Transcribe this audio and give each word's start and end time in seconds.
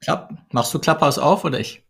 Klapp, 0.00 0.32
machst 0.52 0.72
du 0.72 0.78
Klapphaus 0.78 1.18
auf 1.18 1.44
oder 1.44 1.60
ich? 1.60 1.85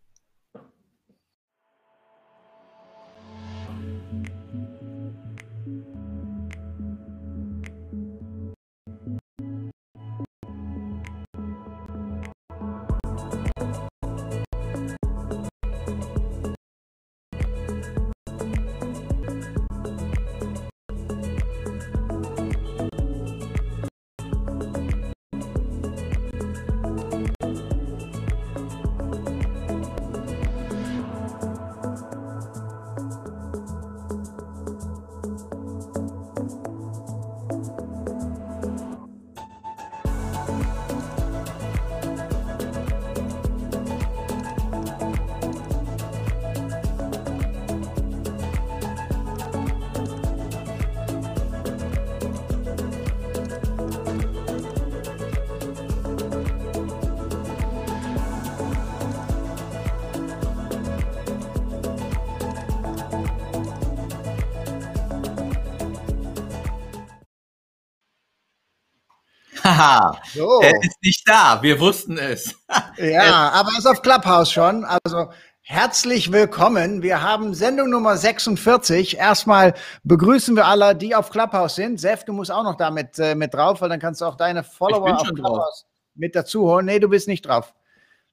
Haha, 69.77 70.19
so. 70.33 70.59
er 70.61 70.81
ist 70.81 70.97
nicht 71.03 71.29
da. 71.29 71.61
Wir 71.61 71.79
wussten 71.79 72.17
es. 72.17 72.55
ja, 72.97 73.49
aber 73.51 73.69
er 73.73 73.77
ist 73.77 73.85
auf 73.85 74.01
Clubhouse 74.01 74.51
schon. 74.51 74.83
Also 74.83 75.29
herzlich 75.61 76.31
willkommen. 76.31 77.03
Wir 77.03 77.21
haben 77.21 77.53
Sendung 77.53 77.91
Nummer 77.91 78.17
46. 78.17 79.17
Erstmal 79.17 79.75
begrüßen 80.03 80.55
wir 80.55 80.65
alle, 80.65 80.95
die 80.95 81.13
auf 81.13 81.29
Clubhouse 81.29 81.75
sind. 81.75 81.99
Sef, 81.99 82.23
du 82.23 82.33
musst 82.33 82.51
auch 82.51 82.63
noch 82.63 82.75
da 82.75 82.89
mit, 82.89 83.19
äh, 83.19 83.35
mit 83.35 83.53
drauf, 83.53 83.81
weil 83.81 83.89
dann 83.89 83.99
kannst 83.99 84.21
du 84.21 84.25
auch 84.25 84.35
deine 84.35 84.63
Follower 84.63 85.15
auf 85.15 85.27
Clubhouse 85.27 85.81
drauf. 85.81 85.91
mit 86.15 86.35
dazu 86.35 86.63
holen. 86.63 86.87
Nee, 86.87 86.97
du 86.97 87.09
bist 87.09 87.27
nicht 87.27 87.45
drauf. 87.45 87.75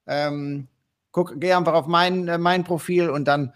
Ähm, 0.07 0.69
guck, 1.13 1.39
geh 1.39 1.53
einfach 1.53 1.75
auf 1.75 1.87
mein, 1.87 2.27
äh, 2.27 2.39
mein 2.39 2.65
Profil 2.65 3.11
und 3.11 3.27
dann 3.27 3.53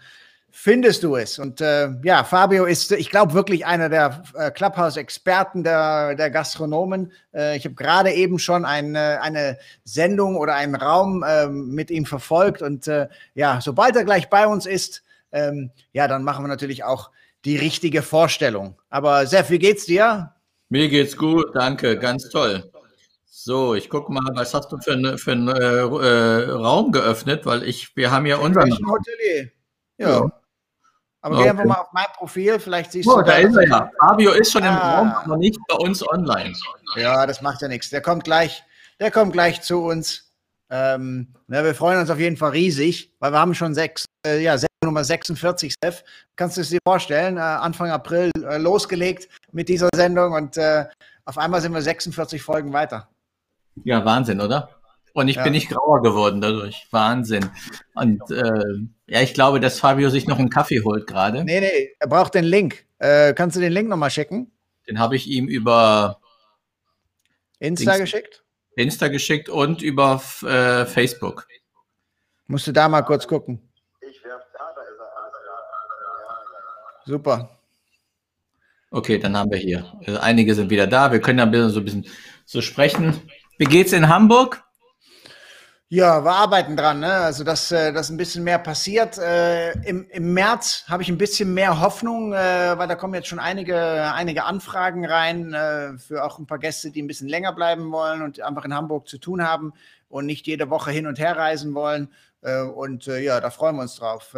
findest 0.51 1.03
du 1.03 1.15
es. 1.15 1.39
Und 1.39 1.61
äh, 1.61 1.89
ja, 2.03 2.23
Fabio 2.23 2.65
ist, 2.65 2.91
ich 2.91 3.09
glaube, 3.09 3.33
wirklich 3.33 3.65
einer 3.65 3.89
der 3.89 4.23
äh, 4.35 4.51
Clubhouse-Experten 4.51 5.63
der, 5.63 6.15
der 6.15 6.29
Gastronomen. 6.29 7.11
Äh, 7.33 7.57
ich 7.57 7.65
habe 7.65 7.75
gerade 7.75 8.11
eben 8.11 8.39
schon 8.39 8.65
ein, 8.65 8.95
äh, 8.95 9.17
eine 9.21 9.57
Sendung 9.83 10.35
oder 10.35 10.55
einen 10.55 10.75
Raum 10.75 11.23
ähm, 11.27 11.69
mit 11.69 11.91
ihm 11.91 12.05
verfolgt. 12.05 12.61
Und 12.61 12.87
äh, 12.87 13.07
ja, 13.35 13.59
sobald 13.61 13.95
er 13.95 14.03
gleich 14.03 14.29
bei 14.29 14.47
uns 14.47 14.65
ist, 14.65 15.03
ähm, 15.31 15.71
ja, 15.93 16.07
dann 16.07 16.23
machen 16.23 16.43
wir 16.43 16.49
natürlich 16.49 16.83
auch 16.83 17.11
die 17.45 17.57
richtige 17.57 18.01
Vorstellung. 18.01 18.75
Aber 18.89 19.25
Sef, 19.27 19.49
wie 19.49 19.59
geht's 19.59 19.85
dir? 19.85 20.33
Mir 20.69 20.89
geht's 20.89 21.17
gut, 21.17 21.47
danke, 21.55 21.97
ganz 21.97 22.29
toll. 22.29 22.69
So, 23.25 23.73
ich 23.73 23.89
gucke 23.89 24.11
mal, 24.11 24.21
was 24.35 24.53
hast 24.53 24.71
du 24.71 24.77
für, 24.79 24.93
eine, 24.93 25.17
für 25.17 25.31
einen 25.31 25.47
äh, 25.47 26.51
Raum 26.51 26.91
geöffnet, 26.91 27.45
weil 27.45 27.63
ich, 27.63 27.95
wir 27.95 28.11
haben 28.11 28.25
ja 28.25 28.37
unseren. 28.37 28.71
Hotelier. 28.71 29.51
Ja. 29.97 30.29
Aber 31.21 31.35
okay. 31.35 31.43
geh 31.43 31.49
einfach 31.49 31.65
mal 31.65 31.75
auf 31.75 31.91
mein 31.91 32.05
Profil, 32.15 32.59
vielleicht 32.59 32.91
siehst 32.93 33.07
oh, 33.07 33.17
du. 33.17 33.23
Da 33.23 33.37
ist 33.37 33.55
er 33.55 33.67
ja. 33.67 33.91
Fabio 33.99 34.31
ist 34.31 34.51
schon 34.51 34.63
ah. 34.63 34.69
im 34.69 34.77
Raum, 34.77 35.13
aber 35.25 35.37
nicht 35.37 35.59
bei 35.67 35.75
uns 35.75 36.07
online. 36.07 36.53
Ja, 36.95 37.25
das 37.25 37.41
macht 37.41 37.61
ja 37.61 37.67
nichts. 37.67 37.89
Der 37.89 38.01
kommt 38.01 38.23
gleich, 38.23 38.63
der 38.99 39.11
kommt 39.11 39.33
gleich 39.33 39.61
zu 39.61 39.83
uns. 39.83 40.31
Ähm, 40.71 41.33
na, 41.47 41.63
wir 41.63 41.75
freuen 41.75 41.99
uns 41.99 42.09
auf 42.09 42.19
jeden 42.19 42.37
Fall 42.37 42.51
riesig, 42.51 43.11
weil 43.19 43.31
wir 43.31 43.39
haben 43.39 43.55
schon 43.55 43.73
sechs, 43.73 44.05
äh, 44.25 44.41
ja, 44.41 44.55
Nummer 44.83 45.03
46, 45.03 45.73
Steph. 45.73 46.03
Kannst 46.35 46.55
du 46.55 46.61
es 46.61 46.69
dir 46.69 46.79
vorstellen? 46.85 47.37
Äh, 47.37 47.41
Anfang 47.41 47.89
April 47.89 48.31
äh, 48.43 48.57
losgelegt 48.57 49.27
mit 49.51 49.67
dieser 49.67 49.89
Sendung 49.93 50.33
und 50.33 50.57
äh, 50.57 50.85
auf 51.25 51.37
einmal 51.37 51.61
sind 51.61 51.73
wir 51.73 51.81
46 51.81 52.41
Folgen 52.41 52.71
weiter. 52.71 53.09
Ja, 53.83 54.03
Wahnsinn, 54.05 54.39
oder? 54.39 54.78
Und 55.13 55.27
ich 55.27 55.37
ja. 55.37 55.43
bin 55.43 55.53
nicht 55.53 55.69
grauer 55.69 56.01
geworden 56.01 56.41
dadurch. 56.41 56.87
Wahnsinn. 56.91 57.49
Und 57.95 58.21
äh, 58.31 58.63
ja, 59.07 59.21
ich 59.21 59.33
glaube, 59.33 59.59
dass 59.59 59.79
Fabio 59.79 60.09
sich 60.09 60.27
noch 60.27 60.39
einen 60.39 60.49
Kaffee 60.49 60.81
holt 60.83 61.07
gerade. 61.07 61.43
Nee, 61.43 61.59
nee, 61.61 61.89
er 61.99 62.07
braucht 62.07 62.35
den 62.35 62.45
Link. 62.45 62.85
Äh, 62.99 63.33
kannst 63.33 63.55
du 63.55 63.61
den 63.61 63.71
Link 63.71 63.89
nochmal 63.89 64.11
schicken? 64.11 64.51
Den 64.87 64.99
habe 64.99 65.15
ich 65.15 65.27
ihm 65.27 65.47
über 65.47 66.19
Insta 67.59 67.91
Dings, 67.91 68.11
geschickt? 68.11 68.43
Insta 68.75 69.07
geschickt 69.07 69.49
und 69.49 69.81
über 69.81 70.21
äh, 70.43 70.85
Facebook. 70.85 71.47
Musst 72.47 72.67
du 72.67 72.71
da 72.71 72.87
mal 72.89 73.01
kurz 73.03 73.27
gucken. 73.27 73.61
Ich 74.01 74.23
werf 74.23 74.41
da, 74.53 74.73
da 74.75 74.81
ist 74.81 74.99
er. 77.05 77.11
Super. 77.11 77.49
Okay, 78.91 79.19
dann 79.19 79.37
haben 79.37 79.51
wir 79.51 79.57
hier. 79.59 79.85
Also 80.05 80.19
einige 80.19 80.55
sind 80.55 80.69
wieder 80.69 80.87
da. 80.87 81.11
Wir 81.11 81.21
können 81.21 81.37
dann 81.37 81.69
so 81.69 81.79
ein 81.79 81.85
bisschen 81.85 82.07
so 82.45 82.61
sprechen. 82.61 83.21
Wie 83.59 83.65
geht's 83.65 83.93
in 83.93 84.07
Hamburg? 84.07 84.63
Ja, 85.91 86.23
wir 86.23 86.31
arbeiten 86.33 86.77
dran, 86.77 86.99
ne? 86.99 87.11
also 87.11 87.43
dass, 87.43 87.71
äh, 87.71 87.91
dass 87.91 88.11
ein 88.11 88.17
bisschen 88.17 88.43
mehr 88.43 88.59
passiert. 88.59 89.17
Äh, 89.17 89.71
im, 89.87 90.07
Im 90.11 90.35
März 90.35 90.83
habe 90.87 91.01
ich 91.01 91.09
ein 91.09 91.17
bisschen 91.17 91.51
mehr 91.55 91.81
Hoffnung, 91.81 92.31
äh, 92.31 92.77
weil 92.77 92.87
da 92.87 92.93
kommen 92.93 93.15
jetzt 93.15 93.27
schon 93.27 93.39
einige, 93.39 94.13
einige 94.13 94.43
Anfragen 94.43 95.03
rein 95.03 95.51
äh, 95.51 95.97
für 95.97 96.23
auch 96.23 96.37
ein 96.37 96.45
paar 96.45 96.59
Gäste, 96.59 96.91
die 96.91 97.01
ein 97.01 97.07
bisschen 97.07 97.27
länger 97.27 97.53
bleiben 97.53 97.91
wollen 97.91 98.21
und 98.21 98.39
einfach 98.39 98.65
in 98.65 98.75
Hamburg 98.75 99.07
zu 99.07 99.17
tun 99.17 99.43
haben 99.43 99.73
und 100.09 100.27
nicht 100.27 100.45
jede 100.45 100.69
Woche 100.69 100.91
hin 100.91 101.07
und 101.07 101.17
her 101.17 101.35
reisen 101.35 101.73
wollen. 101.73 102.13
Äh, 102.43 102.61
und 102.61 103.07
äh, 103.07 103.21
ja, 103.21 103.41
da 103.41 103.49
freuen 103.49 103.75
wir 103.75 103.81
uns 103.81 103.95
drauf. 103.95 104.35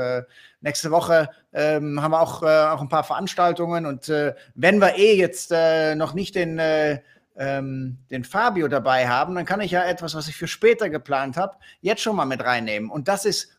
nächste 0.61 0.89
Woche 0.89 1.27
ähm, 1.51 2.01
haben 2.01 2.11
wir 2.11 2.21
auch, 2.21 2.43
auch 2.43 2.81
ein 2.81 2.87
paar 2.87 3.03
Veranstaltungen 3.03 3.85
und 3.85 4.07
wenn 4.55 4.79
wir 4.79 4.95
eh 4.95 5.17
jetzt 5.17 5.51
noch 5.51 6.13
nicht 6.13 6.35
den 6.35 6.61
ähm, 7.35 7.97
den 8.09 8.23
Fabio 8.23 8.67
dabei 8.67 9.07
haben, 9.07 9.35
dann 9.35 9.45
kann 9.45 9.61
ich 9.61 9.71
ja 9.71 9.83
etwas, 9.83 10.15
was 10.15 10.27
ich 10.27 10.35
für 10.35 10.47
später 10.47 10.89
geplant 10.89 11.37
habe, 11.37 11.57
jetzt 11.81 12.01
schon 12.01 12.15
mal 12.15 12.25
mit 12.25 12.43
reinnehmen. 12.43 12.89
Und 12.89 13.07
das 13.07 13.25
ist 13.25 13.49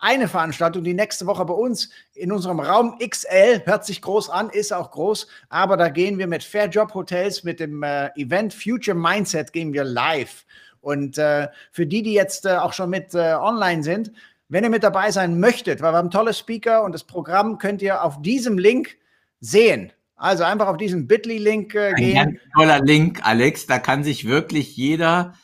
eine 0.00 0.28
Veranstaltung, 0.28 0.82
die 0.82 0.94
nächste 0.94 1.26
Woche 1.26 1.44
bei 1.44 1.54
uns 1.54 1.90
in 2.14 2.32
unserem 2.32 2.58
Raum 2.58 2.98
XL, 2.98 3.62
hört 3.66 3.84
sich 3.84 4.00
groß 4.00 4.30
an, 4.30 4.48
ist 4.48 4.72
auch 4.72 4.90
groß, 4.90 5.26
aber 5.50 5.76
da 5.76 5.90
gehen 5.90 6.18
wir 6.18 6.26
mit 6.26 6.42
Fair 6.42 6.68
Job 6.68 6.94
Hotels, 6.94 7.44
mit 7.44 7.60
dem 7.60 7.82
äh, 7.82 8.08
Event 8.16 8.54
Future 8.54 8.96
Mindset, 8.96 9.52
gehen 9.52 9.72
wir 9.72 9.84
live. 9.84 10.46
Und 10.80 11.18
äh, 11.18 11.48
für 11.70 11.86
die, 11.86 12.02
die 12.02 12.14
jetzt 12.14 12.46
äh, 12.46 12.56
auch 12.56 12.72
schon 12.72 12.88
mit 12.88 13.14
äh, 13.14 13.34
online 13.34 13.82
sind, 13.82 14.12
wenn 14.48 14.64
ihr 14.64 14.70
mit 14.70 14.82
dabei 14.82 15.10
sein 15.10 15.38
möchtet, 15.38 15.82
weil 15.82 15.92
wir 15.92 15.98
haben 15.98 16.10
tolle 16.10 16.34
Speaker 16.34 16.82
und 16.82 16.92
das 16.92 17.04
Programm 17.04 17.58
könnt 17.58 17.82
ihr 17.82 18.02
auf 18.02 18.20
diesem 18.22 18.58
Link 18.58 18.96
sehen. 19.40 19.92
Also 20.20 20.44
einfach 20.44 20.66
auf 20.66 20.76
diesen 20.76 21.06
Bitly-Link 21.06 21.74
äh, 21.74 21.94
gehen. 21.94 22.18
Ein 22.18 22.32
ganz 22.32 22.40
toller 22.54 22.80
Link, 22.80 23.20
Alex. 23.26 23.66
Da 23.66 23.78
kann 23.78 24.04
sich 24.04 24.28
wirklich 24.28 24.76
jeder 24.76 25.34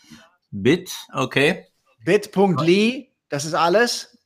Bit, 0.51 0.93
okay. 1.15 1.65
Bit.ly, 2.05 3.11
das 3.31 3.47
ist 3.47 3.55
alles. 3.55 4.19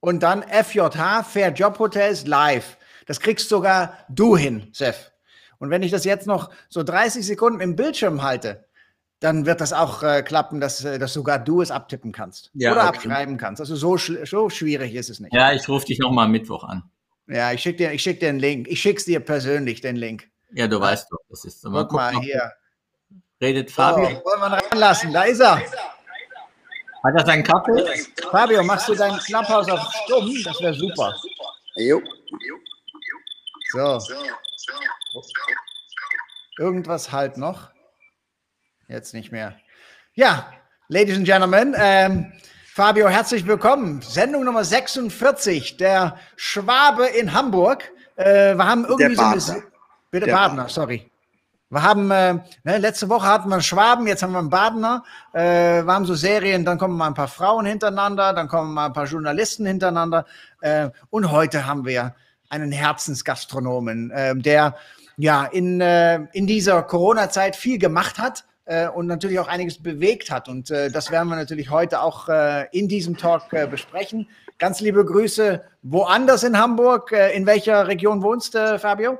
Und 0.00 0.24
dann 0.24 0.42
FJH, 0.42 1.22
Fair 1.22 1.52
Job 1.52 1.78
Hotels 1.78 2.26
live. 2.26 2.78
Das 3.06 3.20
kriegst 3.20 3.48
sogar 3.48 3.96
du 4.08 4.36
hin, 4.36 4.70
Sef. 4.72 5.12
Und 5.58 5.70
wenn 5.70 5.84
ich 5.84 5.92
das 5.92 6.04
jetzt 6.04 6.26
noch 6.26 6.50
so 6.68 6.82
30 6.82 7.24
Sekunden 7.24 7.60
im 7.60 7.76
Bildschirm 7.76 8.24
halte, 8.24 8.64
dann 9.20 9.46
wird 9.46 9.60
das 9.60 9.72
auch 9.72 10.02
äh, 10.02 10.22
klappen, 10.22 10.60
dass, 10.60 10.84
äh, 10.84 10.98
dass 10.98 11.12
sogar 11.12 11.38
du 11.38 11.62
es 11.62 11.70
abtippen 11.70 12.10
kannst 12.10 12.50
ja, 12.54 12.72
oder 12.72 12.88
okay. 12.88 12.96
abschreiben 12.96 13.36
kannst. 13.36 13.60
Also 13.60 13.76
so, 13.76 13.96
so 13.96 14.50
schwierig 14.50 14.96
ist 14.96 15.10
es 15.10 15.20
nicht. 15.20 15.32
Ja, 15.32 15.52
ich 15.52 15.68
rufe 15.68 15.86
dich 15.86 16.00
nochmal 16.00 16.28
Mittwoch 16.28 16.64
an. 16.64 16.82
Ja, 17.32 17.52
ich 17.52 17.62
schicke 17.62 17.78
dir, 17.78 17.98
schick 17.98 18.20
dir 18.20 18.28
einen 18.28 18.40
Link. 18.40 18.68
Ich 18.68 18.82
schicke 18.82 18.98
es 18.98 19.04
dir 19.06 19.20
persönlich, 19.20 19.80
den 19.80 19.96
Link. 19.96 20.28
Ja, 20.52 20.66
du 20.66 20.78
weißt 20.78 21.10
doch, 21.10 21.18
das 21.30 21.44
ist. 21.46 21.64
Mal, 21.64 21.84
guck 21.84 21.92
mal 21.92 22.20
hier. 22.20 22.52
Redet 23.40 23.70
Fabio. 23.70 24.04
So, 24.04 24.24
wollen 24.24 24.40
wir 24.40 24.46
ihn 24.46 24.70
ranlassen? 24.70 25.12
Da 25.12 25.22
ist 25.22 25.40
er. 25.40 25.56
Hat 25.56 27.14
er 27.16 27.26
seinen 27.26 27.42
Kaffee? 27.42 28.04
Fabio, 28.30 28.62
machst 28.62 28.88
du 28.88 28.94
dein 28.94 29.16
Clubhouse 29.18 29.68
auf 29.70 29.92
stumm? 30.04 30.30
Das 30.44 30.60
wäre 30.60 30.74
super. 30.74 31.16
Jo. 31.76 32.02
So. 33.72 33.98
Irgendwas 36.58 37.10
halt 37.10 37.38
noch. 37.38 37.70
Jetzt 38.88 39.14
nicht 39.14 39.32
mehr. 39.32 39.58
Ja, 40.14 40.52
Ladies 40.88 41.16
and 41.16 41.24
Gentlemen, 41.24 41.74
ähm, 41.78 42.32
Fabio, 42.74 43.06
herzlich 43.06 43.46
willkommen. 43.46 44.00
Sendung 44.00 44.44
Nummer 44.44 44.64
46, 44.64 45.76
der 45.76 46.16
Schwabe 46.36 47.04
in 47.04 47.34
Hamburg. 47.34 47.92
Äh, 48.16 48.54
wir 48.54 48.66
haben 48.66 48.86
irgendwie 48.86 49.14
so 49.14 49.52
eine. 49.52 49.62
Bitte, 50.10 50.24
der 50.24 50.32
Partner, 50.32 50.70
sorry. 50.70 51.10
Wir 51.68 51.82
haben, 51.82 52.10
äh, 52.10 52.38
ne, 52.64 52.78
letzte 52.78 53.10
Woche 53.10 53.26
hatten 53.26 53.50
wir 53.50 53.56
einen 53.56 53.62
Schwaben, 53.62 54.06
jetzt 54.06 54.22
haben 54.22 54.32
wir 54.32 54.38
einen 54.38 54.48
Badener. 54.48 55.04
Äh, 55.34 55.84
wir 55.84 55.92
haben 55.92 56.06
so 56.06 56.14
Serien, 56.14 56.64
dann 56.64 56.78
kommen 56.78 56.96
mal 56.96 57.08
ein 57.08 57.14
paar 57.14 57.28
Frauen 57.28 57.66
hintereinander, 57.66 58.32
dann 58.32 58.48
kommen 58.48 58.72
mal 58.72 58.86
ein 58.86 58.94
paar 58.94 59.04
Journalisten 59.04 59.66
hintereinander. 59.66 60.24
Äh, 60.62 60.88
und 61.10 61.30
heute 61.30 61.66
haben 61.66 61.84
wir 61.84 62.14
einen 62.48 62.72
Herzensgastronomen, 62.72 64.10
äh, 64.12 64.34
der 64.34 64.76
ja 65.18 65.44
in, 65.44 65.82
äh, 65.82 66.20
in 66.32 66.46
dieser 66.46 66.82
Corona-Zeit 66.84 67.54
viel 67.54 67.76
gemacht 67.76 68.18
hat 68.18 68.46
äh, 68.64 68.88
und 68.88 69.06
natürlich 69.06 69.38
auch 69.38 69.48
einiges 69.48 69.82
bewegt 69.82 70.30
hat. 70.30 70.48
Und 70.48 70.70
äh, 70.70 70.90
das 70.90 71.10
werden 71.10 71.28
wir 71.28 71.36
natürlich 71.36 71.70
heute 71.70 72.00
auch 72.00 72.28
äh, 72.28 72.66
in 72.72 72.88
diesem 72.88 73.16
Talk 73.16 73.52
äh, 73.52 73.66
besprechen. 73.66 74.28
Ganz 74.58 74.80
liebe 74.80 75.04
Grüße 75.04 75.64
woanders 75.82 76.44
in 76.44 76.58
Hamburg. 76.58 77.12
Äh, 77.12 77.34
in 77.36 77.46
welcher 77.46 77.88
Region 77.88 78.22
wohnst 78.22 78.54
du, 78.54 78.78
Fabio? 78.78 79.18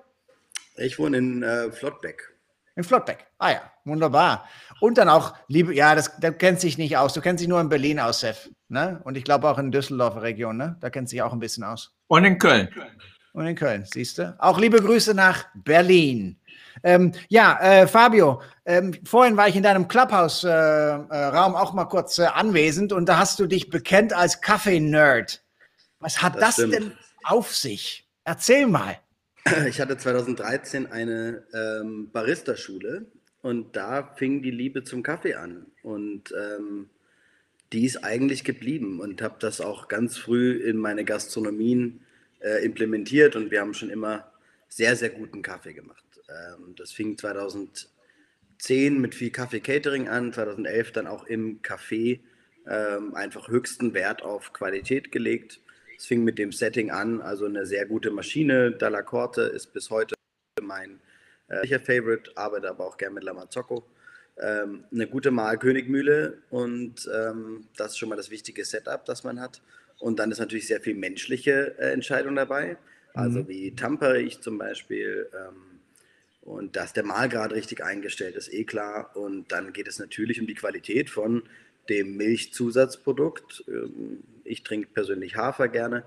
Ich 0.77 0.99
wohne 0.99 1.19
in 1.19 1.43
äh, 1.43 1.71
Flottbeck. 1.71 2.33
In 2.77 2.85
Flottbeck. 2.85 3.27
Ah 3.39 3.51
ja, 3.51 3.61
wunderbar. 3.85 4.49
Und 4.81 4.97
dann 4.97 5.09
auch, 5.09 5.35
liebe, 5.47 5.75
ja, 5.75 5.95
das, 5.95 6.19
das 6.21 6.39
kennt 6.39 6.61
sich 6.61 6.79
nicht 6.79 6.97
aus. 6.97 7.13
Du 7.13 7.21
kennst 7.21 7.43
dich 7.43 7.49
nur 7.49 7.61
in 7.61 7.69
Berlin 7.69 8.01
aus, 8.01 8.21
Sef. 8.21 8.49
Ne? 8.69 9.01
Und 9.05 9.17
ich 9.17 9.25
glaube 9.25 9.49
auch 9.49 9.59
in 9.59 9.71
Düsseldorfer 9.71 10.23
Region, 10.23 10.57
ne? 10.57 10.77
Da 10.81 10.89
kennt 10.89 11.09
sich 11.09 11.21
auch 11.21 11.33
ein 11.33 11.39
bisschen 11.39 11.65
aus. 11.65 11.95
Und 12.07 12.25
in 12.25 12.39
Köln. 12.39 12.69
Und 13.35 13.47
in 13.47 13.55
Köln, 13.55 13.85
siehst 13.85 14.19
du? 14.19 14.35
Auch 14.39 14.59
liebe 14.59 14.81
Grüße 14.81 15.15
nach 15.15 15.45
Berlin. 15.55 16.39
Ähm, 16.83 17.13
ja, 17.29 17.59
äh, 17.61 17.87
Fabio, 17.87 18.43
ähm, 18.65 18.95
vorhin 19.05 19.37
war 19.37 19.49
ich 19.49 19.57
in 19.57 19.63
deinem 19.63 19.89
Clubhouse-Raum 19.89 21.09
äh, 21.11 21.57
äh, 21.57 21.61
auch 21.61 21.73
mal 21.73 21.85
kurz 21.87 22.19
äh, 22.19 22.25
anwesend 22.25 22.93
und 22.93 23.09
da 23.09 23.19
hast 23.19 23.39
du 23.39 23.47
dich 23.47 23.71
bekennt 23.71 24.13
als 24.13 24.41
Kaffee-Nerd. 24.41 25.43
Was 26.01 26.23
hat 26.23 26.37
das, 26.37 26.57
das 26.57 26.71
denn 26.71 26.93
auf 27.25 27.55
sich? 27.55 28.09
Erzähl 28.25 28.67
mal. 28.67 28.99
Ich 29.69 29.81
hatte 29.81 29.97
2013 29.97 30.91
eine 30.91 31.43
ähm, 31.53 32.11
Barista-Schule 32.13 33.07
und 33.43 33.75
da 33.75 34.13
fing 34.15 34.43
die 34.43 34.53
Liebe 34.53 34.85
zum 34.85 35.03
Kaffee 35.03 35.35
an. 35.35 35.67
Und 35.83 36.33
ähm, 36.33 36.91
die 37.73 37.85
ist 37.85 38.05
eigentlich 38.05 38.45
geblieben 38.45 39.01
und 39.01 39.23
habe 39.23 39.37
das 39.41 39.61
auch 39.61 39.89
ganz 39.89 40.17
früh 40.17 40.53
in 40.53 40.77
meine 40.77 41.05
Gastronomien 41.05 42.01
äh, 42.41 42.65
implementiert 42.65 43.35
und 43.35 43.51
wir 43.51 43.61
haben 43.61 43.75
schon 43.75 43.91
immer 43.91 44.31
sehr, 44.69 44.97
sehr 44.97 45.11
guten 45.11 45.43
Kaffee 45.43 45.73
gemacht. 45.73 46.05
Ähm, 46.33 46.75
das 46.77 46.93
fing 46.93 47.19
2010 47.19 49.01
mit 49.01 49.15
viel 49.15 49.31
Kaffee-Catering 49.31 50.09
an, 50.09 50.33
2011 50.33 50.93
dann 50.93 51.07
auch 51.07 51.25
im 51.27 51.63
Café 51.63 52.21
ähm, 52.67 53.15
einfach 53.15 53.49
höchsten 53.49 53.95
Wert 53.95 54.23
auf 54.23 54.53
Qualität 54.53 55.13
gelegt. 55.13 55.61
Es 55.97 56.07
fing 56.07 56.25
mit 56.25 56.39
dem 56.39 56.53
Setting 56.53 56.91
an, 56.91 57.21
also 57.21 57.45
eine 57.47 57.67
sehr 57.67 57.87
gute 57.87 58.11
Maschine. 58.11 58.73
Dalla 58.73 59.03
Corte 59.03 59.43
ist 59.43 59.73
bis 59.73 59.91
heute 59.91 60.15
mein 60.61 61.01
äh, 61.49 61.79
Favorite, 61.79 62.33
arbeite 62.37 62.69
aber 62.69 62.87
auch 62.87 62.97
gerne 62.97 63.15
mit 63.15 63.25
Lamazocco. 63.25 63.85
Ähm, 64.39 64.85
eine 64.91 65.07
gute 65.07 65.31
Mahlkönigmühle 65.31 66.39
und 66.51 67.09
ähm, 67.15 67.69
das 67.77 67.93
ist 67.93 67.99
schon 67.99 68.09
mal 68.09 68.17
das 68.17 68.31
wichtige 68.31 68.65
Setup, 68.65 69.05
das 69.05 69.25
man 69.25 69.41
hat. 69.41 69.61
Und 69.99 70.19
dann 70.19 70.31
ist 70.33 70.39
natürlich 70.39 70.67
sehr 70.67 70.81
viel 70.81 70.95
menschliche 70.95 71.79
äh, 71.79 71.93
Entscheidung 71.93 72.35
dabei, 72.35 72.79
also 73.15 73.41
mhm. 73.41 73.49
wie 73.49 73.77
tampere 73.77 74.21
ich 74.21 74.41
zum 74.41 74.57
Beispiel. 74.59 75.29
Ähm, 75.35 75.72
und 76.43 76.77
dass 76.77 76.93
der 76.93 77.05
Mahlgrad 77.05 77.53
richtig 77.53 77.83
eingestellt 77.83 78.37
ist, 78.37 78.53
eh 78.53 78.65
klar. 78.65 79.17
Und 79.17 79.51
dann 79.53 79.73
geht 79.73 79.89
es 79.89 79.99
natürlich 79.99 80.41
um 80.41 80.47
die 80.47 80.55
Qualität 80.55 81.09
von 81.09 81.43
dem 81.89 82.17
Milchzusatzprodukt. 82.17 83.65
Ähm, 83.69 84.23
ich 84.45 84.63
trinke 84.63 84.89
persönlich 84.89 85.37
Hafer 85.37 85.69
gerne. 85.69 86.05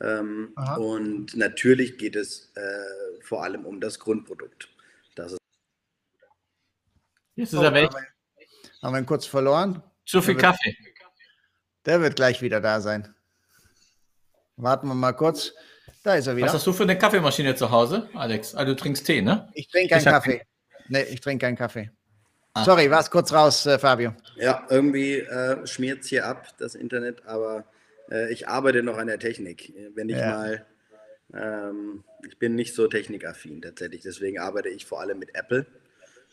Ähm, 0.00 0.52
und 0.78 1.36
natürlich 1.36 1.98
geht 1.98 2.16
es 2.16 2.52
äh, 2.54 3.22
vor 3.22 3.42
allem 3.44 3.64
um 3.64 3.80
das 3.80 3.98
Grundprodukt. 3.98 4.68
Das 5.14 5.32
ist 5.32 5.38
Jetzt 7.36 7.52
ist 7.52 7.60
er 7.60 7.72
weg. 7.72 7.90
Haben 8.82 8.94
wir 8.94 8.98
ihn 8.98 9.06
kurz 9.06 9.26
verloren? 9.26 9.82
Zu 10.04 10.20
viel 10.22 10.34
der 10.34 10.42
Kaffee. 10.42 10.76
Wird, 10.78 10.98
der 11.86 12.00
wird 12.00 12.16
gleich 12.16 12.42
wieder 12.42 12.60
da 12.60 12.80
sein. 12.80 13.14
Warten 14.56 14.88
wir 14.88 14.94
mal 14.94 15.12
kurz. 15.12 15.52
Da 16.06 16.14
ist 16.14 16.28
er 16.28 16.36
wieder. 16.36 16.46
Was 16.46 16.54
hast 16.54 16.66
du 16.68 16.72
für 16.72 16.84
eine 16.84 16.96
Kaffeemaschine 16.96 17.56
zu 17.56 17.72
Hause, 17.72 18.08
Alex? 18.14 18.54
Also 18.54 18.74
du 18.74 18.76
trinkst 18.80 19.04
Tee, 19.04 19.22
ne? 19.22 19.48
Ich 19.54 19.66
trinke 19.66 19.92
keinen 19.92 20.04
Kaffee. 20.04 20.40
Nee, 20.86 21.02
ich 21.02 21.20
trinke 21.20 21.44
keinen 21.44 21.56
Kaffee. 21.56 21.90
Ah. 22.54 22.64
Sorry, 22.64 22.88
war's 22.88 23.10
kurz 23.10 23.32
raus, 23.32 23.66
äh, 23.66 23.76
Fabio. 23.76 24.14
Ja, 24.36 24.64
irgendwie 24.70 25.14
äh, 25.16 25.66
schmiert 25.66 26.04
es 26.04 26.06
hier 26.06 26.24
ab, 26.24 26.46
das 26.58 26.76
Internet, 26.76 27.26
aber 27.26 27.64
äh, 28.08 28.32
ich 28.32 28.46
arbeite 28.46 28.84
noch 28.84 28.98
an 28.98 29.08
der 29.08 29.18
Technik. 29.18 29.74
Wenn 29.96 30.08
ich 30.08 30.18
ja. 30.18 30.30
mal, 30.30 30.66
ähm, 31.34 32.04
ich 32.24 32.38
bin 32.38 32.54
nicht 32.54 32.76
so 32.76 32.86
technikaffin 32.86 33.60
tatsächlich, 33.60 34.02
deswegen 34.02 34.38
arbeite 34.38 34.68
ich 34.68 34.86
vor 34.86 35.00
allem 35.00 35.18
mit 35.18 35.34
Apple 35.34 35.66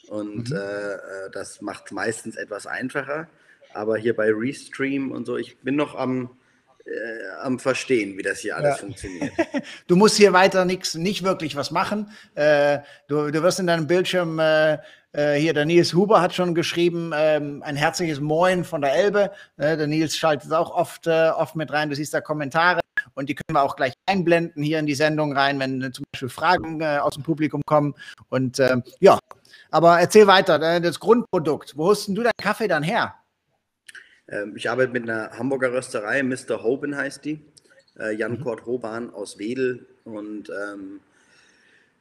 und 0.08 0.52
mhm. 0.52 0.56
Äh, 0.56 0.94
äh, 0.94 1.00
das 1.32 1.62
macht 1.62 1.92
meistens 1.92 2.36
etwas 2.36 2.68
einfacher. 2.68 3.28
Aber 3.74 3.98
hier 3.98 4.16
bei 4.16 4.30
Restream 4.32 5.12
und 5.12 5.26
so, 5.26 5.36
ich 5.36 5.58
bin 5.62 5.76
noch 5.76 5.96
am, 5.96 6.38
äh, 6.86 6.92
am 7.42 7.60
Verstehen, 7.60 8.18
wie 8.18 8.24
das 8.24 8.40
hier 8.40 8.58
alles 8.58 8.78
ja. 8.78 8.86
funktioniert. 8.86 9.32
Du 9.88 9.96
musst 9.96 10.18
hier 10.18 10.34
weiter 10.34 10.66
nix, 10.66 10.96
nicht 10.96 11.24
wirklich 11.24 11.56
was 11.56 11.72
machen. 11.72 12.12
Äh, 12.36 12.80
du, 13.08 13.32
du 13.32 13.44
wirst 13.44 13.60
in 13.60 13.68
deinem 13.68 13.88
Bildschirm 13.88 14.40
äh, 14.40 14.78
äh, 15.14 15.36
hier, 15.36 15.54
der 15.54 15.66
Nils 15.66 15.94
Huber 15.94 16.22
hat 16.22 16.34
schon 16.34 16.56
geschrieben, 16.56 17.12
ähm, 17.16 17.62
ein 17.64 17.76
herzliches 17.76 18.20
Moin 18.20 18.64
von 18.64 18.82
der 18.82 18.94
Elbe. 18.94 19.32
Äh, 19.58 19.78
der 19.78 19.88
Nils 19.88 20.18
schaltet 20.18 20.52
auch 20.52 20.72
oft, 20.72 21.08
äh, 21.08 21.30
oft 21.30 21.56
mit 21.56 21.72
rein. 21.72 21.90
Du 21.90 21.96
siehst 21.96 22.14
da 22.14 22.22
Kommentare 22.22 22.82
und 23.14 23.30
die 23.30 23.36
können 23.36 23.56
wir 23.56 23.62
auch 23.62 23.76
gleich 23.76 23.94
einblenden 24.08 24.64
hier 24.64 24.80
in 24.80 24.88
die 24.88 24.96
Sendung 24.96 25.36
rein, 25.38 25.60
wenn 25.60 25.82
äh, 25.82 25.92
zum 25.92 26.06
Beispiel 26.12 26.30
Fragen 26.30 26.82
äh, 26.82 26.98
aus 27.00 27.14
dem 27.14 27.24
Publikum 27.24 27.62
kommen. 27.66 27.94
Und 28.30 28.60
äh, 28.60 28.78
ja, 29.00 29.20
aber 29.70 30.00
erzähl 30.00 30.28
weiter, 30.28 30.62
äh, 30.62 30.82
das 30.82 31.00
Grundprodukt. 31.00 31.78
Wo 31.78 31.92
hast 31.92 32.08
denn 32.08 32.16
du 32.16 32.24
deinen 32.24 32.32
Kaffee 32.42 32.68
dann 32.68 32.84
her? 32.84 33.16
Ähm, 34.28 34.56
ich 34.56 34.70
arbeite 34.70 34.92
mit 34.92 35.04
einer 35.04 35.32
Hamburger 35.38 35.74
Rösterei, 35.74 36.24
Mr. 36.24 36.64
Hoben 36.64 36.96
heißt 36.96 37.26
die. 37.26 37.40
Äh, 38.00 38.16
Jan 38.16 38.34
mhm. 38.34 38.42
Kurt 38.42 38.66
Hoban 38.66 39.10
aus 39.10 39.38
Wedel. 39.38 39.86
Und 40.04 40.50
ähm, 40.50 41.02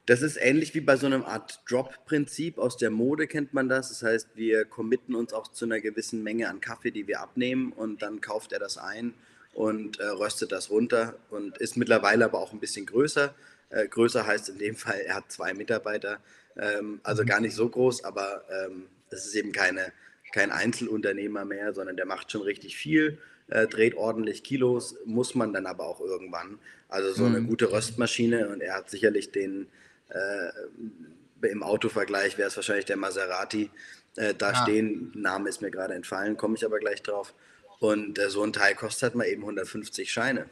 das 0.06 0.22
ist 0.22 0.36
ähnlich 0.40 0.74
wie 0.74 0.80
bei 0.80 0.96
so 0.96 1.06
einem 1.06 1.24
Art 1.24 1.60
Drop-Prinzip. 1.69 2.58
Aus 2.58 2.76
der 2.76 2.90
Mode 2.90 3.26
kennt 3.26 3.54
man 3.54 3.69
das. 3.69 3.88
Das 3.90 4.02
heißt, 4.02 4.28
wir 4.34 4.64
committen 4.64 5.14
uns 5.14 5.32
auch 5.32 5.48
zu 5.48 5.64
einer 5.64 5.80
gewissen 5.80 6.22
Menge 6.22 6.48
an 6.48 6.60
Kaffee, 6.60 6.90
die 6.90 7.06
wir 7.06 7.20
abnehmen. 7.20 7.72
Und 7.72 8.02
dann 8.02 8.20
kauft 8.20 8.52
er 8.52 8.58
das 8.58 8.78
ein 8.78 9.14
und 9.54 10.00
äh, 10.00 10.06
röstet 10.06 10.50
das 10.50 10.70
runter 10.70 11.14
und 11.30 11.58
ist 11.58 11.76
mittlerweile 11.76 12.24
aber 12.24 12.38
auch 12.38 12.52
ein 12.52 12.60
bisschen 12.60 12.86
größer. 12.86 13.34
Äh, 13.70 13.86
größer 13.88 14.26
heißt 14.26 14.48
in 14.48 14.58
dem 14.58 14.76
Fall, 14.76 15.00
er 15.00 15.16
hat 15.16 15.30
zwei 15.30 15.54
Mitarbeiter. 15.54 16.19
Ähm, 16.56 17.00
also 17.02 17.22
mhm. 17.22 17.26
gar 17.26 17.40
nicht 17.40 17.54
so 17.54 17.69
groß, 17.69 18.04
aber 18.04 18.44
ähm, 18.50 18.86
es 19.10 19.26
ist 19.26 19.34
eben 19.34 19.52
keine 19.52 19.92
kein 20.32 20.50
Einzelunternehmer 20.50 21.44
mehr, 21.44 21.73
sondern 21.73 21.96
der 21.96 22.06
macht 22.06 22.32
schon 22.32 22.43
richtig 22.43 22.76
viel, 22.76 23.19
äh, 23.48 23.67
dreht 23.67 23.94
ordentlich 23.94 24.43
Kilos, 24.43 24.96
muss 25.05 25.34
man 25.34 25.53
dann 25.53 25.67
aber 25.67 25.84
auch 25.84 26.01
irgendwann. 26.01 26.58
Also 26.89 27.12
so 27.12 27.24
mhm. 27.24 27.36
eine 27.36 27.46
gute 27.46 27.72
Röstmaschine 27.72 28.48
und 28.48 28.60
er 28.60 28.74
hat 28.74 28.91
sicherlich 28.91 29.31
den, 29.31 29.69
äh, 30.08 31.46
im 31.46 31.62
Autovergleich 31.62 32.39
wäre 32.39 32.48
es 32.48 32.56
wahrscheinlich 32.56 32.84
der 32.84 32.96
Maserati 32.96 33.70
äh, 34.17 34.34
da 34.34 34.51
ah. 34.51 34.62
stehen. 34.62 35.12
Name 35.15 35.48
ist 35.48 35.62
mir 35.62 35.70
gerade 35.70 35.94
entfallen, 35.94 36.36
komme 36.36 36.56
ich 36.56 36.65
aber 36.65 36.79
gleich 36.79 37.03
drauf. 37.03 37.34
Und 37.81 38.19
äh, 38.19 38.31
so 38.31 38.43
ein 38.43 38.53
Teil 38.53 38.74
kostet 38.74 39.03
halt 39.03 39.15
mal 39.17 39.27
eben 39.27 39.43
150 39.43 40.12
Scheine. 40.12 40.46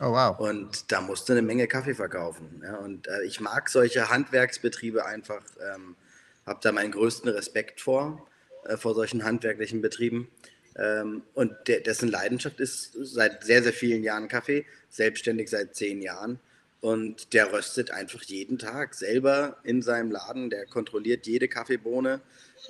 Oh, 0.00 0.10
wow. 0.10 0.36
Und 0.38 0.90
da 0.90 1.00
musst 1.00 1.28
du 1.28 1.32
eine 1.32 1.42
Menge 1.42 1.68
Kaffee 1.68 1.94
verkaufen. 1.94 2.60
Ja? 2.64 2.76
Und 2.78 3.06
äh, 3.06 3.22
ich 3.22 3.40
mag 3.40 3.68
solche 3.68 4.10
Handwerksbetriebe 4.10 5.06
einfach, 5.06 5.42
ähm, 5.74 5.94
habe 6.44 6.58
da 6.60 6.72
meinen 6.72 6.90
größten 6.90 7.30
Respekt 7.30 7.80
vor 7.80 8.26
äh, 8.64 8.76
vor 8.76 8.94
solchen 8.94 9.24
handwerklichen 9.24 9.80
Betrieben. 9.80 10.28
Ähm, 10.76 11.22
und 11.34 11.52
der, 11.66 11.80
dessen 11.80 12.08
Leidenschaft 12.08 12.60
ist 12.60 12.92
seit 12.94 13.44
sehr, 13.44 13.62
sehr 13.62 13.72
vielen 13.72 14.02
Jahren 14.02 14.28
Kaffee, 14.28 14.64
selbstständig 14.88 15.50
seit 15.50 15.74
zehn 15.74 16.00
Jahren. 16.00 16.38
Und 16.80 17.32
der 17.32 17.52
röstet 17.52 17.92
einfach 17.92 18.22
jeden 18.24 18.58
Tag 18.58 18.94
selber 18.94 19.58
in 19.62 19.82
seinem 19.82 20.10
Laden. 20.10 20.50
Der 20.50 20.66
kontrolliert 20.66 21.26
jede 21.26 21.46
Kaffeebohne, 21.46 22.20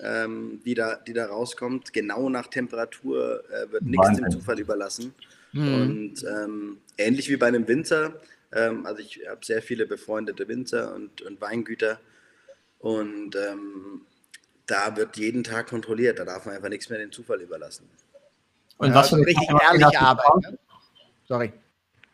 ähm, 0.03 0.61
die, 0.67 0.75
da, 0.75 0.97
die 0.97 1.15
da 1.15 1.27
rauskommt. 1.27 1.93
Genau 1.95 2.29
nach 2.29 2.49
Temperatur 2.49 3.43
äh, 3.51 3.73
wird 3.73 3.85
nichts 3.85 4.17
dem 4.17 4.31
Zufall 4.31 4.61
überlassen. 4.61 5.15
Mhm. 5.53 5.75
Und 5.75 6.25
ähm, 6.25 6.79
ähnlich 6.99 7.31
wie 7.31 7.37
bei 7.37 7.47
einem 7.47 7.67
Winzer, 7.67 8.21
ähm, 8.53 8.85
also 8.85 9.01
ich 9.01 9.21
habe 9.27 9.45
sehr 9.45 9.63
viele 9.63 9.87
befreundete 9.87 10.47
Winzer 10.47 10.95
und, 10.95 11.23
und 11.23 11.41
Weingüter. 11.41 11.99
Und 12.81 13.37
ähm, 13.37 14.03
da 14.67 14.97
wird 14.97 15.17
jeden 15.17 15.45
Tag 15.45 15.69
kontrolliert. 15.69 16.19
Da 16.19 16.25
darf 16.25 16.47
man 16.47 16.57
einfach 16.57 16.69
nichts 16.69 16.89
mehr 16.89 16.99
den 16.99 17.13
Zufall 17.13 17.41
überlassen. 17.41 17.89
Und 18.79 18.89
ja, 18.89 18.95
was 18.95 19.11
für 19.11 19.17
eine 19.17 19.27
richtig 19.27 19.49
ehrliche 19.49 20.01
Arbeit. 20.01 20.51
Ne? 20.51 20.59
Sorry. 21.29 21.53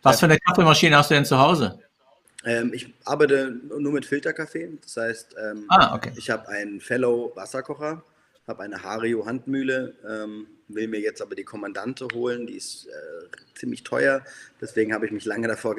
Was 0.03 0.21
für 0.21 0.27
eine 0.27 0.39
Kaffeemaschine 0.39 0.97
hast 0.97 1.11
du 1.11 1.15
denn 1.15 1.25
zu 1.25 1.39
Hause? 1.39 1.79
Ähm, 2.45 2.73
ich 2.73 2.95
arbeite 3.05 3.51
nur 3.79 3.93
mit 3.93 4.07
Filterkaffee. 4.07 4.79
Das 4.83 4.97
heißt, 4.97 5.37
ähm, 5.43 5.65
ah, 5.69 5.95
okay. 5.95 6.13
ich 6.17 6.31
habe 6.31 6.49
einen 6.49 6.81
Fellow 6.81 7.33
Wasserkocher, 7.35 8.03
habe 8.47 8.63
eine 8.63 8.83
Hario 8.83 9.27
Handmühle, 9.27 9.95
ähm, 10.09 10.47
will 10.69 10.89
mir 10.89 11.01
jetzt 11.01 11.21
aber 11.21 11.35
die 11.35 11.45
Kommandante 11.45 12.07
holen. 12.15 12.47
Die 12.47 12.55
ist 12.55 12.87
äh, 12.87 13.27
ziemlich 13.55 13.83
teuer. 13.83 14.23
Deswegen 14.61 14.95
habe 14.95 15.07
ich 15.07 15.13
mich 15.13 15.25
lange 15.25 15.49
davor 15.49 15.75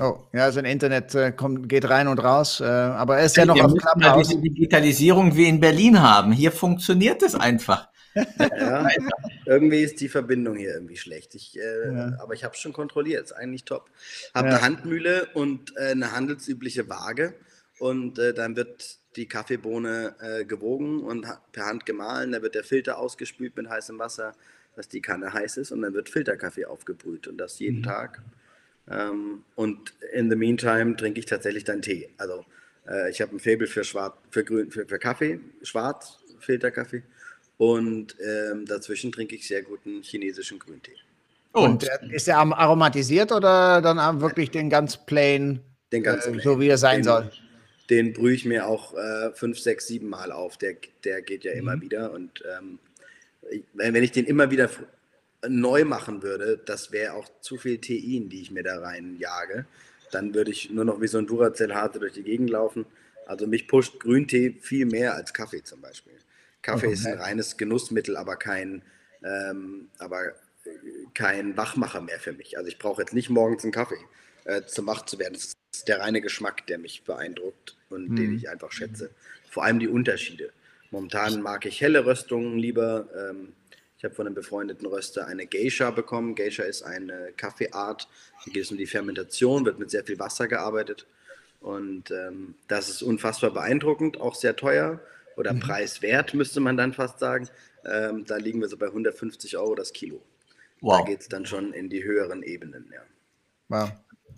Oh, 0.00 0.18
ja, 0.32 0.50
sein 0.52 0.64
Internet 0.64 1.14
äh, 1.14 1.32
kommt, 1.32 1.68
geht 1.68 1.88
rein 1.88 2.08
und 2.08 2.18
raus, 2.18 2.60
äh, 2.60 2.64
aber 2.64 3.18
er 3.18 3.26
ist 3.26 3.36
ja 3.36 3.46
noch 3.46 3.60
auf 3.60 3.74
Clubhouse. 3.74 4.28
diese 4.28 4.40
Digitalisierung 4.40 5.36
wie 5.36 5.48
in 5.48 5.60
Berlin 5.60 6.00
haben. 6.00 6.32
Hier 6.32 6.52
funktioniert 6.52 7.22
es 7.22 7.34
einfach. 7.34 7.88
Ja, 8.38 8.88
irgendwie 9.46 9.82
ist 9.82 10.00
die 10.00 10.08
Verbindung 10.08 10.56
hier 10.56 10.74
irgendwie 10.74 10.96
schlecht. 10.96 11.36
Ich, 11.36 11.56
äh, 11.56 11.94
ja. 11.94 12.16
Aber 12.18 12.34
ich 12.34 12.42
habe 12.42 12.54
es 12.54 12.60
schon 12.60 12.72
kontrolliert, 12.72 13.22
ist 13.22 13.32
eigentlich 13.32 13.64
top. 13.64 13.90
Habe 14.34 14.48
ja. 14.48 14.54
eine 14.54 14.62
Handmühle 14.64 15.28
und 15.34 15.76
äh, 15.76 15.90
eine 15.90 16.10
handelsübliche 16.10 16.88
Waage 16.88 17.34
und 17.78 18.18
äh, 18.18 18.34
dann 18.34 18.56
wird 18.56 18.98
die 19.16 19.26
Kaffeebohne 19.26 20.16
äh, 20.20 20.44
gewogen 20.44 21.02
und 21.02 21.26
per 21.52 21.66
Hand 21.66 21.86
gemahlen. 21.86 22.32
Da 22.32 22.42
wird 22.42 22.54
der 22.54 22.64
Filter 22.64 22.98
ausgespült 22.98 23.56
mit 23.56 23.68
heißem 23.68 23.98
Wasser, 23.98 24.34
dass 24.74 24.88
die 24.88 25.00
Kanne 25.00 25.32
heiß 25.32 25.56
ist 25.56 25.72
und 25.72 25.82
dann 25.82 25.94
wird 25.94 26.08
Filterkaffee 26.08 26.66
aufgebrüht 26.66 27.26
und 27.28 27.38
das 27.38 27.58
jeden 27.58 27.80
mhm. 27.80 27.84
Tag. 27.84 28.22
Ähm, 28.90 29.44
und 29.54 29.92
in 30.12 30.30
the 30.30 30.36
meantime 30.36 30.96
trinke 30.96 31.20
ich 31.20 31.26
tatsächlich 31.26 31.64
dann 31.64 31.82
Tee. 31.82 32.08
Also 32.16 32.44
äh, 32.88 33.10
ich 33.10 33.20
habe 33.20 33.36
ein 33.36 33.40
Faible 33.40 33.66
für, 33.66 33.84
Schwarz, 33.84 34.14
für, 34.30 34.44
Grün, 34.44 34.70
für, 34.70 34.86
für 34.86 34.98
Kaffee, 34.98 35.40
Schwarz, 35.62 36.18
Filterkaffee 36.40 37.02
und 37.58 38.16
ähm, 38.20 38.64
dazwischen 38.66 39.12
trinke 39.12 39.34
ich 39.34 39.46
sehr 39.46 39.62
guten 39.62 40.02
chinesischen 40.02 40.58
Grüntee. 40.58 40.96
Und, 41.52 41.88
und 42.02 42.12
ist 42.12 42.28
er 42.28 42.38
aromatisiert 42.38 43.32
oder 43.32 43.82
dann 43.82 44.20
wirklich 44.20 44.50
den 44.50 44.70
ganz 44.70 44.96
plain, 44.96 45.60
den 45.92 46.02
ganz 46.02 46.26
äh, 46.26 46.38
so 46.40 46.60
wie 46.60 46.68
er 46.68 46.78
sein 46.78 46.98
den, 46.98 47.04
soll? 47.04 47.30
Den 47.90 48.12
brühe 48.12 48.34
ich 48.34 48.44
mir 48.44 48.66
auch 48.66 48.94
äh, 48.94 49.32
fünf, 49.32 49.58
sechs, 49.58 49.86
sieben 49.86 50.08
Mal 50.08 50.30
auf. 50.30 50.56
Der, 50.58 50.76
der 51.04 51.22
geht 51.22 51.44
ja 51.44 51.52
mhm. 51.52 51.58
immer 51.58 51.80
wieder. 51.80 52.12
Und 52.12 52.44
ähm, 52.58 52.78
wenn 53.72 54.04
ich 54.04 54.12
den 54.12 54.26
immer 54.26 54.50
wieder 54.50 54.70
neu 55.46 55.84
machen 55.84 56.22
würde, 56.22 56.58
das 56.64 56.92
wäre 56.92 57.14
auch 57.14 57.28
zu 57.40 57.56
viel 57.58 57.78
Tein, 57.78 58.28
die 58.28 58.42
ich 58.42 58.50
mir 58.50 58.62
da 58.62 58.80
reinjage. 58.80 59.66
Dann 60.10 60.34
würde 60.34 60.50
ich 60.50 60.70
nur 60.70 60.84
noch 60.84 61.00
wie 61.00 61.06
so 61.06 61.18
ein 61.18 61.26
Duracell-Harte 61.26 62.00
durch 62.00 62.14
die 62.14 62.22
Gegend 62.22 62.50
laufen. 62.50 62.86
Also 63.26 63.46
mich 63.46 63.68
pusht 63.68 64.00
Grüntee 64.00 64.56
viel 64.60 64.86
mehr 64.86 65.14
als 65.14 65.34
Kaffee 65.34 65.62
zum 65.62 65.80
Beispiel. 65.80 66.14
Kaffee 66.62 66.86
okay. 66.86 66.94
ist 66.94 67.06
ein 67.06 67.18
reines 67.18 67.56
Genussmittel, 67.56 68.16
aber 68.16 68.36
kein, 68.36 68.82
ähm, 69.22 69.90
aber 69.98 70.34
kein 71.14 71.56
Wachmacher 71.56 72.00
mehr 72.00 72.18
für 72.18 72.32
mich. 72.32 72.56
Also 72.56 72.68
ich 72.68 72.78
brauche 72.78 73.02
jetzt 73.02 73.14
nicht 73.14 73.30
morgens 73.30 73.62
einen 73.62 73.72
Kaffee, 73.72 73.98
äh, 74.44 74.62
zum 74.62 74.86
wach 74.86 75.04
zu 75.04 75.18
werden. 75.18 75.34
Das 75.34 75.54
ist 75.72 75.88
der 75.88 76.00
reine 76.00 76.20
Geschmack, 76.20 76.66
der 76.66 76.78
mich 76.78 77.04
beeindruckt 77.04 77.76
und 77.90 78.10
mhm. 78.10 78.16
den 78.16 78.36
ich 78.36 78.48
einfach 78.48 78.72
schätze. 78.72 79.10
Vor 79.50 79.64
allem 79.64 79.78
die 79.78 79.88
Unterschiede. 79.88 80.52
Momentan 80.90 81.42
mag 81.42 81.66
ich 81.66 81.80
helle 81.80 82.06
Röstungen 82.06 82.58
lieber. 82.58 83.08
Ähm, 83.14 83.52
ich 83.98 84.04
habe 84.04 84.14
von 84.14 84.26
einem 84.26 84.34
befreundeten 84.36 84.86
Röster 84.86 85.26
eine 85.26 85.46
Geisha 85.46 85.90
bekommen. 85.90 86.36
Geisha 86.36 86.62
ist 86.62 86.84
eine 86.84 87.32
Kaffeeart. 87.36 88.08
Hier 88.44 88.52
geht 88.52 88.62
es 88.62 88.70
um 88.70 88.78
die 88.78 88.86
Fermentation, 88.86 89.64
wird 89.64 89.80
mit 89.80 89.90
sehr 89.90 90.04
viel 90.04 90.20
Wasser 90.20 90.46
gearbeitet. 90.46 91.06
Und 91.60 92.12
ähm, 92.12 92.54
das 92.68 92.88
ist 92.88 93.02
unfassbar 93.02 93.50
beeindruckend, 93.50 94.20
auch 94.20 94.36
sehr 94.36 94.54
teuer 94.54 95.00
oder 95.36 95.52
mhm. 95.52 95.58
preiswert, 95.60 96.32
müsste 96.34 96.60
man 96.60 96.76
dann 96.76 96.92
fast 96.92 97.18
sagen. 97.18 97.48
Ähm, 97.84 98.24
da 98.24 98.36
liegen 98.36 98.60
wir 98.60 98.68
so 98.68 98.76
bei 98.76 98.86
150 98.86 99.56
Euro 99.58 99.74
das 99.74 99.92
Kilo. 99.92 100.22
Wow. 100.80 101.00
Da 101.00 101.04
geht 101.06 101.22
es 101.22 101.28
dann 101.28 101.44
schon 101.44 101.72
in 101.72 101.88
die 101.88 102.04
höheren 102.04 102.44
Ebenen, 102.44 102.88
ja. 102.92 103.00
Wow. 103.68 103.90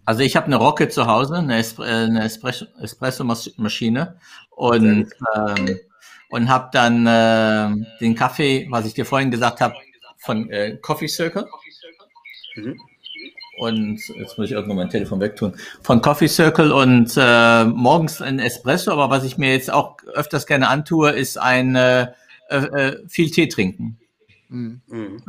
Also 0.07 0.23
ich 0.23 0.37
habe 0.37 0.47
eine 0.47 0.57
Rocket 0.57 0.91
zu 0.91 1.07
Hause, 1.07 1.37
eine, 1.37 1.59
Espre 1.59 1.87
äh, 1.87 2.05
eine 2.05 2.25
Espresso-Maschine 2.25 4.19
und, 4.51 5.11
ähm, 5.37 5.81
und 6.31 6.49
habe 6.49 6.71
dann 6.73 7.07
äh, 7.07 7.87
den 8.01 8.15
Kaffee, 8.15 8.67
was 8.71 8.87
ich 8.87 8.95
dir 8.95 9.05
vorhin 9.05 9.31
gesagt 9.31 9.61
habe, 9.61 9.75
von 10.17 10.49
äh, 10.51 10.79
Coffee 10.81 11.09
Circle. 11.09 11.47
Mhm 12.57 12.81
und 13.61 14.01
jetzt 14.17 14.39
muss 14.39 14.47
ich 14.47 14.53
irgendwann 14.53 14.79
mein 14.79 14.89
Telefon 14.89 15.21
wegtun, 15.21 15.53
von 15.83 16.01
Coffee 16.01 16.29
Circle 16.29 16.73
und 16.73 17.13
äh, 17.19 17.65
morgens 17.65 18.23
ein 18.23 18.39
Espresso, 18.39 18.91
aber 18.91 19.11
was 19.11 19.23
ich 19.23 19.37
mir 19.37 19.53
jetzt 19.53 19.71
auch 19.71 19.99
öfters 20.15 20.47
gerne 20.47 20.69
antue, 20.69 21.11
ist 21.11 21.37
ein 21.37 21.77
äh, 21.77 22.07
äh, 22.49 22.97
viel 23.07 23.31
Tee 23.31 23.49
trinken. 23.49 23.99
Mhm. 24.49 24.81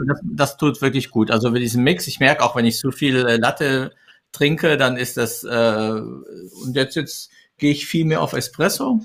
Das, 0.08 0.20
das, 0.24 0.58
tut 0.58 0.81
wirklich 0.81 1.12
gut. 1.12 1.29
Also 1.29 1.51
mit 1.51 1.62
diesem 1.62 1.84
Mix, 1.84 2.08
ich 2.08 2.22
merke 2.22 2.43
auch, 2.43 2.55
wenn 2.55 2.65
ich 2.65 2.77
zu 2.77 2.91
viel 2.91 3.17
äh, 3.17 3.36
Latte 3.36 3.91
trinke, 4.31 4.77
dann 4.77 4.96
ist 4.96 5.17
das, 5.17 5.43
äh, 5.43 5.91
und 5.91 6.74
jetzt, 6.74 6.96
jetzt 6.96 7.31
gehe 7.58 7.72
ich 7.72 7.86
viel 7.86 8.05
mehr 8.05 8.22
auf 8.22 8.31
Espresso 8.31 9.01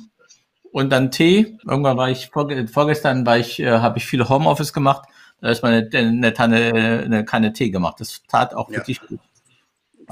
und 0.76 0.90
dann 0.90 1.11
Tee. 1.11 1.59
Irgendwann 1.66 1.97
war 1.97 2.11
ich, 2.11 2.30
vorgestern 2.30 3.26
war 3.26 3.38
ich, 3.38 3.61
äh, 3.61 3.71
habe 3.71 3.99
ich 3.99 4.06
viel 4.06 4.28
Homeoffice 4.28 4.73
gemacht 4.73 5.09
da 5.40 5.50
ist 5.50 5.62
mal 5.62 5.73
eine, 5.73 5.99
eine, 5.99 6.33
Tanne, 6.33 6.73
eine 7.04 7.25
Kanne 7.25 7.52
Tee 7.52 7.71
gemacht. 7.71 8.00
Das 8.00 8.23
tat 8.28 8.54
auch 8.54 8.71
ja. 8.71 8.78
wirklich 8.78 9.00
gut. 9.00 9.21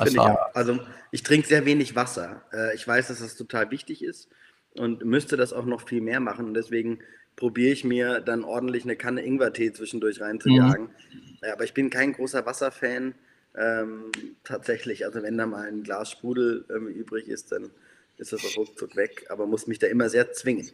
Ich 0.04 0.18
also 0.18 0.80
ich 1.12 1.22
trinke 1.22 1.46
sehr 1.46 1.64
wenig 1.66 1.94
Wasser. 1.94 2.42
Äh, 2.52 2.74
ich 2.74 2.86
weiß, 2.86 3.08
dass 3.08 3.20
das 3.20 3.36
total 3.36 3.70
wichtig 3.70 4.02
ist 4.02 4.28
und 4.74 5.04
müsste 5.04 5.36
das 5.36 5.52
auch 5.52 5.64
noch 5.64 5.86
viel 5.86 6.00
mehr 6.00 6.20
machen. 6.20 6.46
Und 6.46 6.54
deswegen 6.54 6.98
probiere 7.36 7.72
ich 7.72 7.84
mir 7.84 8.20
dann 8.20 8.44
ordentlich 8.44 8.84
eine 8.84 8.96
Kanne 8.96 9.22
Ingwertee 9.22 9.72
zwischendurch 9.72 10.20
reinzujagen. 10.20 10.86
Mhm. 10.86 11.52
Aber 11.52 11.64
ich 11.64 11.74
bin 11.74 11.90
kein 11.90 12.12
großer 12.12 12.44
Wasserfan. 12.44 13.14
Ähm, 13.56 14.10
tatsächlich, 14.42 15.06
also 15.06 15.22
wenn 15.22 15.38
da 15.38 15.46
mal 15.46 15.68
ein 15.68 15.84
Glas 15.84 16.10
Sprudel 16.10 16.64
ähm, 16.70 16.88
übrig 16.88 17.28
ist, 17.28 17.52
dann 17.52 17.70
ist 18.18 18.32
das 18.32 18.44
auch 18.44 18.56
ruckzuck 18.56 18.96
weg, 18.96 19.26
aber 19.30 19.46
muss 19.46 19.66
mich 19.66 19.78
da 19.78 19.86
immer 19.86 20.08
sehr 20.08 20.32
zwingen. 20.32 20.70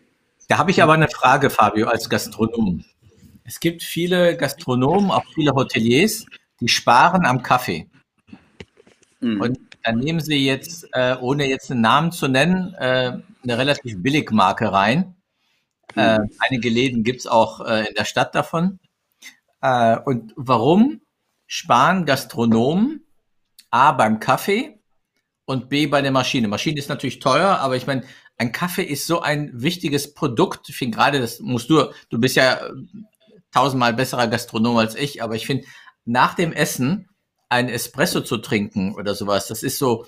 Da 0.48 0.58
habe 0.58 0.70
ich 0.70 0.82
aber 0.82 0.94
eine 0.94 1.08
Frage, 1.08 1.50
Fabio, 1.50 1.86
als 1.86 2.08
Gastronom. 2.08 2.84
Es 3.44 3.60
gibt 3.60 3.82
viele 3.82 4.36
Gastronomen, 4.36 5.10
auch 5.10 5.24
viele 5.34 5.52
Hoteliers, 5.52 6.26
die 6.60 6.68
sparen 6.68 7.24
am 7.24 7.42
Kaffee. 7.42 7.88
Mhm. 9.20 9.40
Und 9.40 9.58
dann 9.82 9.98
nehmen 9.98 10.20
sie 10.20 10.44
jetzt, 10.44 10.88
äh, 10.92 11.16
ohne 11.20 11.46
jetzt 11.46 11.70
einen 11.70 11.80
Namen 11.80 12.12
zu 12.12 12.28
nennen, 12.28 12.74
äh, 12.74 13.18
eine 13.42 13.58
relativ 13.58 14.02
billig 14.02 14.30
Marke 14.30 14.72
rein. 14.72 15.14
Äh, 15.96 16.18
mhm. 16.18 16.30
einige 16.38 16.68
Läden 16.68 17.02
gibt 17.02 17.20
es 17.20 17.26
auch 17.26 17.66
äh, 17.66 17.88
in 17.88 17.94
der 17.94 18.04
Stadt 18.04 18.34
davon. 18.34 18.78
Äh, 19.62 19.98
und 19.98 20.32
warum 20.36 21.00
sparen 21.46 22.06
Gastronomen 22.06 23.04
A 23.70 23.92
beim 23.92 24.20
Kaffee 24.20 24.79
und 25.50 25.68
B 25.68 25.86
bei 25.86 26.00
der 26.00 26.12
Maschine? 26.12 26.46
Maschine 26.46 26.78
ist 26.78 26.88
natürlich 26.88 27.18
teuer, 27.18 27.58
aber 27.58 27.76
ich 27.76 27.86
meine, 27.86 28.04
ein 28.38 28.52
Kaffee 28.52 28.84
ist 28.84 29.06
so 29.06 29.20
ein 29.20 29.50
wichtiges 29.52 30.14
Produkt. 30.14 30.68
Ich 30.68 30.76
finde 30.76 30.96
gerade, 30.96 31.20
das 31.20 31.40
musst 31.40 31.68
du, 31.68 31.90
du 32.08 32.20
bist 32.20 32.36
ja 32.36 32.60
tausendmal 33.52 33.92
besserer 33.92 34.28
Gastronom 34.28 34.76
als 34.76 34.94
ich, 34.94 35.22
aber 35.22 35.34
ich 35.34 35.46
finde, 35.46 35.66
nach 36.04 36.34
dem 36.34 36.52
Essen 36.52 37.08
ein 37.48 37.68
Espresso 37.68 38.20
zu 38.20 38.38
trinken 38.38 38.94
oder 38.94 39.16
sowas, 39.16 39.48
das 39.48 39.64
ist 39.64 39.78
so, 39.78 40.06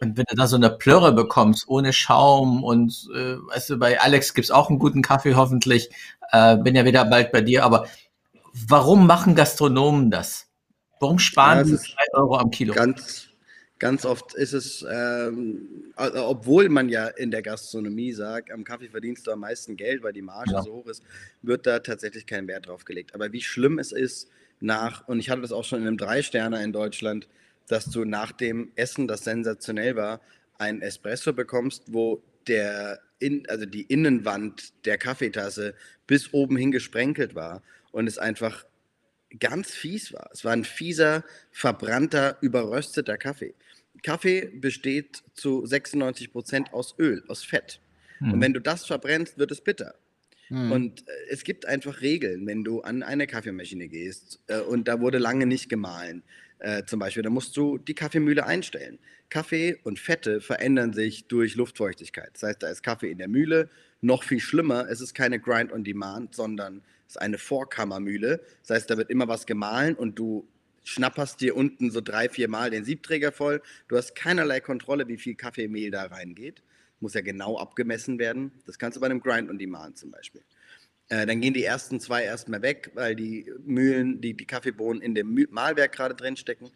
und 0.00 0.18
wenn 0.18 0.26
du 0.28 0.36
da 0.36 0.46
so 0.46 0.56
eine 0.56 0.68
Plörre 0.68 1.12
bekommst, 1.12 1.66
ohne 1.68 1.94
Schaum 1.94 2.62
und 2.62 3.08
äh, 3.14 3.36
weißt 3.38 3.70
du, 3.70 3.78
bei 3.78 3.98
Alex 3.98 4.34
gibt's 4.34 4.50
auch 4.50 4.68
einen 4.68 4.78
guten 4.78 5.00
Kaffee 5.00 5.34
hoffentlich, 5.34 5.88
äh, 6.32 6.58
bin 6.58 6.76
ja 6.76 6.84
wieder 6.84 7.06
bald 7.06 7.32
bei 7.32 7.40
dir, 7.40 7.64
aber 7.64 7.86
warum 8.52 9.06
machen 9.06 9.34
Gastronomen 9.34 10.10
das? 10.10 10.48
Warum 11.00 11.18
sparen 11.18 11.58
ja, 11.58 11.64
sie 11.64 11.76
drei 11.76 12.04
Euro 12.20 12.36
am 12.36 12.50
Kilo? 12.50 12.74
Ganz, 12.74 13.31
Ganz 13.82 14.04
oft 14.04 14.34
ist 14.34 14.52
es, 14.52 14.86
ähm, 14.88 15.92
obwohl 15.96 16.68
man 16.68 16.88
ja 16.88 17.08
in 17.08 17.32
der 17.32 17.42
Gastronomie 17.42 18.12
sagt, 18.12 18.52
am 18.52 18.62
Kaffee 18.62 18.88
verdienst 18.88 19.26
du 19.26 19.32
am 19.32 19.40
meisten 19.40 19.76
Geld, 19.76 20.04
weil 20.04 20.12
die 20.12 20.22
Marge 20.22 20.52
ja. 20.52 20.62
so 20.62 20.72
hoch 20.72 20.86
ist, 20.86 21.02
wird 21.42 21.66
da 21.66 21.80
tatsächlich 21.80 22.24
kein 22.26 22.46
Wert 22.46 22.68
drauf 22.68 22.84
gelegt. 22.84 23.12
Aber 23.12 23.32
wie 23.32 23.40
schlimm 23.40 23.80
es 23.80 23.90
ist, 23.90 24.30
nach, 24.60 25.08
und 25.08 25.18
ich 25.18 25.30
hatte 25.30 25.42
das 25.42 25.50
auch 25.50 25.64
schon 25.64 25.80
in 25.80 25.88
einem 25.88 25.96
Drei-Sterner 25.96 26.62
in 26.62 26.72
Deutschland, 26.72 27.26
dass 27.66 27.86
du 27.86 28.04
nach 28.04 28.30
dem 28.30 28.70
Essen, 28.76 29.08
das 29.08 29.24
sensationell 29.24 29.96
war, 29.96 30.20
ein 30.58 30.80
Espresso 30.80 31.32
bekommst, 31.32 31.92
wo 31.92 32.22
der 32.46 33.00
in, 33.18 33.48
also 33.48 33.66
die 33.66 33.82
Innenwand 33.82 34.74
der 34.84 34.96
Kaffeetasse 34.96 35.74
bis 36.06 36.32
oben 36.32 36.56
hin 36.56 36.70
gesprenkelt 36.70 37.34
war 37.34 37.64
und 37.90 38.06
es 38.06 38.18
einfach 38.18 38.64
ganz 39.40 39.72
fies 39.72 40.12
war. 40.12 40.30
Es 40.32 40.44
war 40.44 40.52
ein 40.52 40.64
fieser, 40.64 41.24
verbrannter, 41.50 42.38
überrösteter 42.42 43.18
Kaffee. 43.18 43.54
Kaffee 44.02 44.50
besteht 44.54 45.22
zu 45.34 45.64
96 45.64 46.32
Prozent 46.32 46.72
aus 46.72 46.94
Öl, 46.98 47.22
aus 47.28 47.44
Fett. 47.44 47.80
Mhm. 48.20 48.32
Und 48.32 48.40
wenn 48.40 48.52
du 48.52 48.60
das 48.60 48.86
verbrennst, 48.86 49.38
wird 49.38 49.50
es 49.50 49.60
bitter. 49.60 49.94
Mhm. 50.48 50.72
Und 50.72 51.08
äh, 51.08 51.12
es 51.30 51.44
gibt 51.44 51.66
einfach 51.66 52.00
Regeln, 52.00 52.46
wenn 52.46 52.64
du 52.64 52.82
an 52.82 53.02
eine 53.02 53.26
Kaffeemaschine 53.26 53.88
gehst 53.88 54.40
äh, 54.48 54.60
und 54.60 54.88
da 54.88 55.00
wurde 55.00 55.18
lange 55.18 55.46
nicht 55.46 55.68
gemahlen, 55.68 56.22
äh, 56.58 56.84
zum 56.84 57.00
Beispiel, 57.00 57.22
dann 57.22 57.32
musst 57.32 57.56
du 57.56 57.78
die 57.78 57.94
Kaffeemühle 57.94 58.46
einstellen. 58.46 58.98
Kaffee 59.30 59.78
und 59.82 59.98
Fette 59.98 60.40
verändern 60.40 60.92
sich 60.92 61.26
durch 61.26 61.56
Luftfeuchtigkeit. 61.56 62.30
Das 62.34 62.42
heißt, 62.42 62.62
da 62.62 62.68
ist 62.68 62.82
Kaffee 62.82 63.10
in 63.10 63.18
der 63.18 63.28
Mühle. 63.28 63.70
Noch 64.00 64.24
viel 64.24 64.40
schlimmer, 64.40 64.86
es 64.88 65.00
ist 65.00 65.14
keine 65.14 65.40
Grind 65.40 65.72
on 65.72 65.84
Demand, 65.84 66.34
sondern 66.34 66.82
es 67.08 67.16
ist 67.16 67.22
eine 67.22 67.38
Vorkammermühle. 67.38 68.40
Das 68.60 68.76
heißt, 68.76 68.90
da 68.90 68.96
wird 68.98 69.10
immer 69.10 69.26
was 69.28 69.46
gemahlen 69.46 69.94
und 69.94 70.18
du 70.18 70.46
schnapperst 70.84 71.40
dir 71.40 71.56
unten 71.56 71.90
so 71.90 72.00
drei, 72.00 72.28
vier 72.28 72.48
Mal 72.48 72.70
den 72.70 72.84
Siebträger 72.84 73.32
voll. 73.32 73.62
Du 73.88 73.96
hast 73.96 74.14
keinerlei 74.14 74.60
Kontrolle, 74.60 75.08
wie 75.08 75.18
viel 75.18 75.34
Kaffeemehl 75.34 75.90
da 75.90 76.04
reingeht. 76.04 76.62
Muss 77.00 77.14
ja 77.14 77.20
genau 77.20 77.58
abgemessen 77.58 78.18
werden. 78.18 78.52
Das 78.66 78.78
kannst 78.78 78.96
du 78.96 79.00
bei 79.00 79.06
einem 79.06 79.20
Grind 79.20 79.50
on 79.50 79.58
Demand 79.58 79.98
zum 79.98 80.10
Beispiel. 80.10 80.42
Äh, 81.08 81.26
dann 81.26 81.40
gehen 81.40 81.54
die 81.54 81.64
ersten 81.64 82.00
zwei 82.00 82.24
erstmal 82.24 82.62
weg, 82.62 82.90
weil 82.94 83.14
die 83.14 83.52
Mühlen, 83.64 84.20
die, 84.20 84.34
die 84.34 84.46
Kaffeebohnen 84.46 85.02
in 85.02 85.14
dem 85.14 85.46
Mahlwerk 85.50 85.92
gerade 85.92 86.14
drin 86.14 86.36
stecken. 86.36 86.70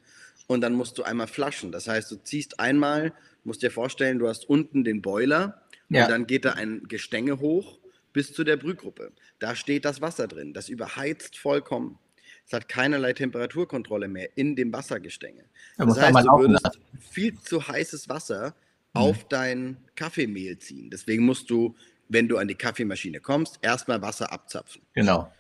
und 0.46 0.60
dann 0.60 0.74
musst 0.74 0.98
du 0.98 1.02
einmal 1.02 1.26
flaschen. 1.26 1.72
Das 1.72 1.88
heißt, 1.88 2.10
du 2.10 2.16
ziehst 2.16 2.60
einmal, 2.60 3.12
musst 3.44 3.62
dir 3.62 3.70
vorstellen, 3.70 4.18
du 4.18 4.28
hast 4.28 4.48
unten 4.48 4.84
den 4.84 5.02
Boiler 5.02 5.62
ja. 5.88 6.04
und 6.04 6.10
dann 6.10 6.26
geht 6.26 6.44
da 6.44 6.52
ein 6.52 6.86
Gestänge 6.86 7.40
hoch 7.40 7.78
bis 8.12 8.32
zu 8.32 8.44
der 8.44 8.56
Brühgruppe. 8.56 9.12
Da 9.38 9.54
steht 9.54 9.84
das 9.84 10.00
Wasser 10.00 10.28
drin. 10.28 10.52
Das 10.54 10.68
überheizt 10.68 11.36
vollkommen. 11.36 11.98
Es 12.46 12.52
hat 12.52 12.68
keinerlei 12.68 13.12
Temperaturkontrolle 13.12 14.06
mehr 14.06 14.28
in 14.36 14.54
dem 14.54 14.72
Wassergestänge. 14.72 15.44
Das 15.76 16.00
heißt, 16.00 16.26
du 16.26 16.38
würdest 16.38 16.78
viel 17.00 17.38
zu 17.40 17.66
heißes 17.66 18.08
Wasser 18.08 18.54
mhm. 18.94 19.00
auf 19.00 19.24
dein 19.28 19.76
Kaffeemehl 19.96 20.58
ziehen. 20.58 20.88
Deswegen 20.90 21.24
musst 21.24 21.50
du, 21.50 21.74
wenn 22.08 22.28
du 22.28 22.38
an 22.38 22.46
die 22.46 22.54
Kaffeemaschine 22.54 23.20
kommst, 23.20 23.58
erstmal 23.62 24.00
Wasser 24.00 24.32
abzapfen. 24.32 24.82
Genau. 24.94 25.32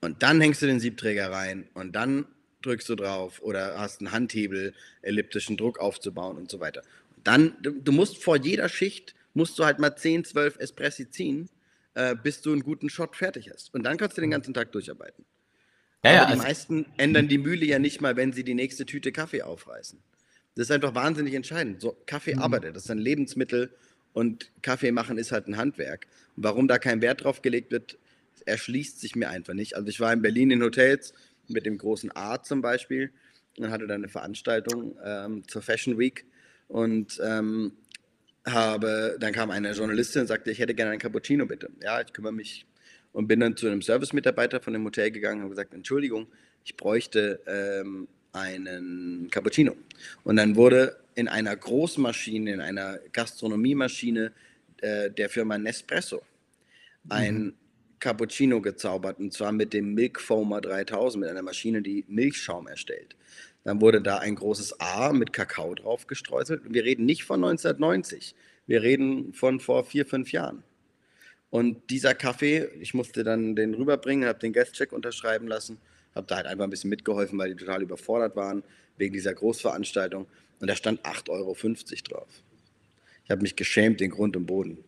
Und 0.00 0.22
dann 0.24 0.40
hängst 0.40 0.60
du 0.60 0.66
den 0.66 0.80
Siebträger 0.80 1.30
rein 1.30 1.68
und 1.74 1.92
dann 1.94 2.26
drückst 2.62 2.88
du 2.88 2.96
drauf 2.96 3.40
oder 3.42 3.78
hast 3.78 4.00
einen 4.00 4.10
Handhebel, 4.10 4.74
elliptischen 5.02 5.56
Druck 5.56 5.78
aufzubauen 5.78 6.36
und 6.36 6.50
so 6.50 6.58
weiter. 6.58 6.82
Und 7.16 7.26
dann, 7.28 7.56
du, 7.62 7.70
du, 7.70 7.92
musst 7.92 8.22
vor 8.22 8.36
jeder 8.36 8.68
Schicht, 8.68 9.14
musst 9.34 9.58
du 9.58 9.64
halt 9.64 9.78
mal 9.78 9.94
10, 9.94 10.24
12 10.24 10.58
Espressi 10.58 11.10
ziehen, 11.10 11.48
äh, 11.94 12.16
bis 12.16 12.40
du 12.40 12.52
einen 12.52 12.62
guten 12.62 12.88
Shot 12.88 13.14
fertig 13.14 13.50
hast. 13.52 13.72
Und 13.74 13.84
dann 13.84 13.98
kannst 13.98 14.16
du 14.16 14.20
den 14.20 14.30
ganzen 14.30 14.54
Tag 14.54 14.72
durcharbeiten. 14.72 15.24
Ja, 16.04 16.10
Aber 16.10 16.18
ja, 16.18 16.24
die 16.26 16.32
also 16.32 16.42
meisten 16.42 16.86
ändern 16.98 17.28
die 17.28 17.38
Mühle 17.38 17.64
ja 17.64 17.78
nicht 17.78 18.00
mal, 18.00 18.16
wenn 18.16 18.32
sie 18.32 18.44
die 18.44 18.54
nächste 18.54 18.84
Tüte 18.84 19.10
Kaffee 19.10 19.42
aufreißen. 19.42 19.98
Das 20.54 20.66
ist 20.66 20.70
einfach 20.70 20.94
wahnsinnig 20.94 21.34
entscheidend. 21.34 21.80
So, 21.80 21.96
Kaffee 22.06 22.34
mhm. 22.34 22.42
arbeitet, 22.42 22.76
das 22.76 22.84
ist 22.84 22.90
ein 22.90 22.98
Lebensmittel 22.98 23.74
und 24.12 24.50
Kaffee 24.62 24.92
machen 24.92 25.18
ist 25.18 25.32
halt 25.32 25.48
ein 25.48 25.56
Handwerk. 25.56 26.06
Und 26.36 26.44
warum 26.44 26.68
da 26.68 26.78
kein 26.78 27.00
Wert 27.00 27.24
drauf 27.24 27.42
gelegt 27.42 27.72
wird, 27.72 27.98
erschließt 28.44 29.00
sich 29.00 29.16
mir 29.16 29.30
einfach 29.30 29.54
nicht. 29.54 29.76
Also 29.76 29.88
ich 29.88 29.98
war 29.98 30.12
in 30.12 30.20
Berlin 30.20 30.50
in 30.50 30.62
Hotels 30.62 31.14
mit 31.48 31.64
dem 31.64 31.78
großen 31.78 32.14
A 32.14 32.42
zum 32.42 32.60
Beispiel 32.60 33.10
und 33.58 33.70
hatte 33.70 33.86
dann 33.86 34.02
eine 34.02 34.08
Veranstaltung 34.08 34.96
ähm, 35.02 35.48
zur 35.48 35.62
Fashion 35.62 35.98
Week 35.98 36.26
und 36.68 37.20
ähm, 37.24 37.72
habe, 38.46 39.16
dann 39.20 39.32
kam 39.32 39.50
eine 39.50 39.72
Journalistin 39.72 40.22
und 40.22 40.26
sagte, 40.26 40.50
ich 40.50 40.58
hätte 40.58 40.74
gerne 40.74 40.90
einen 40.90 41.00
Cappuccino 41.00 41.46
bitte. 41.46 41.70
Ja, 41.82 42.00
ich 42.02 42.12
kümmere 42.12 42.32
mich 42.32 42.66
und 43.14 43.28
bin 43.28 43.40
dann 43.40 43.56
zu 43.56 43.66
einem 43.66 43.80
Service-Mitarbeiter 43.80 44.60
von 44.60 44.74
dem 44.74 44.84
Hotel 44.84 45.10
gegangen 45.10 45.44
und 45.44 45.48
gesagt, 45.48 45.72
Entschuldigung, 45.72 46.26
ich 46.64 46.76
bräuchte 46.76 47.40
ähm, 47.46 48.08
einen 48.32 49.28
Cappuccino. 49.30 49.76
Und 50.24 50.36
dann 50.36 50.56
wurde 50.56 50.96
in 51.14 51.28
einer 51.28 51.56
Großmaschine, 51.56 52.52
in 52.52 52.60
einer 52.60 52.98
Gastronomiemaschine 53.12 54.32
äh, 54.82 55.10
der 55.10 55.30
Firma 55.30 55.56
Nespresso 55.56 56.22
ein 57.08 57.44
mhm. 57.44 57.54
Cappuccino 58.00 58.60
gezaubert 58.60 59.18
und 59.20 59.32
zwar 59.32 59.52
mit 59.52 59.72
dem 59.72 59.94
Milk 59.94 60.20
Foamer 60.20 60.60
3000, 60.60 61.22
mit 61.22 61.30
einer 61.30 61.42
Maschine, 61.42 61.82
die 61.82 62.04
Milchschaum 62.08 62.66
erstellt. 62.66 63.14
Dann 63.62 63.80
wurde 63.80 64.02
da 64.02 64.18
ein 64.18 64.34
großes 64.34 64.80
A 64.80 65.12
mit 65.12 65.32
Kakao 65.32 65.74
drauf 65.74 66.06
gestreuselt. 66.06 66.62
Wir 66.68 66.84
reden 66.84 67.06
nicht 67.06 67.24
von 67.24 67.42
1990, 67.44 68.34
wir 68.66 68.82
reden 68.82 69.32
von 69.32 69.60
vor 69.60 69.84
vier, 69.84 70.04
fünf 70.04 70.32
Jahren. 70.32 70.64
Und 71.54 71.88
dieser 71.88 72.16
Kaffee, 72.16 72.68
ich 72.80 72.94
musste 72.94 73.22
dann 73.22 73.54
den 73.54 73.74
rüberbringen, 73.74 74.28
habe 74.28 74.40
den 74.40 74.52
Guest-Check 74.52 74.92
unterschreiben 74.92 75.46
lassen, 75.46 75.78
habe 76.12 76.26
da 76.26 76.34
halt 76.34 76.46
einfach 76.46 76.64
ein 76.64 76.70
bisschen 76.70 76.90
mitgeholfen, 76.90 77.38
weil 77.38 77.54
die 77.54 77.64
total 77.64 77.80
überfordert 77.80 78.34
waren 78.34 78.64
wegen 78.96 79.12
dieser 79.12 79.34
Großveranstaltung. 79.34 80.26
Und 80.58 80.68
da 80.68 80.74
stand 80.74 81.02
8,50 81.06 81.30
Euro 81.30 81.54
drauf. 82.08 82.26
Ich 83.22 83.30
habe 83.30 83.42
mich 83.42 83.54
geschämt, 83.54 84.00
den 84.00 84.10
Grund 84.10 84.36
und 84.36 84.46
Boden. 84.46 84.78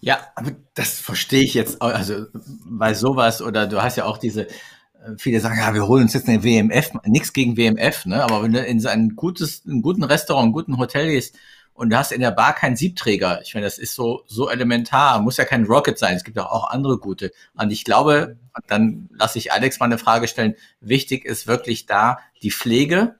Ja, 0.00 0.28
aber 0.34 0.52
das 0.72 0.98
verstehe 0.98 1.42
ich 1.42 1.52
jetzt, 1.52 1.82
also 1.82 2.24
bei 2.64 2.94
sowas 2.94 3.42
oder 3.42 3.66
du 3.66 3.82
hast 3.82 3.98
ja 3.98 4.06
auch 4.06 4.16
diese, 4.16 4.48
äh, 4.48 5.18
viele 5.18 5.40
sagen, 5.40 5.58
ja, 5.58 5.74
wir 5.74 5.86
holen 5.86 6.04
uns 6.04 6.14
jetzt 6.14 6.26
eine 6.26 6.42
WMF, 6.42 6.92
nichts 7.04 7.34
gegen 7.34 7.58
WMF, 7.58 8.06
ne? 8.06 8.22
aber 8.24 8.42
wenn 8.42 8.54
du 8.54 8.64
in 8.64 8.80
so 8.80 8.88
ein 8.88 9.14
gutes, 9.14 9.66
einen 9.66 9.82
guten 9.82 10.04
Restaurant, 10.04 10.44
einen 10.44 10.52
guten 10.54 10.78
Hotel 10.78 11.10
gehst 11.10 11.36
und 11.82 11.90
du 11.90 11.98
hast 11.98 12.12
in 12.12 12.20
der 12.20 12.30
Bar 12.30 12.54
keinen 12.54 12.76
Siebträger, 12.76 13.42
ich 13.42 13.54
meine, 13.54 13.66
das 13.66 13.78
ist 13.78 13.94
so, 13.94 14.22
so 14.26 14.48
elementar, 14.48 15.20
muss 15.20 15.36
ja 15.36 15.44
kein 15.44 15.64
Rocket 15.64 15.98
sein, 15.98 16.16
es 16.16 16.24
gibt 16.24 16.38
auch, 16.38 16.50
auch 16.50 16.70
andere 16.70 16.98
gute. 16.98 17.32
Und 17.54 17.70
ich 17.70 17.84
glaube, 17.84 18.36
dann 18.68 19.08
lasse 19.12 19.38
ich 19.38 19.52
Alex 19.52 19.80
mal 19.80 19.86
eine 19.86 19.98
Frage 19.98 20.28
stellen, 20.28 20.54
wichtig 20.80 21.24
ist 21.24 21.46
wirklich 21.46 21.86
da 21.86 22.18
die 22.42 22.50
Pflege, 22.50 23.16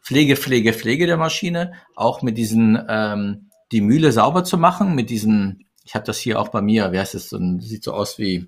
Pflege, 0.00 0.36
Pflege, 0.36 0.72
Pflege 0.72 1.06
der 1.06 1.16
Maschine, 1.16 1.72
auch 1.94 2.22
mit 2.22 2.38
diesen, 2.38 2.82
ähm, 2.88 3.50
die 3.72 3.80
Mühle 3.80 4.12
sauber 4.12 4.44
zu 4.44 4.56
machen, 4.56 4.94
mit 4.94 5.10
diesen 5.10 5.66
ich 5.90 5.96
habe 5.96 6.04
das 6.04 6.18
hier 6.18 6.38
auch 6.38 6.50
bei 6.50 6.62
mir, 6.62 6.92
wie 6.92 7.00
heißt 7.00 7.16
es, 7.16 7.30
so 7.30 7.36
ein, 7.36 7.60
sieht 7.60 7.82
so 7.82 7.92
aus 7.92 8.16
wie, 8.16 8.46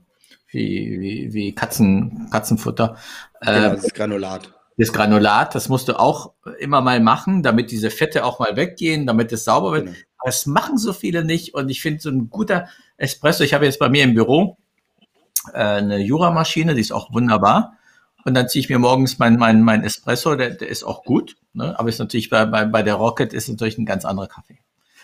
wie, 0.49 1.01
wie, 1.01 1.33
wie 1.33 1.53
Katzen, 1.53 2.29
Katzenfutter. 2.31 2.97
Genau, 3.41 3.73
äh, 3.73 3.77
das 3.77 3.93
Granulat. 3.93 4.55
Das 4.83 4.93
Granulat, 4.93 5.55
das 5.55 5.69
musst 5.69 5.87
du 5.87 5.97
auch 5.97 6.33
immer 6.59 6.81
mal 6.81 6.99
machen, 6.99 7.45
damit 7.45 7.71
diese 7.71 7.89
Fette 7.89 8.25
auch 8.25 8.41
mal 8.41 8.57
weggehen, 8.57 9.07
damit 9.07 9.31
es 9.31 9.45
sauber 9.45 9.71
wird. 9.71 9.87
Genau. 9.87 9.97
Das 10.25 10.47
machen 10.47 10.77
so 10.77 10.93
viele 10.93 11.25
nicht 11.25 11.55
und 11.55 11.69
ich 11.69 11.81
finde 11.81 12.03
so 12.03 12.11
ein 12.11 12.31
guter 12.31 12.69
Espresso, 12.97 13.45
ich 13.45 13.55
habe 13.55 13.65
jetzt 13.65 13.79
bei 13.79 13.89
mir 13.89 14.03
im 14.03 14.15
Büro 14.15 14.57
äh, 15.53 15.59
eine 15.59 15.99
Jura-Maschine, 15.99 16.75
die 16.75 16.81
ist 16.81 16.91
auch 16.91 17.13
wunderbar. 17.13 17.77
Und 18.25 18.35
dann 18.35 18.49
ziehe 18.49 18.59
ich 18.59 18.69
mir 18.69 18.81
morgens 18.81 19.21
mein, 19.21 19.37
mein, 19.37 19.63
mein 19.63 19.85
Espresso, 19.85 20.35
der, 20.35 20.51
der 20.51 20.69
ist 20.69 20.83
auch 20.83 21.05
gut, 21.05 21.37
ne? 21.53 21.79
aber 21.79 21.89
ist 21.89 22.01
natürlich 22.01 22.29
bei, 22.29 22.45
bei, 22.45 22.65
bei 22.65 22.83
der 22.83 22.95
Rocket 22.95 23.33
ist 23.33 23.49
natürlich 23.49 23.79
ein 23.79 23.87
ganz 23.87 24.05
anderer 24.05 24.27
Kaffee. 24.27 24.59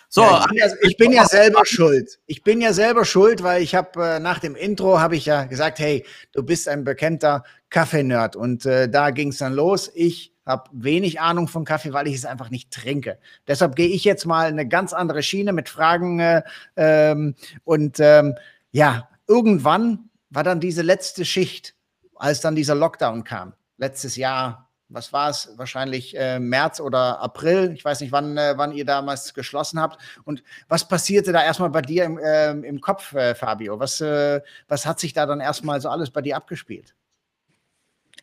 So, 0.09 0.23
ja, 0.23 0.41
ich, 0.41 0.49
bin 0.49 0.59
ja, 0.59 0.67
ich, 0.83 0.97
bin 0.97 1.13
ja, 1.13 1.25
selber 1.27 1.65
schuld. 1.67 2.19
Ich 2.27 2.43
bin 2.43 2.61
ja 2.61 2.73
selber 2.73 3.05
schuld, 3.05 3.45
weil 3.45 3.63
ich 3.63 3.77
habe 3.77 4.03
äh, 4.03 4.19
nach 4.19 4.41
dem 4.41 4.57
Intro 4.57 4.99
habe 4.99 5.15
ich 5.15 5.27
ja 5.27 5.45
gesagt, 5.45 5.79
hey, 5.79 6.05
du 6.33 6.43
bist 6.43 6.67
ein 6.67 6.83
bekannter 6.83 7.45
Kaffee-Nerd 7.71 8.37
und 8.37 8.67
äh, 8.67 8.89
da 8.89 9.11
ging 9.11 9.29
es 9.29 9.39
dann 9.39 9.53
los. 9.53 9.91
Ich 9.95 10.33
habe 10.47 10.71
wenig 10.73 11.21
Ahnung 11.21 11.47
von 11.47 11.65
Kaffee, 11.65 11.93
weil 11.93 12.09
ich 12.09 12.15
es 12.15 12.25
einfach 12.25 12.51
nicht 12.51 12.71
trinke. 12.71 13.19
Deshalb 13.47 13.77
gehe 13.77 13.89
ich 13.89 14.05
jetzt 14.05 14.25
mal 14.25 14.47
eine 14.47 14.67
ganz 14.67 14.93
andere 14.93 15.23
Schiene 15.23 15.53
mit 15.53 15.69
Fragen 15.69 16.21
äh, 16.21 16.43
ähm, 16.77 17.35
und 17.65 18.01
ähm, 18.01 18.35
ja, 18.73 19.09
irgendwann 19.27 20.11
war 20.31 20.43
dann 20.43 20.61
diese 20.61 20.83
letzte 20.83 21.25
Schicht, 21.25 21.75
als 22.17 22.41
dann 22.41 22.55
dieser 22.55 22.75
Lockdown 22.75 23.25
kam, 23.25 23.55
letztes 23.77 24.17
Jahr, 24.17 24.69
was 24.89 25.13
war 25.13 25.31
es, 25.31 25.53
wahrscheinlich 25.57 26.17
äh, 26.17 26.39
März 26.39 26.81
oder 26.81 27.21
April. 27.21 27.73
Ich 27.75 27.85
weiß 27.85 28.01
nicht, 28.01 28.13
wann, 28.13 28.37
äh, 28.39 28.55
wann 28.57 28.73
ihr 28.73 28.87
damals 28.87 29.35
geschlossen 29.35 29.81
habt. 29.81 30.01
Und 30.25 30.43
was 30.69 30.89
passierte 30.89 31.33
da 31.33 31.45
erstmal 31.45 31.71
bei 31.71 31.83
dir 31.83 32.05
im, 32.05 32.19
äh, 32.19 32.51
im 32.51 32.81
Kopf, 32.81 33.13
äh, 33.13 33.35
Fabio? 33.35 33.79
Was, 33.79 34.01
äh, 34.01 34.41
was 34.67 34.87
hat 34.87 34.99
sich 34.99 35.13
da 35.13 35.27
dann 35.27 35.41
erstmal 35.41 35.81
so 35.81 35.91
alles 35.91 36.11
bei 36.11 36.23
dir 36.23 36.37
abgespielt? 36.37 36.95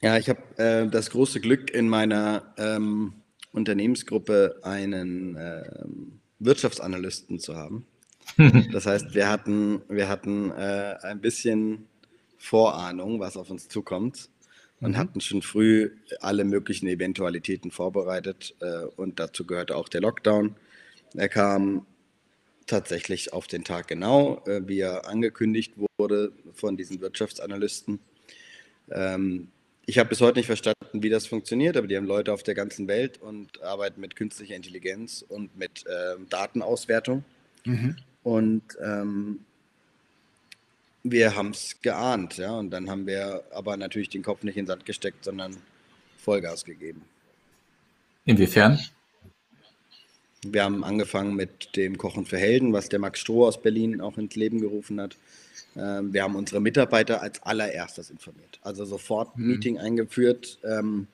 Ja, 0.05 0.19
ich 0.19 0.29
habe 0.29 0.39
äh, 0.57 0.87
das 0.87 1.09
große 1.09 1.39
Glück, 1.39 1.71
in 1.71 1.89
meiner 1.89 2.53
ähm, 2.57 3.13
Unternehmensgruppe 3.51 4.59
einen 4.61 5.35
ähm, 5.35 6.19
Wirtschaftsanalysten 6.37 7.39
zu 7.39 7.55
haben. 7.55 7.87
Das 8.71 8.85
heißt, 8.85 9.15
wir 9.15 9.27
hatten, 9.27 9.81
wir 9.89 10.07
hatten 10.07 10.51
ein 10.51 11.21
bisschen 11.21 11.87
Vorahnung, 12.37 13.19
was 13.19 13.35
auf 13.35 13.49
uns 13.49 13.67
zukommt 13.67 14.29
und 14.79 14.91
mhm. 14.91 14.97
hatten 14.97 15.21
schon 15.21 15.41
früh 15.41 15.89
alle 16.19 16.43
möglichen 16.43 16.87
Eventualitäten 16.87 17.71
vorbereitet. 17.71 18.53
Äh, 18.59 18.85
und 18.97 19.19
dazu 19.19 19.47
gehörte 19.47 19.75
auch 19.75 19.89
der 19.89 20.01
Lockdown. 20.01 20.55
Er 21.15 21.29
kam 21.29 21.87
tatsächlich 22.67 23.33
auf 23.33 23.47
den 23.47 23.63
Tag 23.63 23.87
genau, 23.87 24.43
äh, 24.45 24.61
wie 24.67 24.81
er 24.81 25.09
angekündigt 25.09 25.73
wurde 25.97 26.31
von 26.53 26.77
diesen 26.77 27.01
Wirtschaftsanalysten. 27.01 27.99
Ähm, 28.91 29.47
ich 29.85 29.99
habe 29.99 30.09
bis 30.09 30.21
heute 30.21 30.39
nicht 30.39 30.47
verstanden, 30.47 31.03
wie 31.03 31.09
das 31.09 31.27
funktioniert, 31.27 31.77
aber 31.77 31.87
die 31.87 31.95
haben 31.95 32.05
Leute 32.05 32.33
auf 32.33 32.43
der 32.43 32.55
ganzen 32.55 32.87
Welt 32.87 33.21
und 33.21 33.61
arbeiten 33.61 34.01
mit 34.01 34.15
künstlicher 34.15 34.55
Intelligenz 34.55 35.23
und 35.27 35.55
mit 35.57 35.83
ähm, 35.87 36.27
Datenauswertung. 36.29 37.23
Mhm. 37.65 37.95
Und 38.23 38.63
ähm, 38.83 39.41
wir 41.03 41.35
haben 41.35 41.51
es 41.51 41.81
geahnt, 41.81 42.37
ja, 42.37 42.57
und 42.57 42.71
dann 42.71 42.89
haben 42.89 43.05
wir 43.05 43.43
aber 43.51 43.77
natürlich 43.77 44.09
den 44.09 44.23
Kopf 44.23 44.41
nicht 44.43 44.57
in 44.57 44.63
den 44.63 44.67
Sand 44.67 44.85
gesteckt, 44.85 45.23
sondern 45.23 45.57
Vollgas 46.17 46.65
gegeben. 46.65 47.03
Inwiefern? 48.25 48.79
Wir 50.43 50.63
haben 50.63 50.83
angefangen 50.83 51.35
mit 51.35 51.75
dem 51.75 51.97
Kochen 51.97 52.25
für 52.25 52.37
Helden, 52.37 52.73
was 52.73 52.89
der 52.89 52.99
Max 52.99 53.19
Stroh 53.19 53.45
aus 53.45 53.61
Berlin 53.61 54.01
auch 54.01 54.17
ins 54.17 54.35
Leben 54.35 54.59
gerufen 54.61 54.99
hat. 54.99 55.15
Ähm, 55.75 56.13
wir 56.13 56.23
haben 56.23 56.35
unsere 56.35 56.61
Mitarbeiter 56.61 57.21
als 57.21 57.41
allererstes 57.43 58.09
informiert. 58.09 58.59
Also 58.61 58.85
sofort 58.85 59.37
mhm. 59.37 59.47
Meeting 59.47 59.77
eingeführt. 59.77 60.59
Ähm, 60.63 61.07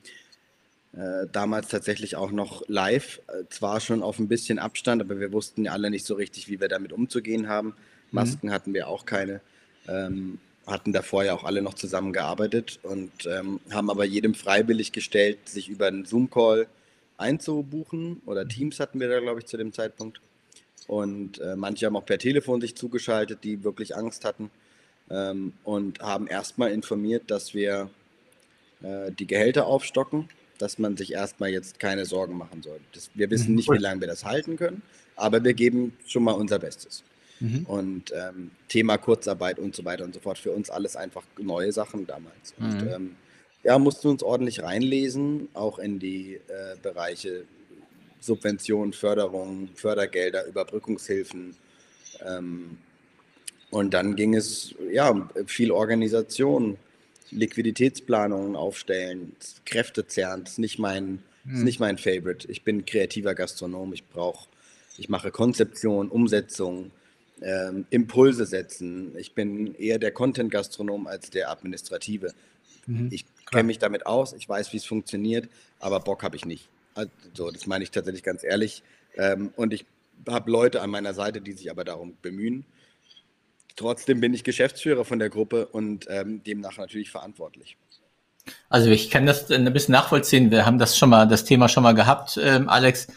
äh, 0.93 1.27
damals 1.31 1.69
tatsächlich 1.69 2.15
auch 2.15 2.31
noch 2.31 2.63
live. 2.67 3.21
Äh, 3.27 3.43
zwar 3.49 3.79
schon 3.79 4.03
auf 4.03 4.19
ein 4.19 4.27
bisschen 4.27 4.59
Abstand, 4.59 5.01
aber 5.01 5.19
wir 5.19 5.31
wussten 5.31 5.65
ja 5.65 5.71
alle 5.71 5.89
nicht 5.89 6.05
so 6.05 6.15
richtig, 6.15 6.47
wie 6.47 6.59
wir 6.59 6.67
damit 6.67 6.91
umzugehen 6.91 7.47
haben. 7.47 7.67
Mhm. 7.67 7.73
Masken 8.11 8.47
mhm. 8.47 8.51
hatten 8.51 8.73
wir 8.73 8.87
auch 8.87 9.05
keine. 9.05 9.41
Ähm, 9.87 10.39
hatten 10.67 10.93
davor 10.93 11.23
ja 11.23 11.33
auch 11.33 11.43
alle 11.43 11.61
noch 11.61 11.73
zusammengearbeitet 11.73 12.79
und 12.83 13.11
ähm, 13.25 13.59
haben 13.71 13.89
aber 13.89 14.05
jedem 14.05 14.35
freiwillig 14.35 14.91
gestellt, 14.91 15.49
sich 15.49 15.69
über 15.69 15.87
einen 15.87 16.05
Zoom-Call 16.05 16.67
einzubuchen 17.17 18.21
oder 18.25 18.47
Teams 18.47 18.79
hatten 18.79 18.99
wir 18.99 19.09
da, 19.09 19.19
glaube 19.19 19.39
ich, 19.39 19.47
zu 19.47 19.57
dem 19.57 19.73
Zeitpunkt. 19.73 20.21
Und 20.87 21.39
äh, 21.39 21.55
manche 21.55 21.85
haben 21.85 21.95
auch 21.95 22.05
per 22.05 22.17
Telefon 22.17 22.61
sich 22.61 22.75
zugeschaltet, 22.75 23.43
die 23.43 23.63
wirklich 23.63 23.95
Angst 23.95 24.25
hatten 24.25 24.49
ähm, 25.09 25.53
und 25.63 25.99
haben 25.99 26.27
erstmal 26.27 26.71
informiert, 26.71 27.29
dass 27.31 27.53
wir 27.53 27.89
äh, 28.81 29.11
die 29.11 29.27
Gehälter 29.27 29.67
aufstocken. 29.67 30.29
dass 30.61 30.77
man 30.77 30.95
sich 30.95 31.13
erstmal 31.13 31.49
jetzt 31.49 31.79
keine 31.79 32.05
Sorgen 32.05 32.37
machen 32.37 32.61
soll. 32.61 32.79
Das, 32.93 33.09
wir 33.15 33.29
wissen 33.31 33.49
mhm. 33.49 33.55
nicht, 33.55 33.71
wie 33.71 33.77
lange 33.77 34.01
wir 34.01 34.07
das 34.07 34.25
halten 34.25 34.57
können, 34.57 34.81
aber 35.15 35.43
wir 35.43 35.53
geben 35.53 35.93
schon 36.05 36.23
mal 36.23 36.33
unser 36.33 36.59
Bestes. 36.59 37.03
Mhm. 37.39 37.65
Und 37.65 38.11
ähm, 38.11 38.51
Thema 38.67 38.97
Kurzarbeit 38.97 39.57
und 39.57 39.75
so 39.75 39.83
weiter 39.83 40.03
und 40.03 40.13
so 40.13 40.19
fort, 40.19 40.37
für 40.37 40.51
uns 40.51 40.69
alles 40.69 40.95
einfach 40.95 41.23
neue 41.39 41.71
Sachen 41.71 42.05
damals. 42.05 42.53
Mhm. 42.57 42.65
Und 42.65 42.87
ähm, 42.87 43.15
ja, 43.63 43.77
mussten 43.79 44.07
uns 44.07 44.23
ordentlich 44.23 44.61
reinlesen, 44.61 45.49
auch 45.53 45.79
in 45.79 45.99
die 45.99 46.35
äh, 46.35 46.75
Bereiche 46.81 47.45
Subventionen, 48.21 48.93
Förderung, 48.93 49.69
Fördergelder, 49.75 50.45
Überbrückungshilfen. 50.45 51.55
Ähm, 52.25 52.77
und 53.71 53.93
dann 53.93 54.15
ging 54.15 54.35
es, 54.35 54.75
ja, 54.91 55.29
viel 55.47 55.71
Organisation, 55.71 56.77
Liquiditätsplanungen 57.31 58.55
aufstellen, 58.55 59.35
Kräfte 59.65 60.05
zerren, 60.05 60.43
das 60.43 60.53
ist 60.53 60.59
nicht 60.59 60.79
mein, 60.79 61.23
hm. 61.43 61.55
ist 61.55 61.63
nicht 61.63 61.79
mein 61.79 61.97
Favorite. 61.97 62.49
Ich 62.51 62.63
bin 62.63 62.85
kreativer 62.85 63.33
Gastronom, 63.33 63.93
ich 63.93 64.05
brauche, 64.05 64.47
ich 64.97 65.09
mache 65.09 65.31
Konzeption, 65.31 66.09
Umsetzung, 66.09 66.91
ähm, 67.41 67.85
Impulse 67.89 68.45
setzen. 68.45 69.15
Ich 69.17 69.33
bin 69.33 69.73
eher 69.75 69.97
der 69.97 70.11
Content-Gastronom 70.11 71.07
als 71.07 71.29
der 71.29 71.49
Administrative. 71.49 72.33
Mhm, 72.85 73.09
ich 73.11 73.25
kenne 73.49 73.63
mich 73.63 73.79
damit 73.79 74.05
aus, 74.05 74.33
ich 74.33 74.47
weiß, 74.47 74.73
wie 74.73 74.77
es 74.77 74.85
funktioniert, 74.85 75.49
aber 75.79 75.99
Bock 76.01 76.23
habe 76.23 76.35
ich 76.35 76.45
nicht. 76.45 76.69
Also, 76.93 77.51
das 77.51 77.67
meine 77.67 77.83
ich 77.83 77.91
tatsächlich 77.91 78.23
ganz 78.23 78.43
ehrlich. 78.43 78.83
Ähm, 79.15 79.53
und 79.55 79.73
ich 79.73 79.85
habe 80.27 80.51
Leute 80.51 80.81
an 80.81 80.89
meiner 80.89 81.13
Seite, 81.13 81.41
die 81.41 81.53
sich 81.53 81.71
aber 81.71 81.83
darum 81.83 82.15
bemühen. 82.21 82.65
Trotzdem 83.75 84.19
bin 84.19 84.33
ich 84.33 84.43
Geschäftsführer 84.43 85.05
von 85.05 85.19
der 85.19 85.29
Gruppe 85.29 85.65
und 85.67 86.05
ähm, 86.09 86.43
demnach 86.43 86.77
natürlich 86.77 87.09
verantwortlich. 87.09 87.77
Also 88.69 88.89
ich 88.89 89.09
kann 89.09 89.25
das 89.25 89.49
ein 89.51 89.71
bisschen 89.71 89.93
nachvollziehen. 89.93 90.51
Wir 90.51 90.65
haben 90.65 90.77
das 90.77 90.97
schon 90.97 91.09
mal, 91.09 91.27
das 91.27 91.45
Thema 91.45 91.69
schon 91.69 91.83
mal 91.83 91.93
gehabt, 91.93 92.39
ähm, 92.41 92.69
Alex. 92.69 93.07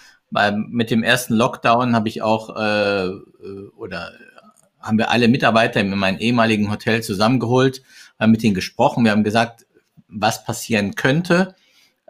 Mit 0.66 0.90
dem 0.90 1.04
ersten 1.04 1.34
Lockdown 1.34 1.94
habe 1.94 2.08
ich 2.08 2.22
auch 2.22 2.56
äh, 2.56 3.06
äh 3.06 3.68
oder 3.76 4.12
haben 4.80 4.98
wir 4.98 5.10
alle 5.10 5.28
Mitarbeiter 5.28 5.80
in 5.80 5.96
meinem 5.96 6.18
ehemaligen 6.18 6.70
Hotel 6.72 7.02
zusammengeholt, 7.02 7.82
haben 8.18 8.32
mit 8.32 8.42
ihnen 8.42 8.54
gesprochen. 8.54 9.04
Wir 9.04 9.12
haben 9.12 9.22
gesagt, 9.22 9.64
was 10.08 10.44
passieren 10.44 10.96
könnte. 10.96 11.54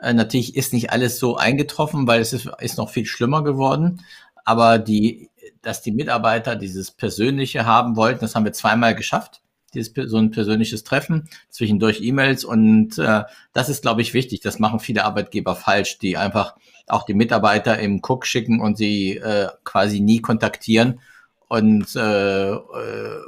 Äh, 0.04 0.12
natürlich 0.12 0.54
ist 0.54 0.72
nicht 0.72 0.90
alles 0.90 1.18
so 1.18 1.36
eingetroffen, 1.36 2.06
weil 2.06 2.20
es 2.20 2.32
ist, 2.32 2.48
ist 2.60 2.78
noch 2.78 2.90
viel 2.90 3.06
schlimmer 3.06 3.42
geworden. 3.42 4.02
Aber 4.44 4.78
die, 4.78 5.30
dass 5.62 5.82
die 5.82 5.92
Mitarbeiter 5.92 6.56
dieses 6.56 6.90
Persönliche 6.90 7.64
haben 7.64 7.96
wollten, 7.96 8.20
das 8.20 8.34
haben 8.34 8.44
wir 8.44 8.52
zweimal 8.52 8.94
geschafft. 8.94 9.40
Dieses, 9.72 9.92
so 10.10 10.18
ein 10.18 10.30
persönliches 10.30 10.84
Treffen, 10.84 11.28
zwischendurch 11.48 12.00
E-Mails. 12.02 12.44
Und 12.44 12.98
äh, 12.98 13.24
das 13.54 13.68
ist, 13.68 13.82
glaube 13.82 14.02
ich, 14.02 14.14
wichtig. 14.14 14.40
Das 14.40 14.58
machen 14.58 14.78
viele 14.78 15.04
Arbeitgeber 15.04 15.56
falsch, 15.56 15.98
die 15.98 16.16
einfach 16.16 16.54
auch 16.86 17.04
die 17.04 17.14
Mitarbeiter 17.14 17.78
im 17.78 18.00
Cook 18.06 18.26
schicken 18.26 18.60
und 18.60 18.76
sie 18.76 19.16
äh, 19.16 19.48
quasi 19.64 20.00
nie 20.00 20.20
kontaktieren 20.20 21.00
und, 21.48 21.96
äh, 21.96 22.50
äh 22.52 23.20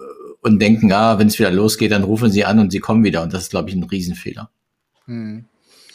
und 0.42 0.60
denken, 0.60 0.92
ah, 0.92 1.18
wenn 1.18 1.26
es 1.26 1.38
wieder 1.40 1.50
losgeht, 1.50 1.90
dann 1.90 2.04
rufen 2.04 2.30
sie 2.30 2.44
an 2.44 2.60
und 2.60 2.70
sie 2.70 2.78
kommen 2.78 3.02
wieder. 3.02 3.22
Und 3.22 3.32
das 3.32 3.44
ist, 3.44 3.50
glaube 3.50 3.70
ich, 3.70 3.74
ein 3.74 3.82
Riesenfehler. 3.82 4.48
Hm. 5.06 5.46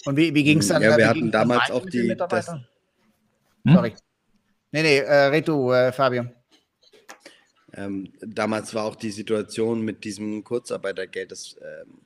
Und 0.06 0.18
wie, 0.18 0.34
wie 0.34 0.44
ging 0.44 0.60
es 0.60 0.68
dann? 0.68 0.82
Ja, 0.82 0.98
wir 0.98 1.08
hatten 1.08 1.32
damals 1.32 1.70
auch 1.72 1.86
die. 1.86 2.16
Das, 2.16 2.48
hm? 2.48 2.64
Sorry. 3.66 3.94
Nee, 4.72 4.84
nee, 4.84 4.98
äh, 4.98 5.26
red 5.26 5.48
du, 5.48 5.72
äh, 5.72 5.92
Fabio. 5.92 6.26
Ähm, 7.74 8.12
damals 8.22 8.74
war 8.74 8.86
auch 8.86 8.96
die 8.96 9.12
Situation 9.12 9.82
mit 9.82 10.04
diesem 10.04 10.44
Kurzarbeitergeld, 10.44 11.32
das, 11.32 11.56
ähm, 11.62 12.00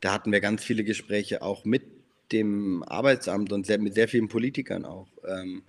da 0.00 0.12
hatten 0.12 0.32
wir 0.32 0.40
ganz 0.40 0.62
viele 0.64 0.84
Gespräche 0.84 1.42
auch 1.42 1.64
mit 1.64 1.82
dem 2.30 2.82
Arbeitsamt 2.82 3.52
und 3.52 3.66
sehr, 3.66 3.78
mit 3.78 3.94
sehr 3.94 4.08
vielen 4.08 4.28
Politikern 4.28 4.84
auch. 4.84 5.08
Ähm, 5.26 5.62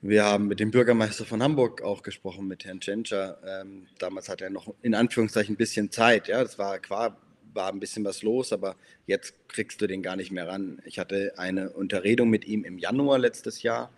wir 0.00 0.24
haben 0.24 0.48
mit 0.48 0.60
dem 0.60 0.72
Bürgermeister 0.72 1.24
von 1.24 1.42
Hamburg 1.42 1.82
auch 1.82 2.02
gesprochen, 2.02 2.48
mit 2.48 2.64
Herrn 2.64 2.80
Tschentscher. 2.80 3.38
Ähm, 3.46 3.86
damals 3.98 4.28
hat 4.28 4.40
er 4.40 4.50
noch 4.50 4.74
in 4.82 4.94
Anführungszeichen 4.94 5.54
ein 5.54 5.58
bisschen 5.58 5.90
Zeit. 5.92 6.26
Ja, 6.26 6.42
das 6.42 6.58
war 6.58 6.80
klar, 6.80 7.16
war 7.54 7.72
ein 7.72 7.80
bisschen 7.80 8.04
was 8.04 8.22
los, 8.22 8.52
aber 8.52 8.76
jetzt 9.06 9.34
kriegst 9.48 9.80
du 9.80 9.86
den 9.86 10.02
gar 10.02 10.16
nicht 10.16 10.30
mehr 10.30 10.48
ran. 10.48 10.80
Ich 10.84 10.98
hatte 10.98 11.32
eine 11.36 11.70
Unterredung 11.70 12.30
mit 12.30 12.46
ihm 12.46 12.64
im 12.64 12.78
Januar 12.78 13.18
letztes 13.18 13.62
Jahr. 13.62 13.92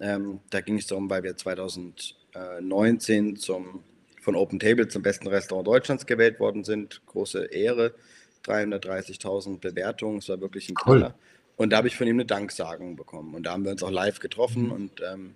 Ähm, 0.00 0.40
da 0.50 0.60
ging 0.60 0.78
es 0.78 0.86
darum, 0.86 1.10
weil 1.10 1.22
wir 1.22 1.36
2019 1.36 3.36
zum, 3.36 3.84
von 4.20 4.36
Open 4.36 4.58
Table 4.58 4.88
zum 4.88 5.02
besten 5.02 5.28
Restaurant 5.28 5.66
Deutschlands 5.66 6.06
gewählt 6.06 6.40
worden 6.40 6.64
sind. 6.64 7.02
Große 7.06 7.46
Ehre. 7.46 7.94
330.000 8.44 9.60
Bewertungen. 9.60 10.18
Es 10.18 10.28
war 10.28 10.40
wirklich 10.40 10.68
ein 10.68 10.74
cool. 10.86 10.98
Knaller. 10.98 11.14
Und 11.56 11.70
da 11.70 11.78
habe 11.78 11.88
ich 11.88 11.96
von 11.96 12.06
ihm 12.06 12.16
eine 12.16 12.26
Danksagung 12.26 12.96
bekommen. 12.96 13.34
Und 13.34 13.44
da 13.44 13.52
haben 13.52 13.64
wir 13.64 13.72
uns 13.72 13.82
auch 13.82 13.90
live 13.90 14.18
getroffen 14.18 14.70
und 14.70 15.00
ähm, 15.00 15.34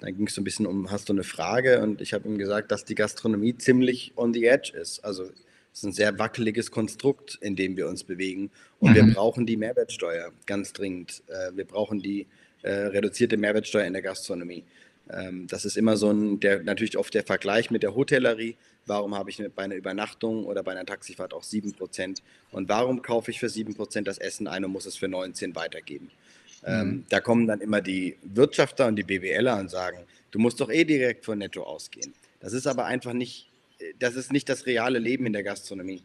dann 0.00 0.14
ging 0.14 0.26
es 0.26 0.34
so 0.34 0.42
ein 0.42 0.44
bisschen 0.44 0.66
um, 0.66 0.90
hast 0.90 1.08
du 1.08 1.14
eine 1.14 1.24
Frage? 1.24 1.80
Und 1.80 2.00
ich 2.00 2.12
habe 2.12 2.28
ihm 2.28 2.36
gesagt, 2.36 2.70
dass 2.70 2.84
die 2.84 2.94
Gastronomie 2.94 3.56
ziemlich 3.56 4.12
on 4.16 4.34
the 4.34 4.44
edge 4.44 4.72
ist. 4.78 5.04
Also 5.04 5.30
es 5.76 5.82
ist 5.82 5.88
ein 5.88 5.92
sehr 5.92 6.18
wackeliges 6.18 6.70
Konstrukt, 6.70 7.36
in 7.42 7.54
dem 7.54 7.76
wir 7.76 7.86
uns 7.86 8.02
bewegen. 8.02 8.50
Und 8.80 8.92
mhm. 8.92 8.94
wir 8.94 9.14
brauchen 9.14 9.44
die 9.44 9.58
Mehrwertsteuer 9.58 10.32
ganz 10.46 10.72
dringend. 10.72 11.22
Äh, 11.26 11.54
wir 11.54 11.66
brauchen 11.66 12.00
die 12.00 12.26
äh, 12.62 12.70
reduzierte 12.70 13.36
Mehrwertsteuer 13.36 13.84
in 13.84 13.92
der 13.92 14.00
Gastronomie. 14.00 14.64
Ähm, 15.10 15.46
das 15.48 15.66
ist 15.66 15.76
immer 15.76 15.98
so 15.98 16.10
ein, 16.10 16.40
der, 16.40 16.62
natürlich 16.62 16.96
oft 16.96 17.12
der 17.12 17.24
Vergleich 17.24 17.70
mit 17.70 17.82
der 17.82 17.94
Hotellerie. 17.94 18.56
Warum 18.86 19.14
habe 19.14 19.28
ich 19.28 19.42
bei 19.54 19.64
einer 19.64 19.74
Übernachtung 19.74 20.46
oder 20.46 20.62
bei 20.62 20.72
einer 20.72 20.86
Taxifahrt 20.86 21.34
auch 21.34 21.42
7%? 21.42 22.22
Und 22.52 22.70
warum 22.70 23.02
kaufe 23.02 23.30
ich 23.30 23.38
für 23.38 23.48
7% 23.48 24.00
das 24.04 24.16
Essen 24.16 24.48
ein 24.48 24.64
und 24.64 24.72
muss 24.72 24.86
es 24.86 24.96
für 24.96 25.08
19 25.08 25.54
weitergeben? 25.56 26.10
Ähm, 26.64 26.88
mhm. 26.88 27.04
da 27.10 27.20
kommen 27.20 27.46
dann 27.46 27.60
immer 27.60 27.82
die 27.82 28.16
Wirtschafter 28.22 28.86
und 28.86 28.96
die 28.96 29.02
BWLer 29.02 29.58
und 29.58 29.70
sagen, 29.70 29.98
du 30.30 30.38
musst 30.38 30.58
doch 30.58 30.70
eh 30.70 30.84
direkt 30.84 31.26
von 31.26 31.36
Netto 31.36 31.64
ausgehen. 31.64 32.14
Das 32.40 32.54
ist 32.54 32.66
aber 32.66 32.86
einfach 32.86 33.12
nicht 33.12 33.45
das 33.98 34.16
ist 34.16 34.32
nicht 34.32 34.48
das 34.48 34.66
reale 34.66 34.98
Leben 34.98 35.26
in 35.26 35.32
der 35.32 35.42
Gastronomie. 35.42 36.02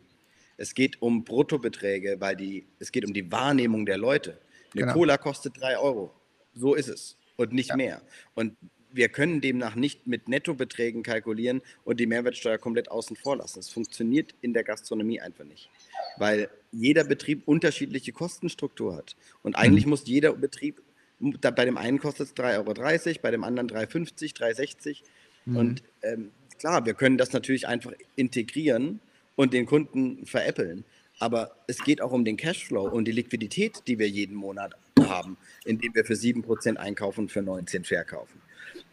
Es 0.57 0.75
geht 0.75 1.01
um 1.01 1.23
Bruttobeträge, 1.23 2.17
weil 2.19 2.36
die, 2.36 2.65
es 2.79 2.91
geht 2.91 3.05
um 3.05 3.13
die 3.13 3.31
Wahrnehmung 3.31 3.86
der 3.86 3.97
Leute. 3.97 4.38
Eine 4.73 4.81
genau. 4.84 4.93
Cola 4.93 5.17
kostet 5.17 5.60
drei 5.60 5.77
Euro. 5.77 6.13
So 6.53 6.75
ist 6.75 6.88
es. 6.88 7.17
Und 7.38 7.53
nicht 7.53 7.69
ja. 7.69 7.75
mehr. 7.75 8.01
Und 8.36 8.55
wir 8.91 9.10
können 9.10 9.41
demnach 9.41 9.75
nicht 9.75 10.05
mit 10.05 10.27
Nettobeträgen 10.27 11.01
kalkulieren 11.03 11.62
und 11.84 11.99
die 11.99 12.05
Mehrwertsteuer 12.05 12.57
komplett 12.57 12.91
außen 12.91 13.15
vor 13.15 13.38
lassen. 13.38 13.60
Das 13.60 13.69
funktioniert 13.69 14.36
in 14.41 14.53
der 14.53 14.63
Gastronomie 14.63 15.21
einfach 15.21 15.45
nicht. 15.45 15.69
Weil 16.17 16.49
jeder 16.71 17.05
Betrieb 17.05 17.47
unterschiedliche 17.47 18.12
Kostenstruktur 18.12 18.95
hat. 18.95 19.15
Und 19.43 19.55
eigentlich 19.55 19.86
mhm. 19.86 19.91
muss 19.91 20.05
jeder 20.05 20.34
Betrieb, 20.34 20.81
bei 21.19 21.65
dem 21.65 21.77
einen 21.77 21.99
kostet 21.99 22.27
es 22.27 22.36
3,30 22.36 23.07
Euro, 23.07 23.19
bei 23.21 23.31
dem 23.31 23.43
anderen 23.43 23.69
3,50, 23.69 24.36
3,60. 24.36 25.01
Mhm. 25.45 25.57
Und 25.57 25.84
ähm, 26.03 26.31
Klar, 26.62 26.86
wir 26.86 26.93
können 26.93 27.17
das 27.17 27.34
natürlich 27.34 27.67
einfach 27.67 27.91
integrieren 28.15 29.00
und 29.36 29.52
den 29.52 29.65
Kunden 29.65 30.28
veräppeln. 30.28 30.84
Aber 31.17 31.56
es 31.65 31.84
geht 31.84 32.04
auch 32.04 32.12
um 32.12 32.24
den 32.24 32.38
Cashflow 32.38 32.88
und 32.88 33.06
die 33.06 33.12
Liquidität, 33.12 33.82
die 33.88 33.97
wir 33.97 34.08
jeden 34.08 34.36
Monat 34.36 34.76
haben, 35.00 35.38
indem 35.65 35.95
wir 35.95 36.06
für 36.06 36.13
7% 36.13 36.76
einkaufen 36.76 37.21
und 37.21 37.32
für 37.32 37.41
19 37.41 37.84
verkaufen. 37.84 38.39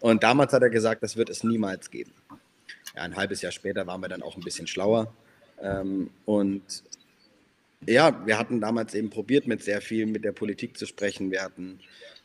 Und 0.00 0.22
damals 0.22 0.54
hat 0.54 0.62
er 0.62 0.70
gesagt, 0.70 1.02
das 1.02 1.18
wird 1.18 1.28
es 1.28 1.44
niemals 1.44 1.90
geben. 1.90 2.12
Ja, 2.96 3.02
ein 3.02 3.16
halbes 3.16 3.42
Jahr 3.42 3.52
später 3.52 3.87
waren 3.87 4.00
wir 4.00 4.09
dann 4.09 4.22
auch 4.22 4.38
ein 4.38 4.42
bisschen 4.42 4.66
schlauer. 4.66 5.12
Ähm, 5.61 6.09
und 6.24 6.62
ja, 7.86 8.26
wir 8.26 8.38
hatten 8.38 8.60
damals 8.60 8.94
eben 8.94 9.10
probiert, 9.10 9.46
mit 9.46 9.62
sehr 9.62 9.80
viel 9.80 10.06
mit 10.06 10.24
der 10.24 10.32
Politik 10.32 10.76
zu 10.76 10.86
sprechen. 10.86 11.30
Wir 11.30 11.42
hatten 11.42 11.80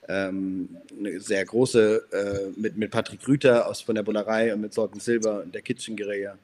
ähm, 0.07 0.77
eine 0.97 1.19
sehr 1.19 1.45
große, 1.45 2.07
äh, 2.11 2.59
mit, 2.59 2.77
mit 2.77 2.91
Patrick 2.91 3.27
Rüther 3.27 3.67
aus 3.67 3.81
von 3.81 3.95
der 3.95 4.03
Bullerei 4.03 4.53
und 4.53 4.61
mit 4.61 4.73
Sorten 4.73 4.99
Silber 4.99 5.41
und 5.41 5.53
der 5.53 5.61
Kitchen 5.61 5.95
Guerilla, 5.95 6.37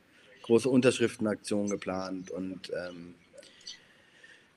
große 0.44 0.70
Unterschriftenaktion 0.70 1.70
geplant 1.70 2.32
und 2.32 2.72
ähm, 2.72 3.16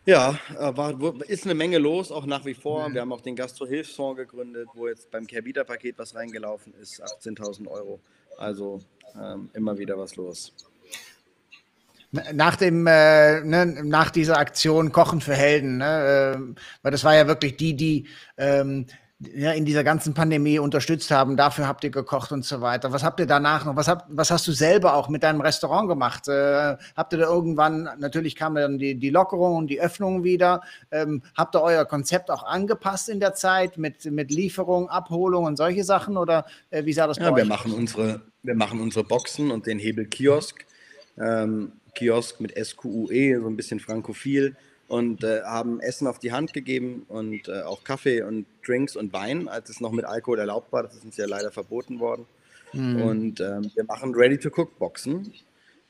ja, 0.05 0.39
äh, 0.59 0.77
war, 0.77 0.99
ist 1.29 1.45
eine 1.45 1.55
Menge 1.55 1.79
los, 1.79 2.11
auch 2.11 2.27
nach 2.27 2.45
wie 2.45 2.55
vor. 2.55 2.89
Mhm. 2.89 2.95
Wir 2.95 3.01
haben 3.03 3.13
auch 3.13 3.21
den 3.21 3.37
Gastro-Hilfsfonds 3.37 4.17
gegründet, 4.17 4.69
wo 4.75 4.89
jetzt 4.89 5.11
beim 5.11 5.27
Care-Paket 5.27 5.97
was 5.99 6.15
reingelaufen 6.15 6.75
ist, 6.81 7.03
18.000 7.03 7.69
Euro. 7.69 8.01
Also 8.37 8.81
ähm, 9.15 9.49
immer 9.55 9.79
wieder 9.79 9.97
was 9.97 10.17
los. 10.17 10.53
Nach 12.13 12.57
dem, 12.57 12.87
äh, 12.87 13.41
ne, 13.41 13.67
nach 13.85 14.11
dieser 14.11 14.37
Aktion 14.37 14.93
Kochen 14.93 15.23
für 15.23 15.35
Helden, 15.35 15.79
ne, 15.79 16.37
äh, 16.37 16.61
weil 16.83 16.93
das 16.93 17.05
war 17.05 17.15
ja 17.15 17.27
wirklich 17.27 17.57
die, 17.57 17.75
die 17.75 18.07
ähm, 18.37 18.87
ja, 19.35 19.53
in 19.53 19.65
dieser 19.65 19.85
ganzen 19.85 20.15
Pandemie 20.15 20.59
unterstützt 20.59 21.11
haben. 21.11 21.37
Dafür 21.37 21.67
habt 21.67 21.85
ihr 21.85 21.91
gekocht 21.91 22.33
und 22.33 22.45
so 22.45 22.61
weiter. 22.61 22.93
Was 22.93 23.03
habt 23.03 23.21
ihr 23.21 23.27
danach 23.27 23.65
noch? 23.65 23.77
Was, 23.77 23.89
habt, 23.89 24.07
was 24.09 24.31
hast 24.31 24.47
du 24.47 24.53
selber 24.53 24.95
auch 24.95 25.09
mit 25.09 25.23
deinem 25.23 25.41
Restaurant 25.41 25.89
gemacht? 25.89 26.29
Äh, 26.29 26.77
habt 26.97 27.13
ihr 27.13 27.19
da 27.19 27.27
irgendwann, 27.27 27.89
natürlich 27.99 28.37
kam 28.37 28.55
dann 28.55 28.79
die, 28.79 28.97
die 28.97 29.11
Lockerung 29.11 29.57
und 29.57 29.69
die 29.69 29.81
Öffnung 29.81 30.25
wieder. 30.25 30.63
Ähm, 30.91 31.23
habt 31.37 31.55
ihr 31.55 31.63
euer 31.63 31.85
Konzept 31.85 32.31
auch 32.31 32.43
angepasst 32.45 33.09
in 33.09 33.21
der 33.21 33.35
Zeit 33.35 33.79
mit, 33.79 34.05
mit 34.11 34.31
Lieferung, 34.31 34.89
Abholung 34.89 35.45
und 35.45 35.57
solche 35.57 35.85
Sachen? 35.85 36.17
Oder 36.17 36.45
äh, 36.71 36.85
wie 36.85 36.93
sah 36.93 37.07
das 37.07 37.19
ja, 37.19 37.25
bei 37.25 37.31
euch? 37.31 37.37
Wir 37.43 37.45
machen, 37.47 37.73
unsere, 37.73 38.23
wir 38.43 38.55
machen 38.55 38.81
unsere 38.81 39.05
Boxen 39.05 39.51
und 39.51 39.67
den 39.67 39.79
Hebelkiosk. 39.79 40.67
Ähm, 41.19 41.73
Kiosk 41.95 42.41
mit 42.41 42.53
SQUE, 42.57 43.41
so 43.41 43.47
ein 43.47 43.57
bisschen 43.57 43.81
frankophil. 43.81 44.57
und 44.89 45.25
äh, 45.25 45.41
haben 45.43 45.81
Essen 45.81 46.07
auf 46.07 46.19
die 46.19 46.33
Hand 46.33 46.53
gegeben 46.53 47.07
und 47.09 47.49
äh, 47.49 47.63
auch 47.63 47.83
Kaffee 47.83 48.21
und 48.23 48.45
Drinks 48.67 48.95
und 48.95 49.13
Wein, 49.15 49.49
als 49.49 49.71
es 49.71 49.81
noch 49.81 49.91
mit 49.91 50.05
Alkohol 50.05 50.39
erlaubt 50.39 50.71
war. 50.71 50.83
Das 50.83 50.95
ist 50.95 51.05
uns 51.05 51.17
ja 51.17 51.27
leider 51.27 51.51
verboten 51.51 51.99
worden. 51.99 52.27
Mhm. 52.75 53.03
Und 53.03 53.41
ähm, 53.41 53.71
wir 53.75 53.85
machen 53.85 54.15
Ready-to-Cook-Boxen, 54.15 55.33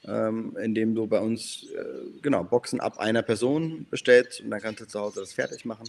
ähm, 0.05 0.57
indem 0.61 0.95
du 0.95 1.09
bei 1.09 1.21
uns 1.21 1.67
äh, 1.75 2.21
genau 2.23 2.45
Boxen 2.45 2.81
ab 2.81 2.99
einer 2.99 3.23
Person 3.23 3.87
bestellst 3.91 4.41
und 4.41 4.51
dann 4.51 4.61
kannst 4.61 4.81
du 4.81 4.87
zu 4.87 5.01
Hause 5.01 5.21
das 5.21 5.33
fertig 5.33 5.65
machen. 5.65 5.89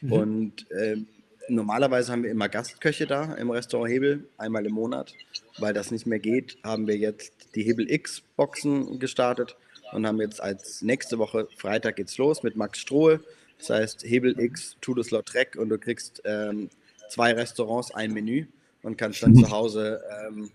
Mhm. 0.00 0.12
Und 0.12 0.66
ähm, 0.78 1.06
normalerweise 1.48 2.12
haben 2.12 2.22
wir 2.22 2.30
immer 2.30 2.48
Gastköche 2.48 3.06
da 3.06 3.34
im 3.34 3.50
Restaurant 3.50 3.90
Hebel, 3.90 4.24
einmal 4.38 4.64
im 4.66 4.72
Monat. 4.72 5.12
Weil 5.58 5.72
das 5.72 5.90
nicht 5.90 6.06
mehr 6.06 6.18
geht, 6.18 6.58
haben 6.62 6.86
wir 6.86 6.96
jetzt 6.96 7.32
die 7.54 7.62
Hebel 7.62 7.90
X-Boxen 7.90 8.98
gestartet 8.98 9.56
und 9.92 10.06
haben 10.06 10.20
jetzt 10.20 10.40
als 10.40 10.82
nächste 10.82 11.18
Woche 11.18 11.48
Freitag 11.56 11.96
geht's 11.96 12.18
los 12.18 12.42
mit 12.42 12.56
Max 12.56 12.78
Strohe. 12.78 13.20
Das 13.58 13.70
heißt 13.70 14.04
Hebel 14.04 14.38
X, 14.38 14.76
Lautrec 15.10 15.56
und 15.56 15.70
du 15.70 15.78
kriegst 15.78 16.22
ähm, 16.24 16.68
zwei 17.08 17.32
Restaurants, 17.32 17.94
ein 17.94 18.12
Menü 18.12 18.46
und 18.82 18.98
kannst 18.98 19.22
dann 19.22 19.34
zu 19.34 19.50
Hause 19.50 20.02
ähm, 20.26 20.50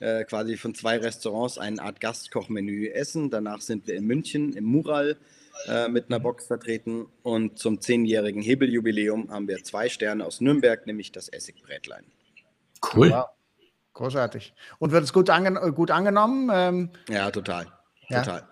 äh, 0.00 0.24
quasi 0.24 0.56
von 0.56 0.74
zwei 0.74 0.98
Restaurants 0.98 1.58
eine 1.58 1.82
Art 1.82 2.00
Gastkochmenü 2.00 2.88
essen. 2.88 3.30
Danach 3.30 3.60
sind 3.60 3.86
wir 3.86 3.94
in 3.94 4.06
München 4.06 4.52
im 4.52 4.64
Mural 4.64 5.16
äh, 5.68 5.88
mit 5.88 6.06
einer 6.08 6.20
Box 6.20 6.46
vertreten 6.46 7.06
und 7.22 7.58
zum 7.58 7.80
zehnjährigen 7.80 8.42
Hebeljubiläum 8.42 9.30
haben 9.30 9.48
wir 9.48 9.62
zwei 9.64 9.88
Sterne 9.88 10.24
aus 10.24 10.40
Nürnberg, 10.40 10.86
nämlich 10.86 11.12
das 11.12 11.28
Essigbrätlein. 11.28 12.04
Cool. 12.94 13.10
Wow. 13.10 13.26
Großartig. 13.94 14.54
Und 14.78 14.92
wird 14.92 15.04
es 15.04 15.12
gut, 15.12 15.30
angen 15.30 15.56
gut 15.74 15.90
angenommen? 15.90 16.50
Ähm, 16.52 16.90
ja, 17.08 17.30
total. 17.30 17.66
Ja. 18.08 18.22
Total. 18.22 18.48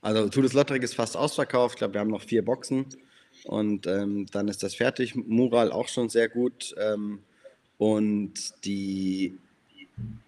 Also 0.00 0.28
Todes 0.28 0.54
Lotterig 0.54 0.82
ist 0.82 0.94
fast 0.94 1.16
ausverkauft. 1.16 1.74
Ich 1.74 1.78
glaube, 1.78 1.94
wir 1.94 2.00
haben 2.00 2.10
noch 2.10 2.22
vier 2.22 2.44
Boxen 2.44 2.86
und 3.44 3.86
ähm, 3.86 4.26
dann 4.32 4.48
ist 4.48 4.62
das 4.62 4.74
fertig. 4.74 5.14
Mural 5.14 5.72
auch 5.72 5.88
schon 5.88 6.08
sehr 6.08 6.28
gut. 6.28 6.74
Ähm, 6.78 7.20
und 7.76 8.34
die, 8.64 9.38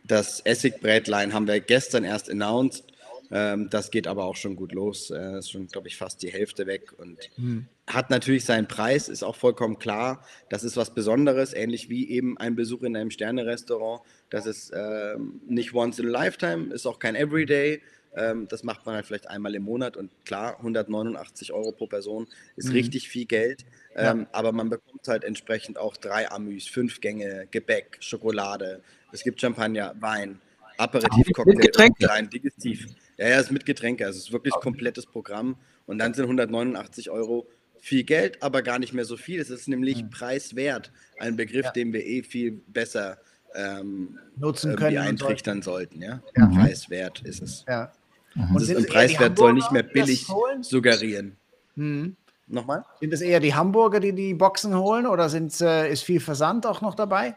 das 0.05 0.41
Essigbrätlein 0.41 1.33
haben 1.33 1.47
wir 1.47 1.61
gestern 1.61 2.05
erst 2.05 2.31
announced. 2.31 2.85
Ähm, 3.31 3.69
das 3.71 3.91
geht 3.91 4.07
aber 4.07 4.25
auch 4.25 4.37
schon 4.37 4.57
gut 4.57 4.73
los. 4.73 5.11
Äh, 5.11 5.39
ist 5.39 5.51
schon, 5.51 5.69
glaube 5.69 5.89
ich, 5.89 5.97
fast 5.97 6.23
die 6.23 6.33
Hälfte 6.33 6.67
weg 6.67 6.93
und 6.99 7.19
mhm. 7.37 7.67
hat 7.87 8.11
natürlich 8.11 8.45
seinen 8.45 8.67
Preis, 8.67 9.09
ist 9.09 9.23
auch 9.23 9.37
vollkommen 9.37 9.79
klar. 9.79 10.25
Das 10.49 10.65
ist 10.65 10.77
was 10.77 10.95
Besonderes, 10.95 11.55
ähnlich 11.55 11.89
wie 11.89 12.11
eben 12.11 12.39
ein 12.39 12.57
Besuch 12.57 12.83
in 12.83 12.97
einem 12.97 13.11
Sterne-Restaurant. 13.11 14.03
Das 14.31 14.47
ist 14.47 14.73
ähm, 14.75 15.41
nicht 15.47 15.75
once 15.75 15.99
in 15.99 16.07
a 16.07 16.11
lifetime, 16.11 16.75
ist 16.75 16.87
auch 16.87 16.99
kein 16.99 17.15
Everyday. 17.15 17.81
Ähm, 18.17 18.49
das 18.49 18.65
macht 18.65 18.87
man 18.87 18.97
halt 18.97 19.07
vielleicht 19.07 19.29
einmal 19.29 19.55
im 19.55 19.63
Monat 19.63 19.97
und 19.97 20.11
klar, 20.25 20.57
189 20.59 21.53
Euro 21.53 21.71
pro 21.71 21.87
Person 21.87 22.27
ist 22.57 22.69
mhm. 22.69 22.75
richtig 22.75 23.09
viel 23.09 23.25
Geld, 23.25 23.65
ähm, 23.95 24.21
ja. 24.23 24.27
aber 24.33 24.51
man 24.51 24.69
bekommt 24.69 25.07
halt 25.07 25.23
entsprechend 25.23 25.79
auch 25.79 25.97
drei 25.97 26.29
Amüs, 26.29 26.67
fünf 26.67 27.01
Gänge, 27.01 27.47
Gebäck, 27.53 27.99
Schokolade, 28.01 28.83
es 29.13 29.23
gibt 29.23 29.41
Champagner, 29.41 29.95
Wein, 30.01 30.41
Aperitif, 30.77 31.33
Cocktail, 31.33 31.91
klein, 31.91 32.29
Digestiv. 32.29 32.87
Ja, 33.21 33.29
ja, 33.29 33.39
ist 33.39 33.53
mit 33.53 33.67
Getränke, 33.67 34.07
also 34.07 34.17
es 34.17 34.25
ist 34.25 34.33
wirklich 34.33 34.55
komplettes 34.55 35.05
Programm 35.05 35.57
und 35.85 35.99
dann 35.99 36.15
sind 36.15 36.25
189 36.25 37.11
Euro 37.11 37.47
viel 37.79 38.03
Geld, 38.03 38.43
aber 38.43 38.63
gar 38.63 38.79
nicht 38.79 38.95
mehr 38.95 39.05
so 39.05 39.19
viel. 39.19 39.41
Es 39.41 39.51
ist 39.51 39.69
nämlich 39.69 40.03
mhm. 40.03 40.09
preiswert, 40.09 40.91
ein 41.19 41.37
Begriff, 41.37 41.67
ja. 41.67 41.73
den 41.73 41.93
wir 41.93 42.03
eh 42.07 42.23
viel 42.23 42.53
besser 42.69 43.19
ähm, 43.55 44.19
nutzen 44.37 44.75
können, 44.75 44.97
eintrichtern 44.97 45.61
sollten. 45.61 46.01
Ja? 46.01 46.23
ja? 46.35 46.47
Preiswert 46.47 47.21
ist 47.21 47.43
es. 47.43 47.67
Ja. 47.69 47.93
Mhm. 48.35 48.57
Und, 48.57 48.77
und 48.77 48.89
Preiswert 48.89 49.37
soll 49.37 49.53
nicht 49.53 49.71
mehr 49.71 49.83
billig 49.83 50.27
suggerieren. 50.63 51.37
Mhm. 51.75 52.17
Nochmal? 52.47 52.87
Sind 53.01 53.13
es 53.13 53.21
eher 53.21 53.41
die 53.41 53.55
Hamburger, 53.55 54.01
die 54.01 54.15
die 54.15 54.33
Boxen 54.33 54.75
holen 54.75 55.07
oder 55.07 55.29
sind, 55.29 55.61
äh, 55.61 55.93
ist 55.93 56.05
viel 56.05 56.21
Versand 56.21 56.65
auch 56.65 56.81
noch 56.81 56.95
dabei? 56.95 57.37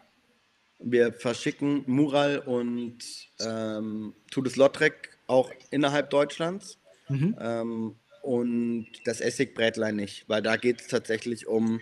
Wir 0.79 1.11
verschicken 1.11 1.83
Mural 1.87 2.39
und 2.39 2.99
ähm, 3.41 4.13
Tudes 4.31 4.55
Lottrek 4.55 5.12
auch 5.33 5.51
innerhalb 5.71 6.09
Deutschlands. 6.09 6.77
Mhm. 7.09 7.35
Ähm, 7.39 7.95
und 8.21 8.87
das 9.03 9.19
Essigbrätlein 9.19 9.97
nicht, 9.97 10.29
weil 10.29 10.41
da 10.41 10.55
geht 10.55 10.79
es 10.79 10.87
tatsächlich 10.87 11.45
um, 11.45 11.81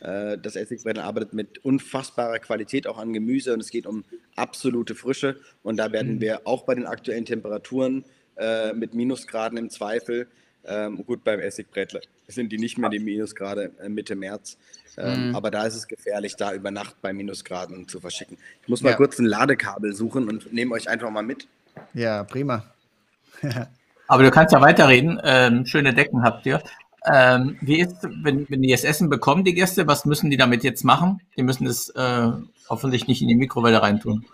äh, 0.00 0.38
das 0.38 0.54
Essigbrätlein 0.54 1.04
arbeitet 1.04 1.32
mit 1.32 1.64
unfassbarer 1.64 2.38
Qualität 2.38 2.86
auch 2.86 2.98
an 2.98 3.12
Gemüse 3.12 3.52
und 3.52 3.60
es 3.60 3.70
geht 3.70 3.86
um 3.86 4.04
absolute 4.36 4.94
Frische. 4.94 5.40
Und 5.64 5.78
da 5.78 5.90
werden 5.90 6.16
mhm. 6.16 6.20
wir 6.20 6.46
auch 6.46 6.62
bei 6.62 6.76
den 6.76 6.86
aktuellen 6.86 7.24
Temperaturen 7.24 8.04
äh, 8.36 8.72
mit 8.72 8.94
Minusgraden 8.94 9.58
im 9.58 9.68
Zweifel. 9.70 10.28
Ähm, 10.64 11.04
gut, 11.04 11.24
beim 11.24 11.40
Essigbrettle 11.40 12.02
sind 12.28 12.52
die 12.52 12.58
nicht 12.58 12.78
mehr 12.78 12.90
die 12.90 13.00
Minusgrade 13.00 13.72
äh, 13.80 13.88
Mitte 13.88 14.14
März. 14.14 14.58
Ähm, 14.96 15.30
mhm. 15.30 15.36
Aber 15.36 15.50
da 15.50 15.66
ist 15.66 15.74
es 15.74 15.88
gefährlich, 15.88 16.36
da 16.36 16.54
über 16.54 16.70
Nacht 16.70 17.00
bei 17.02 17.12
Minusgraden 17.12 17.88
zu 17.88 17.98
verschicken. 17.98 18.36
Ich 18.62 18.68
muss 18.68 18.82
mal 18.82 18.90
ja. 18.90 18.96
kurz 18.96 19.18
ein 19.18 19.24
Ladekabel 19.24 19.92
suchen 19.94 20.28
und 20.28 20.52
nehme 20.52 20.74
euch 20.74 20.88
einfach 20.88 21.10
mal 21.10 21.22
mit. 21.22 21.48
Ja, 21.94 22.22
prima. 22.24 22.72
Aber 24.08 24.22
du 24.22 24.30
kannst 24.30 24.52
ja 24.52 24.60
weiterreden. 24.60 25.20
Ähm, 25.24 25.66
schöne 25.66 25.94
Decken 25.94 26.22
habt 26.22 26.46
ihr. 26.46 26.62
Ähm, 27.06 27.56
wie 27.62 27.80
ist, 27.80 27.96
wenn, 28.02 28.48
wenn 28.50 28.62
die 28.62 28.70
das 28.70 28.84
Essen 28.84 29.08
bekommen, 29.08 29.44
die 29.44 29.54
Gäste, 29.54 29.86
was 29.86 30.04
müssen 30.04 30.30
die 30.30 30.36
damit 30.36 30.64
jetzt 30.64 30.84
machen? 30.84 31.20
Die 31.36 31.42
müssen 31.42 31.66
es 31.66 31.88
äh, 31.90 32.30
hoffentlich 32.68 33.08
nicht 33.08 33.22
in 33.22 33.28
die 33.28 33.34
Mikrowelle 33.34 33.80
reintun. 33.80 34.26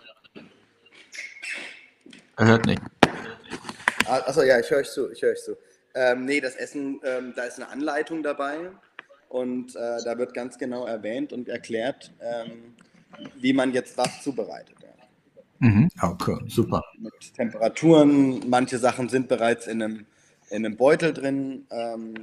Er 2.35 2.45
hört 2.45 2.65
nicht. 2.65 2.81
Ah, 4.05 4.19
achso, 4.25 4.43
ja, 4.43 4.59
ich 4.59 4.69
höre 4.69 4.79
euch 4.79 4.91
zu, 4.91 5.11
ich 5.11 5.21
höre 5.21 5.31
euch 5.31 5.43
zu. 5.43 5.57
Ähm, 5.95 6.25
nee, 6.25 6.39
das 6.39 6.55
Essen, 6.55 6.99
ähm, 7.03 7.33
da 7.35 7.43
ist 7.43 7.57
eine 7.57 7.69
Anleitung 7.69 8.21
dabei 8.21 8.69
und 9.29 9.75
äh, 9.75 10.03
da 10.03 10.17
wird 10.17 10.33
ganz 10.33 10.57
genau 10.57 10.85
erwähnt 10.85 11.33
und 11.33 11.49
erklärt, 11.49 12.11
ähm, 12.21 12.75
wie 13.35 13.53
man 13.53 13.73
jetzt 13.73 13.97
was 13.97 14.21
zubereitet. 14.21 14.76
Mhm. 15.59 15.89
Okay, 16.01 16.37
super. 16.47 16.83
Mit 16.99 17.33
Temperaturen, 17.35 18.47
manche 18.49 18.77
Sachen 18.77 19.09
sind 19.09 19.27
bereits 19.27 19.67
in 19.67 19.81
einem, 19.81 20.05
in 20.49 20.65
einem 20.65 20.77
Beutel 20.77 21.13
drin, 21.13 21.65
ähm, 21.71 22.13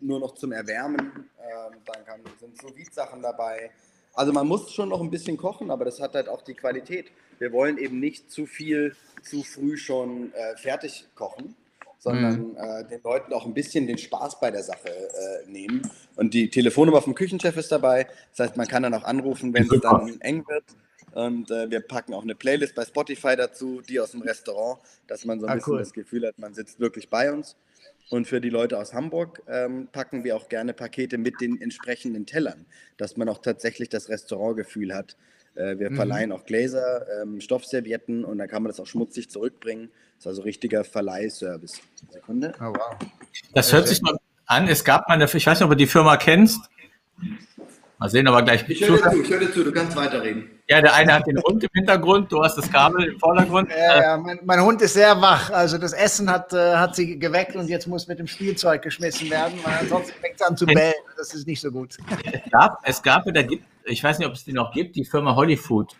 nur 0.00 0.20
noch 0.20 0.34
zum 0.34 0.52
Erwärmen. 0.52 0.98
Ähm, 0.98 1.78
dann 1.84 2.04
kann, 2.04 2.20
sind 2.40 2.60
so 2.60 2.68
Sachen 2.92 3.22
dabei. 3.22 3.70
Also 4.14 4.32
man 4.32 4.48
muss 4.48 4.72
schon 4.72 4.88
noch 4.88 5.00
ein 5.00 5.10
bisschen 5.10 5.36
kochen, 5.36 5.70
aber 5.70 5.84
das 5.84 6.00
hat 6.00 6.14
halt 6.14 6.28
auch 6.28 6.42
die 6.42 6.54
Qualität. 6.54 7.06
Wir 7.38 7.52
wollen 7.52 7.78
eben 7.78 8.00
nicht 8.00 8.30
zu 8.30 8.46
viel 8.46 8.96
zu 9.22 9.42
früh 9.42 9.76
schon 9.76 10.32
äh, 10.32 10.56
fertig 10.56 11.06
kochen, 11.14 11.54
sondern 11.98 12.50
mhm. 12.50 12.56
äh, 12.56 12.84
den 12.84 13.00
Leuten 13.02 13.32
auch 13.32 13.46
ein 13.46 13.54
bisschen 13.54 13.86
den 13.86 13.98
Spaß 13.98 14.40
bei 14.40 14.50
der 14.50 14.62
Sache 14.62 14.88
äh, 14.88 15.48
nehmen. 15.48 15.88
Und 16.16 16.34
die 16.34 16.50
Telefonnummer 16.50 17.02
vom 17.02 17.14
Küchenchef 17.14 17.56
ist 17.56 17.70
dabei. 17.70 18.06
Das 18.34 18.48
heißt, 18.48 18.56
man 18.56 18.66
kann 18.66 18.82
dann 18.82 18.94
auch 18.94 19.04
anrufen, 19.04 19.52
wenn 19.54 19.64
es 19.70 19.80
dann 19.80 20.20
eng 20.20 20.44
wird. 20.48 20.64
Und 21.12 21.50
äh, 21.50 21.70
wir 21.70 21.80
packen 21.80 22.14
auch 22.14 22.22
eine 22.22 22.34
Playlist 22.34 22.74
bei 22.74 22.84
Spotify 22.84 23.36
dazu, 23.36 23.80
die 23.80 24.00
aus 24.00 24.12
dem 24.12 24.22
Restaurant, 24.22 24.80
dass 25.06 25.24
man 25.24 25.40
so 25.40 25.46
ein 25.46 25.52
ah, 25.52 25.54
bisschen 25.56 25.72
cool. 25.72 25.78
das 25.78 25.92
Gefühl 25.92 26.26
hat, 26.26 26.38
man 26.38 26.54
sitzt 26.54 26.80
wirklich 26.80 27.08
bei 27.08 27.32
uns. 27.32 27.56
Und 28.10 28.26
für 28.26 28.40
die 28.40 28.48
Leute 28.48 28.78
aus 28.78 28.94
Hamburg 28.94 29.42
ähm, 29.48 29.88
packen 29.92 30.24
wir 30.24 30.36
auch 30.36 30.48
gerne 30.48 30.72
Pakete 30.72 31.18
mit 31.18 31.40
den 31.40 31.60
entsprechenden 31.60 32.24
Tellern, 32.24 32.64
dass 32.96 33.16
man 33.16 33.28
auch 33.28 33.38
tatsächlich 33.38 33.90
das 33.90 34.08
Restaurantgefühl 34.08 34.94
hat. 34.94 35.16
Äh, 35.54 35.78
wir 35.78 35.90
mhm. 35.90 35.96
verleihen 35.96 36.32
auch 36.32 36.46
Gläser, 36.46 37.06
ähm, 37.20 37.40
Stoffservietten 37.40 38.24
und 38.24 38.38
dann 38.38 38.48
kann 38.48 38.62
man 38.62 38.70
das 38.70 38.80
auch 38.80 38.86
schmutzig 38.86 39.28
zurückbringen. 39.28 39.90
Das 40.16 40.24
ist 40.24 40.26
also 40.28 40.42
richtiger 40.42 40.84
Verleihservice. 40.84 41.80
Sekunde. 42.10 42.54
Oh, 42.60 42.72
wow. 42.74 42.96
Das 43.54 43.72
hört 43.72 43.88
sich 43.88 44.00
mal 44.00 44.16
an. 44.46 44.68
Es 44.68 44.84
gab 44.84 45.08
mal 45.08 45.14
eine, 45.14 45.24
ich 45.24 45.46
weiß 45.46 45.60
nicht, 45.60 45.64
ob 45.64 45.70
du 45.70 45.76
die 45.76 45.86
Firma 45.86 46.16
kennst. 46.16 46.60
Mal 47.98 48.08
sehen, 48.08 48.26
aber 48.26 48.42
gleich. 48.42 48.66
Ich 48.68 48.88
höre 48.88 48.96
dir 48.96 49.10
zu, 49.10 49.22
ich 49.22 49.30
höre 49.30 49.52
zu, 49.52 49.64
du 49.64 49.72
kannst 49.72 49.96
weiterreden. 49.96 50.57
Ja, 50.70 50.82
der 50.82 50.94
eine 50.94 51.14
hat 51.14 51.26
den 51.26 51.42
Hund 51.42 51.64
im 51.64 51.70
Hintergrund, 51.72 52.30
du 52.30 52.42
hast 52.42 52.56
das 52.56 52.70
Kabel 52.70 53.04
im 53.04 53.18
Vordergrund. 53.18 53.70
Ja, 53.70 54.02
ja 54.02 54.16
mein, 54.18 54.38
mein, 54.44 54.60
Hund 54.60 54.82
ist 54.82 54.92
sehr 54.92 55.18
wach. 55.18 55.50
Also 55.50 55.78
das 55.78 55.94
Essen 55.94 56.30
hat, 56.30 56.52
äh, 56.52 56.76
hat 56.76 56.94
sie 56.94 57.18
geweckt 57.18 57.56
und 57.56 57.68
jetzt 57.68 57.86
muss 57.86 58.06
mit 58.06 58.18
dem 58.18 58.26
Spielzeug 58.26 58.82
geschmissen 58.82 59.30
werden, 59.30 59.58
weil 59.64 59.78
ansonsten 59.80 60.12
fängt 60.20 60.34
es 60.34 60.42
an 60.42 60.58
zu 60.58 60.66
bellen. 60.66 60.92
Das 61.16 61.32
ist 61.32 61.46
nicht 61.46 61.62
so 61.62 61.70
gut. 61.70 61.96
Es 62.30 62.50
gab, 62.50 62.80
es 62.84 63.02
gab 63.02 63.26
oder 63.26 63.44
gibt, 63.44 63.64
ich 63.84 64.04
weiß 64.04 64.18
nicht, 64.18 64.28
ob 64.28 64.34
es 64.34 64.44
die 64.44 64.52
noch 64.52 64.72
gibt, 64.72 64.94
die 64.96 65.06
Firma 65.06 65.34
Hollyfood. 65.34 65.96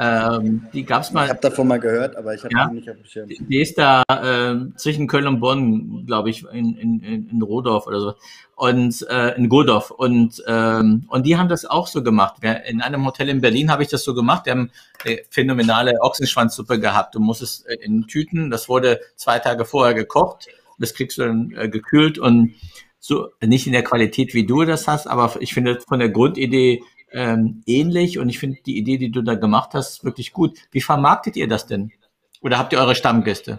Ähm, 0.00 0.66
die 0.72 0.84
gab 0.84 1.02
es 1.02 1.10
mal. 1.10 1.24
Ich 1.24 1.30
habe 1.30 1.40
davon 1.40 1.66
mal 1.66 1.80
gehört, 1.80 2.16
aber 2.16 2.32
ich 2.32 2.44
habe 2.44 2.54
ja, 2.54 2.70
nicht 2.70 2.88
auf 2.88 2.96
dem 2.96 3.04
Schirm. 3.04 3.28
Die 3.28 3.60
ist 3.60 3.76
da 3.78 4.04
äh, 4.08 4.54
zwischen 4.76 5.08
Köln 5.08 5.26
und 5.26 5.40
Bonn, 5.40 6.06
glaube 6.06 6.30
ich, 6.30 6.44
in, 6.52 6.76
in, 6.76 7.28
in 7.28 7.42
Rodorf 7.42 7.88
oder 7.88 8.00
so. 8.00 8.14
Und 8.54 9.04
äh, 9.10 9.36
in 9.36 9.48
Godorf. 9.48 9.90
Und, 9.90 10.42
ähm, 10.46 11.04
und 11.08 11.26
die 11.26 11.36
haben 11.36 11.48
das 11.48 11.64
auch 11.64 11.88
so 11.88 12.04
gemacht. 12.04 12.36
In 12.68 12.80
einem 12.80 13.04
Hotel 13.04 13.28
in 13.28 13.40
Berlin 13.40 13.72
habe 13.72 13.82
ich 13.82 13.88
das 13.88 14.04
so 14.04 14.14
gemacht. 14.14 14.46
Die 14.46 14.50
haben 14.52 14.70
eine 15.04 15.18
phänomenale 15.30 15.94
Ochsenschwanzsuppe 16.00 16.78
gehabt. 16.78 17.16
Du 17.16 17.20
musst 17.20 17.42
es 17.42 17.62
äh, 17.62 17.74
in 17.74 18.06
Tüten, 18.06 18.50
das 18.50 18.68
wurde 18.68 19.00
zwei 19.16 19.40
Tage 19.40 19.64
vorher 19.64 19.94
gekocht. 19.94 20.46
Das 20.78 20.94
kriegst 20.94 21.18
du 21.18 21.22
dann 21.22 21.52
äh, 21.56 21.68
gekühlt 21.68 22.20
und 22.20 22.54
so 23.00 23.30
nicht 23.44 23.66
in 23.66 23.72
der 23.72 23.84
Qualität, 23.84 24.34
wie 24.34 24.44
du 24.44 24.64
das 24.64 24.86
hast, 24.86 25.06
aber 25.06 25.36
ich 25.40 25.54
finde 25.54 25.80
von 25.80 25.98
der 25.98 26.08
Grundidee 26.08 26.82
ähm, 27.12 27.62
ähnlich 27.66 28.18
und 28.18 28.28
ich 28.28 28.38
finde 28.38 28.58
die 28.64 28.78
Idee, 28.78 28.98
die 28.98 29.10
du 29.10 29.22
da 29.22 29.34
gemacht 29.34 29.70
hast, 29.74 30.04
wirklich 30.04 30.32
gut. 30.32 30.58
Wie 30.70 30.80
vermarktet 30.80 31.36
ihr 31.36 31.48
das 31.48 31.66
denn? 31.66 31.92
Oder 32.40 32.58
habt 32.58 32.72
ihr 32.72 32.78
eure 32.78 32.94
Stammgäste? 32.94 33.58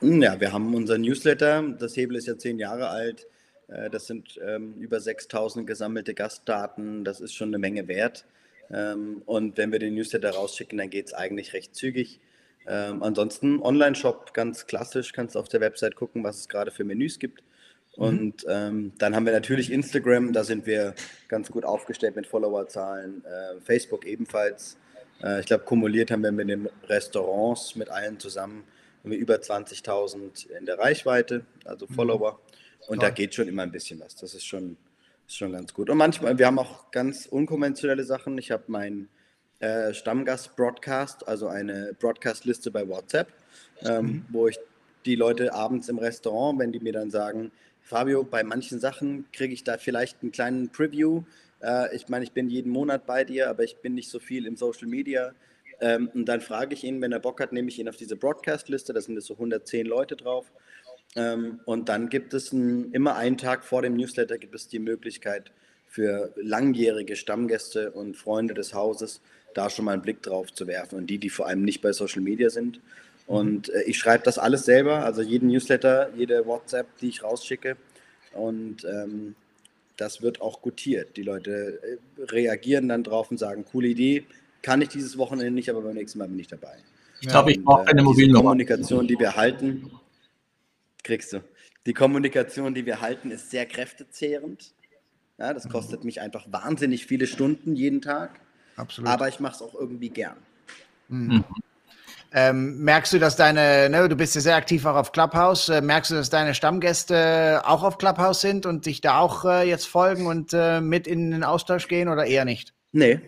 Hm, 0.00 0.20
ja, 0.20 0.40
wir 0.40 0.52
haben 0.52 0.74
unser 0.74 0.98
Newsletter. 0.98 1.62
Das 1.78 1.96
Hebel 1.96 2.16
ist 2.16 2.26
ja 2.26 2.36
zehn 2.36 2.58
Jahre 2.58 2.88
alt. 2.88 3.26
Äh, 3.68 3.90
das 3.90 4.06
sind 4.06 4.38
ähm, 4.44 4.74
über 4.74 5.00
6000 5.00 5.66
gesammelte 5.66 6.14
Gastdaten. 6.14 7.04
Das 7.04 7.20
ist 7.20 7.34
schon 7.34 7.48
eine 7.48 7.58
Menge 7.58 7.88
wert. 7.88 8.24
Ähm, 8.70 9.22
und 9.26 9.56
wenn 9.58 9.70
wir 9.70 9.78
den 9.78 9.94
Newsletter 9.94 10.30
rausschicken, 10.30 10.78
dann 10.78 10.90
geht 10.90 11.06
es 11.06 11.14
eigentlich 11.14 11.52
recht 11.52 11.74
zügig. 11.74 12.20
Ähm, 12.66 13.02
ansonsten 13.02 13.60
Online-Shop, 13.60 14.34
ganz 14.34 14.66
klassisch, 14.66 15.12
kannst 15.12 15.36
auf 15.36 15.48
der 15.48 15.60
Website 15.60 15.96
gucken, 15.96 16.24
was 16.24 16.38
es 16.38 16.48
gerade 16.48 16.70
für 16.70 16.84
Menüs 16.84 17.18
gibt. 17.18 17.42
Mhm. 17.96 18.02
Und 18.02 18.46
ähm, 18.48 18.92
dann 18.98 19.14
haben 19.14 19.26
wir 19.26 19.32
natürlich 19.32 19.70
Instagram, 19.70 20.32
da 20.32 20.44
sind 20.44 20.66
wir 20.66 20.94
ganz 21.28 21.50
gut 21.50 21.64
aufgestellt 21.64 22.16
mit 22.16 22.26
Followerzahlen. 22.26 23.24
Äh, 23.24 23.60
Facebook 23.60 24.06
ebenfalls. 24.06 24.76
Äh, 25.22 25.40
ich 25.40 25.46
glaube, 25.46 25.64
kumuliert 25.64 26.10
haben 26.10 26.22
wir 26.22 26.32
mit 26.32 26.48
den 26.48 26.68
Restaurants, 26.88 27.76
mit 27.76 27.88
allen 27.90 28.18
zusammen, 28.18 28.64
haben 29.02 29.10
wir 29.10 29.18
über 29.18 29.36
20.000 29.36 30.50
in 30.58 30.66
der 30.66 30.78
Reichweite, 30.78 31.44
also 31.64 31.86
mhm. 31.88 31.94
Follower. 31.94 32.40
Und 32.88 32.98
Toll. 32.98 33.08
da 33.08 33.10
geht 33.10 33.34
schon 33.34 33.48
immer 33.48 33.62
ein 33.62 33.72
bisschen 33.72 34.00
was. 34.00 34.16
Das 34.16 34.34
ist 34.34 34.44
schon, 34.44 34.76
ist 35.26 35.36
schon 35.36 35.52
ganz 35.52 35.72
gut. 35.72 35.88
Und 35.90 35.98
manchmal, 35.98 36.38
wir 36.38 36.46
haben 36.46 36.58
auch 36.58 36.90
ganz 36.90 37.26
unkonventionelle 37.26 38.04
Sachen. 38.04 38.38
Ich 38.38 38.50
habe 38.50 38.64
meinen 38.66 39.08
äh, 39.60 39.94
Stammgast-Broadcast, 39.94 41.28
also 41.28 41.46
eine 41.46 41.94
Broadcast-Liste 42.00 42.70
bei 42.70 42.88
WhatsApp, 42.88 43.28
ähm, 43.82 44.04
mhm. 44.04 44.24
wo 44.30 44.48
ich 44.48 44.58
die 45.04 45.14
Leute 45.14 45.52
abends 45.54 45.88
im 45.88 45.98
Restaurant, 45.98 46.58
wenn 46.58 46.72
die 46.72 46.80
mir 46.80 46.92
dann 46.92 47.10
sagen, 47.10 47.52
Fabio, 47.82 48.24
bei 48.24 48.42
manchen 48.42 48.80
Sachen 48.80 49.26
kriege 49.32 49.52
ich 49.52 49.64
da 49.64 49.78
vielleicht 49.78 50.22
einen 50.22 50.32
kleinen 50.32 50.70
Preview. 50.70 51.22
Äh, 51.60 51.94
ich 51.94 52.08
meine, 52.08 52.24
ich 52.24 52.32
bin 52.32 52.48
jeden 52.48 52.70
Monat 52.70 53.06
bei 53.06 53.24
dir, 53.24 53.50
aber 53.50 53.64
ich 53.64 53.76
bin 53.78 53.94
nicht 53.94 54.10
so 54.10 54.18
viel 54.18 54.46
im 54.46 54.56
Social 54.56 54.88
Media. 54.88 55.32
Ähm, 55.80 56.08
und 56.14 56.26
dann 56.26 56.40
frage 56.40 56.74
ich 56.74 56.84
ihn, 56.84 57.00
wenn 57.00 57.12
er 57.12 57.18
Bock 57.18 57.40
hat, 57.40 57.52
nehme 57.52 57.68
ich 57.68 57.78
ihn 57.78 57.88
auf 57.88 57.96
diese 57.96 58.16
Broadcast-Liste, 58.16 58.92
da 58.92 59.00
sind 59.00 59.20
so 59.22 59.34
110 59.34 59.86
Leute 59.86 60.16
drauf. 60.16 60.52
Ähm, 61.16 61.60
und 61.64 61.88
dann 61.88 62.08
gibt 62.08 62.34
es 62.34 62.52
ein, 62.52 62.92
immer 62.92 63.16
einen 63.16 63.36
Tag 63.36 63.64
vor 63.64 63.82
dem 63.82 63.94
Newsletter 63.94 64.38
gibt 64.38 64.54
es 64.54 64.68
die 64.68 64.78
Möglichkeit 64.78 65.52
für 65.86 66.32
langjährige 66.36 67.16
Stammgäste 67.16 67.90
und 67.90 68.16
Freunde 68.16 68.54
des 68.54 68.72
Hauses 68.72 69.20
da 69.54 69.68
schon 69.68 69.84
mal 69.84 69.92
einen 69.92 70.02
Blick 70.02 70.22
drauf 70.22 70.52
zu 70.54 70.66
werfen 70.66 70.96
und 70.96 71.08
die, 71.08 71.18
die 71.18 71.28
vor 71.28 71.46
allem 71.46 71.62
nicht 71.62 71.82
bei 71.82 71.92
Social 71.92 72.22
Media 72.22 72.48
sind. 72.48 72.80
Und 73.32 73.70
äh, 73.70 73.84
ich 73.84 73.98
schreibe 73.98 74.24
das 74.24 74.36
alles 74.36 74.66
selber, 74.66 75.06
also 75.06 75.22
jeden 75.22 75.48
Newsletter, 75.48 76.10
jede 76.14 76.44
WhatsApp, 76.44 76.98
die 76.98 77.08
ich 77.08 77.22
rausschicke. 77.22 77.78
Und 78.34 78.84
ähm, 78.84 79.34
das 79.96 80.20
wird 80.20 80.42
auch 80.42 80.60
gutiert. 80.60 81.16
Die 81.16 81.22
Leute 81.22 81.80
äh, 81.82 82.24
reagieren 82.24 82.90
dann 82.90 83.02
drauf 83.02 83.30
und 83.30 83.38
sagen, 83.38 83.64
coole 83.64 83.88
Idee, 83.88 84.26
kann 84.60 84.82
ich 84.82 84.90
dieses 84.90 85.16
Wochenende 85.16 85.50
nicht, 85.50 85.70
aber 85.70 85.80
beim 85.80 85.94
nächsten 85.94 86.18
Mal 86.18 86.28
bin 86.28 86.40
ich 86.40 86.48
dabei. 86.48 86.76
Ich 87.22 87.28
glaube, 87.28 87.52
ich 87.52 87.64
brauche 87.64 87.86
eine 87.86 88.02
äh, 88.02 88.04
Mobilnummer. 88.04 88.40
Die 88.40 88.66
Kommunikation, 88.66 89.08
die 89.08 89.18
wir 89.18 89.34
halten, 89.34 89.90
kriegst 91.02 91.32
du. 91.32 91.40
Die 91.86 91.94
Kommunikation, 91.94 92.74
die 92.74 92.84
wir 92.84 93.00
halten, 93.00 93.30
ist 93.30 93.50
sehr 93.50 93.64
kräftezehrend. 93.64 94.74
Ja, 95.38 95.54
das 95.54 95.70
kostet 95.70 96.04
mich 96.04 96.20
einfach 96.20 96.52
wahnsinnig 96.52 97.06
viele 97.06 97.26
Stunden 97.26 97.76
jeden 97.76 98.02
Tag. 98.02 98.40
Absolut. 98.76 99.08
Aber 99.08 99.28
ich 99.28 99.40
mache 99.40 99.54
es 99.54 99.62
auch 99.62 99.74
irgendwie 99.74 100.10
gern. 100.10 100.36
Mhm. 101.08 101.44
Ähm, 102.34 102.78
merkst 102.78 103.12
du, 103.12 103.18
dass 103.18 103.36
deine, 103.36 103.90
ne, 103.90 104.08
du 104.08 104.16
bist 104.16 104.34
ja 104.34 104.40
sehr 104.40 104.56
aktiv 104.56 104.86
auch 104.86 104.96
auf 104.96 105.12
Clubhouse, 105.12 105.68
äh, 105.68 105.82
merkst 105.82 106.10
du, 106.10 106.14
dass 106.14 106.30
deine 106.30 106.54
Stammgäste 106.54 107.60
auch 107.64 107.82
auf 107.82 107.98
Clubhouse 107.98 108.40
sind 108.40 108.64
und 108.64 108.86
dich 108.86 109.02
da 109.02 109.18
auch 109.18 109.44
äh, 109.44 109.68
jetzt 109.68 109.86
folgen 109.86 110.26
und 110.26 110.52
äh, 110.54 110.80
mit 110.80 111.06
in 111.06 111.30
den 111.30 111.44
Austausch 111.44 111.88
gehen 111.88 112.08
oder 112.08 112.24
eher 112.24 112.46
nicht? 112.46 112.72
Nee. 112.92 113.20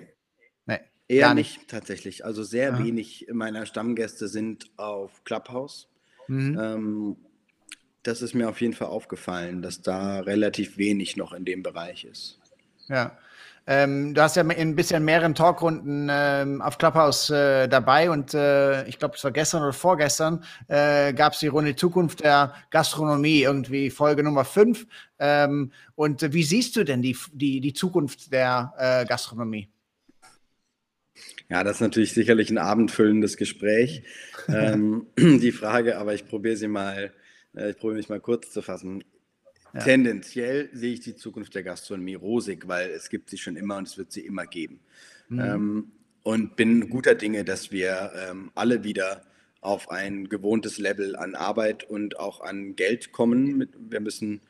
Nee. 0.64 0.80
Eher 1.06 1.34
nicht. 1.34 1.58
nicht. 1.58 1.70
tatsächlich. 1.70 2.24
Also 2.24 2.42
sehr 2.42 2.70
ja. 2.70 2.78
wenig 2.82 3.26
meiner 3.30 3.66
Stammgäste 3.66 4.26
sind 4.26 4.70
auf 4.78 5.22
Clubhouse. 5.24 5.88
Mhm. 6.28 6.58
Ähm, 6.58 7.16
das 8.02 8.22
ist 8.22 8.34
mir 8.34 8.48
auf 8.48 8.60
jeden 8.60 8.74
Fall 8.74 8.88
aufgefallen, 8.88 9.60
dass 9.60 9.82
da 9.82 10.20
relativ 10.20 10.78
wenig 10.78 11.16
noch 11.16 11.32
in 11.32 11.44
dem 11.44 11.62
Bereich 11.62 12.04
ist. 12.04 12.38
Ja. 12.88 13.18
Ähm, 13.66 14.12
du 14.12 14.20
hast 14.20 14.37
ja 14.37 14.42
in 14.42 14.50
ein 14.50 14.77
bisschen 14.77 15.05
mehreren 15.05 15.35
Talkrunden 15.35 16.09
ähm, 16.11 16.61
auf 16.61 16.77
Clubhouse 16.77 17.31
äh, 17.31 17.66
dabei 17.66 18.11
und 18.11 18.35
äh, 18.35 18.87
ich 18.87 18.98
glaube, 18.98 19.14
es 19.16 19.24
war 19.24 19.31
gestern 19.31 19.62
oder 19.62 19.72
vorgestern, 19.72 20.44
äh, 20.68 21.14
gab 21.14 21.33
es 21.33 21.38
die 21.38 21.46
Runde 21.46 21.74
Zukunft 21.74 22.22
der 22.22 22.55
Gastronomie, 22.70 23.42
irgendwie 23.42 23.88
Folge 23.88 24.22
Nummer 24.22 24.44
5. 24.44 24.87
Ähm, 25.18 25.72
und 25.94 26.33
wie 26.35 26.42
siehst 26.42 26.77
du 26.77 26.85
denn 26.85 27.00
die, 27.00 27.16
die, 27.33 27.61
die 27.61 27.72
Zukunft 27.72 28.33
der 28.33 28.74
äh, 28.77 29.07
Gastronomie? 29.07 29.68
Ja, 31.48 31.64
das 31.64 31.77
ist 31.77 31.81
natürlich 31.81 32.12
sicherlich 32.12 32.50
ein 32.50 32.59
abendfüllendes 32.59 33.37
Gespräch, 33.37 34.03
ähm, 34.48 35.07
die 35.18 35.53
Frage, 35.53 35.98
aber 35.98 36.12
ich 36.12 36.27
probiere 36.27 36.57
sie 36.57 36.68
mal, 36.68 37.12
äh, 37.57 37.70
ich 37.70 37.79
probiere 37.79 37.96
mich 37.96 38.09
mal 38.11 38.20
kurz 38.20 38.50
zu 38.50 38.61
fassen. 38.61 39.05
Ja. 39.74 39.80
Tendenziell 39.80 40.70
sehe 40.72 40.94
ich 40.94 41.00
die 41.00 41.16
Zukunft 41.16 41.54
der 41.54 41.64
Gastronomie 41.64 42.14
rosig, 42.14 42.68
weil 42.68 42.90
es 42.90 43.08
gibt 43.08 43.28
sie 43.28 43.38
schon 43.38 43.56
immer 43.56 43.76
und 43.76 43.88
es 43.88 43.98
wird 43.98 44.12
sie 44.12 44.20
immer 44.20 44.46
geben. 44.46 44.80
Mhm. 45.28 45.40
Ähm, 45.40 45.92
und 46.22 46.56
bin 46.56 46.88
guter 46.88 47.14
Dinge, 47.14 47.44
dass 47.44 47.72
wir 47.72 48.12
ähm, 48.16 48.50
alle 48.54 48.84
wieder 48.84 49.24
auf 49.60 49.90
ein 49.90 50.28
gewohntes 50.28 50.78
Level 50.78 51.16
an 51.16 51.34
Arbeit 51.34 51.84
und 51.84 52.18
auch 52.18 52.40
an 52.40 52.76
Geld 52.76 53.12
kommen. 53.12 53.68
Wir 53.78 54.00
müssen 54.00 54.40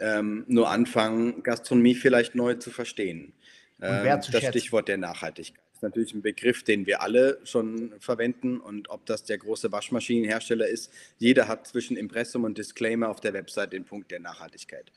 ähm, 0.00 0.44
nur 0.46 0.70
anfangen, 0.70 1.42
Gastronomie 1.42 1.94
vielleicht 1.94 2.34
neu 2.34 2.54
zu 2.54 2.70
verstehen. 2.70 3.32
Ähm, 3.80 4.04
das 4.04 4.44
Stichwort 4.44 4.88
der 4.88 4.98
Nachhaltigkeit 4.98 5.67
ist 5.78 5.82
natürlich 5.84 6.12
ein 6.12 6.22
Begriff, 6.22 6.64
den 6.64 6.86
wir 6.86 7.02
alle 7.02 7.38
schon 7.44 7.92
verwenden. 8.00 8.58
Und 8.58 8.90
ob 8.90 9.06
das 9.06 9.22
der 9.22 9.38
große 9.38 9.70
Waschmaschinenhersteller 9.70 10.66
ist, 10.66 10.92
jeder 11.18 11.46
hat 11.46 11.68
zwischen 11.68 11.96
Impressum 11.96 12.42
und 12.42 12.58
Disclaimer 12.58 13.08
auf 13.08 13.20
der 13.20 13.32
Website 13.32 13.72
den 13.72 13.84
Punkt 13.84 14.10
der 14.10 14.18
Nachhaltigkeit. 14.18 14.90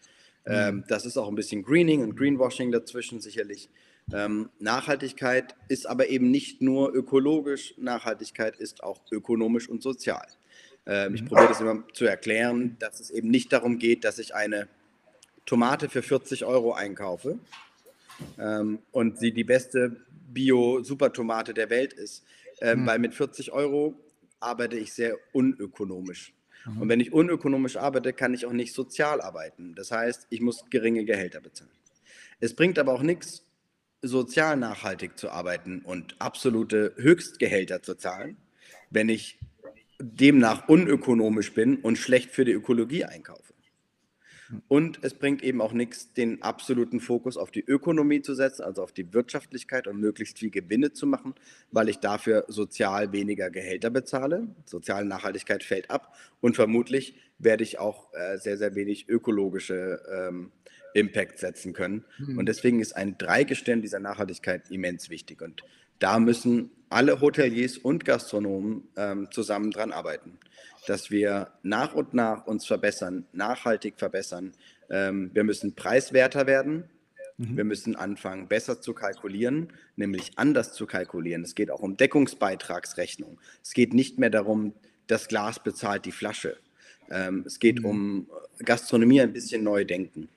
Mhm. 0.45 0.51
Ähm, 0.51 0.83
das 0.87 1.05
ist 1.05 1.17
auch 1.17 1.27
ein 1.27 1.35
bisschen 1.35 1.61
Greening 1.61 2.01
und 2.01 2.15
Greenwashing 2.15 2.71
dazwischen 2.71 3.21
sicherlich. 3.21 3.69
Ähm, 4.11 4.49
Nachhaltigkeit 4.57 5.55
ist 5.67 5.85
aber 5.85 6.09
eben 6.09 6.31
nicht 6.31 6.63
nur 6.63 6.91
ökologisch, 6.95 7.75
Nachhaltigkeit 7.77 8.57
ist 8.57 8.83
auch 8.83 9.01
ökonomisch 9.11 9.69
und 9.69 9.83
sozial. 9.83 10.25
Ähm, 10.87 11.13
ich 11.13 11.21
mhm. 11.21 11.27
probiere 11.27 11.49
das 11.49 11.61
immer 11.61 11.83
zu 11.93 12.05
erklären, 12.05 12.75
dass 12.79 12.99
es 12.99 13.11
eben 13.11 13.29
nicht 13.29 13.53
darum 13.53 13.77
geht, 13.77 14.03
dass 14.03 14.17
ich 14.17 14.33
eine 14.33 14.67
Tomate 15.45 15.89
für 15.89 16.01
40 16.01 16.43
Euro 16.43 16.73
einkaufe 16.73 17.37
ähm, 18.39 18.79
und 18.91 19.19
sie 19.19 19.31
die 19.31 19.43
beste 19.43 19.97
Bio-Supertomate 20.33 21.53
der 21.53 21.69
Welt 21.69 21.93
ist. 21.93 22.23
Ähm, 22.61 22.81
mhm. 22.81 22.85
Weil 22.87 22.99
mit 22.99 23.13
40 23.13 23.51
Euro 23.51 23.95
arbeite 24.39 24.77
ich 24.77 24.93
sehr 24.93 25.17
unökonomisch. 25.33 26.33
Mhm. 26.65 26.81
Und 26.81 26.89
wenn 26.89 26.99
ich 26.99 27.13
unökonomisch 27.13 27.77
arbeite, 27.77 28.13
kann 28.13 28.33
ich 28.33 28.45
auch 28.45 28.53
nicht 28.53 28.73
sozial 28.73 29.21
arbeiten. 29.21 29.75
Das 29.75 29.91
heißt, 29.91 30.27
ich 30.29 30.41
muss 30.41 30.65
geringe 30.69 31.05
Gehälter 31.05 31.41
bezahlen. 31.41 31.71
Es 32.39 32.55
bringt 32.55 32.79
aber 32.79 32.93
auch 32.93 33.03
nichts, 33.03 33.45
sozial 34.01 34.57
nachhaltig 34.57 35.17
zu 35.17 35.29
arbeiten 35.29 35.81
und 35.81 36.15
absolute 36.19 36.93
Höchstgehälter 36.97 37.83
zu 37.83 37.95
zahlen, 37.95 38.37
wenn 38.89 39.09
ich 39.09 39.39
demnach 39.99 40.67
unökonomisch 40.67 41.53
bin 41.53 41.77
und 41.77 41.97
schlecht 41.97 42.31
für 42.31 42.43
die 42.43 42.51
Ökologie 42.51 43.05
einkaufe. 43.05 43.50
Und 44.67 44.99
es 45.01 45.13
bringt 45.13 45.43
eben 45.43 45.61
auch 45.61 45.73
nichts, 45.73 46.13
den 46.13 46.41
absoluten 46.41 46.99
Fokus 46.99 47.37
auf 47.37 47.51
die 47.51 47.63
Ökonomie 47.63 48.21
zu 48.21 48.33
setzen, 48.33 48.63
also 48.63 48.83
auf 48.83 48.91
die 48.91 49.13
Wirtschaftlichkeit 49.13 49.87
und 49.87 49.99
möglichst 49.99 50.39
viel 50.39 50.49
Gewinne 50.49 50.93
zu 50.93 51.07
machen, 51.07 51.35
weil 51.71 51.89
ich 51.89 51.99
dafür 51.99 52.45
sozial 52.47 53.11
weniger 53.11 53.49
Gehälter 53.49 53.89
bezahle. 53.89 54.47
Soziale 54.65 55.05
Nachhaltigkeit 55.05 55.63
fällt 55.63 55.89
ab 55.89 56.15
und 56.39 56.55
vermutlich 56.55 57.15
werde 57.39 57.63
ich 57.63 57.79
auch 57.79 58.13
äh, 58.13 58.37
sehr, 58.37 58.57
sehr 58.57 58.75
wenig 58.75 59.09
ökologische 59.09 60.01
ähm, 60.11 60.51
Impact 60.93 61.39
setzen 61.39 61.73
können. 61.73 62.05
Mhm. 62.17 62.37
Und 62.37 62.47
deswegen 62.47 62.79
ist 62.79 62.95
ein 62.95 63.17
Dreigestirn 63.17 63.81
dieser 63.81 63.99
Nachhaltigkeit 63.99 64.69
immens 64.69 65.09
wichtig. 65.09 65.41
Und 65.41 65.63
da 66.01 66.19
müssen 66.19 66.71
alle 66.89 67.21
Hoteliers 67.21 67.77
und 67.77 68.03
Gastronomen 68.03 68.89
ähm, 68.97 69.29
zusammen 69.31 69.71
dran 69.71 69.93
arbeiten 69.93 70.37
dass 70.87 71.11
wir 71.11 71.51
nach 71.63 71.93
und 71.93 72.13
nach 72.13 72.45
uns 72.47 72.65
verbessern, 72.65 73.25
nachhaltig 73.33 73.95
verbessern. 73.97 74.53
Ähm, 74.89 75.31
wir 75.33 75.43
müssen 75.43 75.73
preiswerter 75.75 76.47
werden. 76.47 76.85
Mhm. 77.37 77.57
Wir 77.57 77.63
müssen 77.63 77.95
anfangen, 77.95 78.47
besser 78.47 78.81
zu 78.81 78.93
kalkulieren, 78.93 79.69
nämlich 79.95 80.31
anders 80.37 80.73
zu 80.73 80.85
kalkulieren. 80.85 81.43
Es 81.43 81.55
geht 81.55 81.71
auch 81.71 81.81
um 81.81 81.97
Deckungsbeitragsrechnung. 81.97 83.39
Es 83.63 83.73
geht 83.73 83.93
nicht 83.93 84.19
mehr 84.19 84.29
darum, 84.29 84.73
das 85.07 85.27
Glas 85.27 85.63
bezahlt 85.63 86.05
die 86.05 86.11
Flasche. 86.11 86.57
Ähm, 87.09 87.43
es 87.45 87.59
geht 87.59 87.79
mhm. 87.79 87.85
um 87.85 88.27
Gastronomie 88.59 89.21
ein 89.21 89.33
bisschen 89.33 89.63
neu 89.63 89.85
denken. 89.85 90.29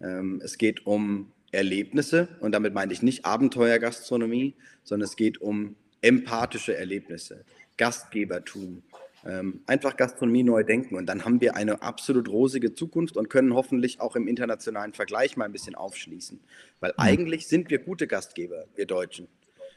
Ähm, 0.00 0.40
es 0.42 0.56
geht 0.56 0.86
um 0.86 1.32
Erlebnisse 1.52 2.28
und 2.40 2.52
damit 2.52 2.74
meine 2.74 2.92
ich 2.92 3.02
nicht 3.02 3.24
Abenteuergastronomie, 3.24 4.54
sondern 4.90 5.06
es 5.06 5.16
geht 5.16 5.40
um 5.40 5.76
empathische 6.02 6.76
Erlebnisse, 6.76 7.44
Gastgebertum, 7.76 8.82
ähm, 9.24 9.60
einfach 9.66 9.96
Gastronomie 9.96 10.42
neu 10.42 10.64
denken 10.64 10.96
und 10.96 11.06
dann 11.06 11.24
haben 11.24 11.40
wir 11.40 11.54
eine 11.54 11.80
absolut 11.80 12.28
rosige 12.28 12.74
Zukunft 12.74 13.16
und 13.16 13.30
können 13.30 13.54
hoffentlich 13.54 14.00
auch 14.00 14.16
im 14.16 14.26
internationalen 14.26 14.92
Vergleich 14.92 15.36
mal 15.36 15.44
ein 15.44 15.52
bisschen 15.52 15.76
aufschließen. 15.76 16.40
Weil 16.80 16.90
mhm. 16.90 16.96
eigentlich 16.98 17.46
sind 17.46 17.70
wir 17.70 17.78
gute 17.78 18.08
Gastgeber, 18.08 18.64
wir 18.74 18.86
Deutschen 18.86 19.28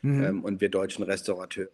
mhm. 0.01 0.23
ähm, 0.23 0.43
und 0.43 0.61
wir 0.61 0.69
deutschen 0.69 1.03
Restaurateure. 1.03 1.69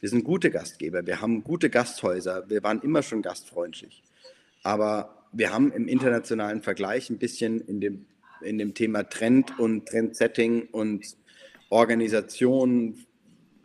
Wir 0.00 0.08
sind 0.08 0.24
gute 0.24 0.50
Gastgeber, 0.50 1.06
wir 1.06 1.20
haben 1.20 1.44
gute 1.44 1.68
Gasthäuser, 1.68 2.48
wir 2.48 2.62
waren 2.62 2.80
immer 2.80 3.02
schon 3.02 3.20
gastfreundlich. 3.20 4.02
Aber 4.62 5.28
wir 5.32 5.52
haben 5.52 5.70
im 5.72 5.88
internationalen 5.88 6.62
Vergleich 6.62 7.10
ein 7.10 7.18
bisschen 7.18 7.60
in 7.60 7.80
dem, 7.80 8.06
in 8.40 8.56
dem 8.56 8.72
Thema 8.72 9.02
Trend 9.02 9.58
und 9.58 9.86
Trendsetting 9.86 10.68
und 10.70 11.04
Organisation 11.72 13.06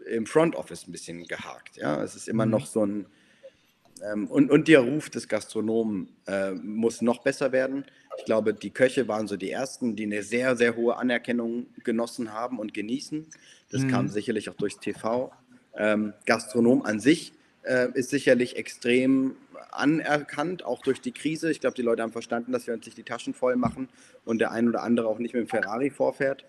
im 0.09 0.25
Front 0.25 0.55
Office 0.55 0.87
ein 0.87 0.91
bisschen 0.91 1.27
gehakt. 1.27 1.75
Ja, 1.75 2.01
es 2.01 2.15
ist 2.15 2.29
immer 2.29 2.45
mhm. 2.45 2.51
noch 2.51 2.65
so 2.65 2.85
ein 2.85 3.05
ähm, 4.01 4.27
und, 4.27 4.49
und 4.51 4.67
der 4.67 4.81
Ruf 4.81 5.09
des 5.09 5.27
Gastronomen 5.27 6.09
äh, 6.27 6.51
muss 6.51 7.01
noch 7.01 7.23
besser 7.23 7.51
werden. 7.51 7.83
Ich 8.17 8.25
glaube, 8.25 8.53
die 8.53 8.69
Köche 8.69 9.07
waren 9.07 9.27
so 9.27 9.37
die 9.37 9.51
ersten, 9.51 9.95
die 9.95 10.03
eine 10.03 10.23
sehr, 10.23 10.55
sehr 10.55 10.75
hohe 10.75 10.97
Anerkennung 10.97 11.67
genossen 11.83 12.31
haben 12.31 12.59
und 12.59 12.73
genießen. 12.73 13.27
Das 13.71 13.81
mhm. 13.81 13.89
kam 13.89 14.07
sicherlich 14.07 14.49
auch 14.49 14.55
durchs 14.55 14.79
TV. 14.79 15.31
Ähm, 15.75 16.13
Gastronom 16.25 16.83
an 16.83 16.99
sich 16.99 17.33
äh, 17.63 17.87
ist 17.93 18.09
sicherlich 18.09 18.55
extrem 18.55 19.35
anerkannt, 19.71 20.63
auch 20.63 20.81
durch 20.81 21.01
die 21.01 21.11
Krise. 21.11 21.51
Ich 21.51 21.59
glaube, 21.59 21.75
die 21.75 21.81
Leute 21.81 22.03
haben 22.03 22.11
verstanden, 22.11 22.51
dass 22.51 22.67
wir 22.67 22.73
uns 22.73 22.85
nicht 22.85 22.97
die 22.97 23.03
Taschen 23.03 23.33
voll 23.33 23.55
machen 23.55 23.89
und 24.25 24.39
der 24.39 24.51
ein 24.51 24.67
oder 24.67 24.83
andere 24.83 25.07
auch 25.07 25.19
nicht 25.19 25.33
mit 25.33 25.41
dem 25.41 25.49
Ferrari 25.49 25.89
vorfährt. 25.89 26.45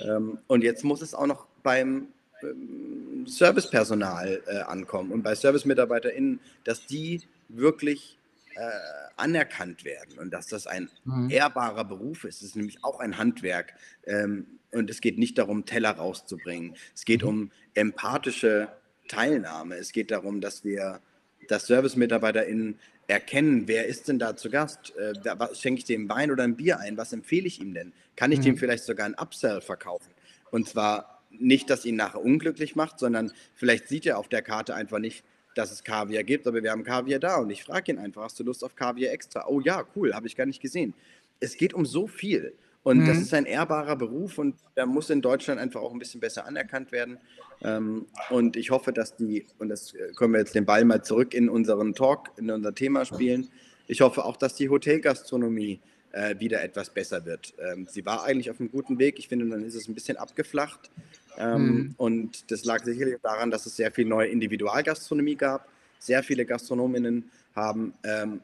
Ähm, 0.00 0.38
und 0.46 0.62
jetzt 0.64 0.84
muss 0.84 1.02
es 1.02 1.14
auch 1.14 1.26
noch 1.26 1.46
beim 1.62 2.08
ähm, 2.42 3.26
Servicepersonal 3.26 4.42
äh, 4.46 4.58
ankommen 4.60 5.12
und 5.12 5.22
bei 5.22 5.34
ServicemitarbeiterInnen, 5.34 6.40
dass 6.64 6.86
die 6.86 7.22
wirklich 7.48 8.18
äh, 8.54 8.70
anerkannt 9.16 9.84
werden 9.84 10.18
und 10.18 10.32
dass 10.32 10.46
das 10.46 10.66
ein 10.66 10.90
mhm. 11.04 11.30
ehrbarer 11.30 11.84
Beruf 11.84 12.24
ist. 12.24 12.36
Es 12.36 12.48
ist 12.48 12.56
nämlich 12.56 12.82
auch 12.82 13.00
ein 13.00 13.18
Handwerk 13.18 13.74
ähm, 14.06 14.46
und 14.72 14.90
es 14.90 15.00
geht 15.00 15.18
nicht 15.18 15.38
darum, 15.38 15.64
Teller 15.64 15.90
rauszubringen. 15.90 16.76
Es 16.94 17.04
geht 17.04 17.22
mhm. 17.22 17.28
um 17.28 17.50
empathische 17.74 18.68
Teilnahme. 19.08 19.76
Es 19.76 19.92
geht 19.92 20.10
darum, 20.10 20.40
dass 20.40 20.64
wir, 20.64 21.00
dass 21.48 21.66
ServicemitarbeiterInnen 21.66 22.78
erkennen, 23.06 23.68
wer 23.68 23.86
ist 23.86 24.08
denn 24.08 24.18
da 24.18 24.36
zu 24.36 24.50
Gast? 24.50 24.94
Äh, 24.96 25.12
da, 25.22 25.50
schenke 25.54 25.80
ich 25.80 25.84
dem 25.84 26.08
Wein 26.08 26.30
oder 26.30 26.44
ein 26.44 26.56
Bier 26.56 26.78
ein? 26.78 26.96
Was 26.96 27.12
empfehle 27.12 27.46
ich 27.46 27.60
ihm 27.60 27.74
denn? 27.74 27.92
Kann 28.16 28.32
ich 28.32 28.40
mhm. 28.40 28.44
dem 28.44 28.56
vielleicht 28.58 28.84
sogar 28.84 29.06
ein 29.06 29.14
Upsell 29.14 29.60
verkaufen? 29.60 30.10
Und 30.50 30.68
zwar 30.68 31.22
nicht, 31.30 31.70
dass 31.70 31.84
ihn 31.84 31.96
nachher 31.96 32.22
unglücklich 32.22 32.76
macht, 32.76 32.98
sondern 32.98 33.32
vielleicht 33.54 33.88
sieht 33.88 34.06
er 34.06 34.18
auf 34.18 34.28
der 34.28 34.42
Karte 34.42 34.74
einfach 34.74 34.98
nicht, 34.98 35.24
dass 35.54 35.70
es 35.70 35.84
Kaviar 35.84 36.22
gibt, 36.22 36.46
aber 36.46 36.62
wir 36.62 36.70
haben 36.70 36.84
Kaviar 36.84 37.18
da 37.18 37.36
und 37.36 37.50
ich 37.50 37.64
frage 37.64 37.92
ihn 37.92 37.98
einfach, 37.98 38.22
hast 38.22 38.38
du 38.40 38.44
Lust 38.44 38.64
auf 38.64 38.74
Kaviar 38.74 39.12
extra? 39.12 39.46
Oh 39.46 39.60
ja, 39.60 39.84
cool, 39.94 40.14
habe 40.14 40.26
ich 40.26 40.36
gar 40.36 40.46
nicht 40.46 40.60
gesehen. 40.60 40.94
Es 41.40 41.56
geht 41.56 41.74
um 41.74 41.84
so 41.84 42.06
viel 42.06 42.54
und 42.84 42.98
mhm. 42.98 43.06
das 43.06 43.18
ist 43.18 43.34
ein 43.34 43.46
ehrbarer 43.46 43.96
Beruf 43.96 44.38
und 44.38 44.56
der 44.76 44.86
muss 44.86 45.08
in 45.10 45.22
Deutschland 45.22 45.60
einfach 45.60 45.80
auch 45.80 45.92
ein 45.92 45.98
bisschen 45.98 46.20
besser 46.20 46.46
anerkannt 46.46 46.90
werden. 46.90 47.18
Ähm, 47.62 48.06
und 48.30 48.56
ich 48.56 48.70
hoffe, 48.70 48.92
dass 48.92 49.16
die, 49.16 49.46
und 49.58 49.68
das 49.68 49.94
äh, 49.94 50.12
können 50.16 50.32
wir 50.32 50.40
jetzt 50.40 50.54
den 50.54 50.64
Ball 50.64 50.84
mal 50.84 51.02
zurück 51.02 51.32
in 51.32 51.48
unseren 51.48 51.94
Talk, 51.94 52.30
in 52.36 52.50
unser 52.50 52.74
Thema 52.74 53.04
spielen. 53.04 53.48
Ich 53.86 54.00
hoffe 54.00 54.24
auch, 54.24 54.36
dass 54.36 54.56
die 54.56 54.68
Hotelgastronomie 54.68 55.80
äh, 56.10 56.38
wieder 56.40 56.62
etwas 56.62 56.90
besser 56.90 57.24
wird. 57.24 57.54
Ähm, 57.58 57.86
sie 57.88 58.04
war 58.04 58.24
eigentlich 58.24 58.50
auf 58.50 58.58
einem 58.58 58.70
guten 58.70 58.98
Weg. 58.98 59.18
Ich 59.18 59.28
finde, 59.28 59.48
dann 59.48 59.64
ist 59.64 59.76
es 59.76 59.86
ein 59.86 59.94
bisschen 59.94 60.16
abgeflacht. 60.16 60.90
Ähm, 61.38 61.64
mhm. 61.64 61.94
Und 61.98 62.50
das 62.50 62.64
lag 62.64 62.84
sicherlich 62.84 63.16
daran, 63.22 63.52
dass 63.52 63.64
es 63.66 63.76
sehr 63.76 63.92
viel 63.92 64.06
neue 64.06 64.28
Individualgastronomie 64.28 65.36
gab. 65.36 65.68
Sehr 66.00 66.24
viele 66.24 66.44
Gastronominnen 66.44 67.30
haben 67.54 67.94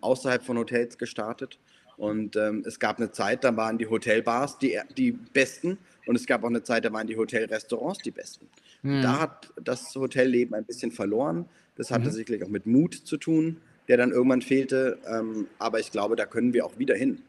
außerhalb 0.00 0.44
von 0.44 0.58
Hotels 0.58 0.96
gestartet. 0.96 1.58
Und 1.98 2.36
ähm, 2.36 2.62
es 2.64 2.78
gab 2.78 2.98
eine 2.98 3.10
Zeit, 3.10 3.44
da 3.44 3.56
waren 3.56 3.76
die 3.76 3.88
Hotelbars 3.88 4.58
die, 4.58 4.78
die 4.96 5.12
besten. 5.12 5.78
Und 6.06 6.14
es 6.14 6.26
gab 6.26 6.44
auch 6.44 6.48
eine 6.48 6.62
Zeit, 6.62 6.84
da 6.84 6.92
waren 6.92 7.06
die 7.06 7.16
Hotelrestaurants 7.16 7.98
die 7.98 8.12
besten. 8.12 8.46
Mhm. 8.82 9.02
Da 9.02 9.18
hat 9.20 9.50
das 9.62 9.94
Hotelleben 9.94 10.54
ein 10.54 10.64
bisschen 10.64 10.92
verloren. 10.92 11.46
Das 11.76 11.90
hatte 11.90 12.06
mhm. 12.06 12.12
sicherlich 12.12 12.44
auch 12.44 12.48
mit 12.48 12.66
Mut 12.66 12.94
zu 12.94 13.16
tun, 13.16 13.58
der 13.88 13.96
dann 13.96 14.12
irgendwann 14.12 14.42
fehlte. 14.42 14.98
Ähm, 15.06 15.48
aber 15.58 15.80
ich 15.80 15.90
glaube, 15.90 16.14
da 16.14 16.24
können 16.24 16.52
wir 16.52 16.64
auch 16.64 16.78
wieder 16.78 16.94
hin. 16.94 17.20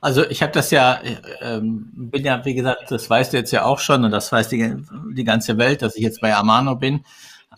Also 0.00 0.24
ich 0.24 0.42
habe 0.42 0.52
das 0.52 0.70
ja, 0.70 1.00
ähm, 1.42 1.90
bin 1.92 2.24
ja, 2.24 2.44
wie 2.44 2.54
gesagt, 2.54 2.90
das 2.90 3.10
weißt 3.10 3.32
du 3.32 3.36
jetzt 3.36 3.50
ja 3.50 3.64
auch 3.64 3.78
schon 3.78 4.04
und 4.04 4.10
das 4.10 4.32
weiß 4.32 4.48
die, 4.48 4.74
die 5.12 5.24
ganze 5.24 5.58
Welt, 5.58 5.82
dass 5.82 5.96
ich 5.96 6.02
jetzt 6.02 6.20
bei 6.20 6.34
Amano 6.34 6.76
bin. 6.76 7.04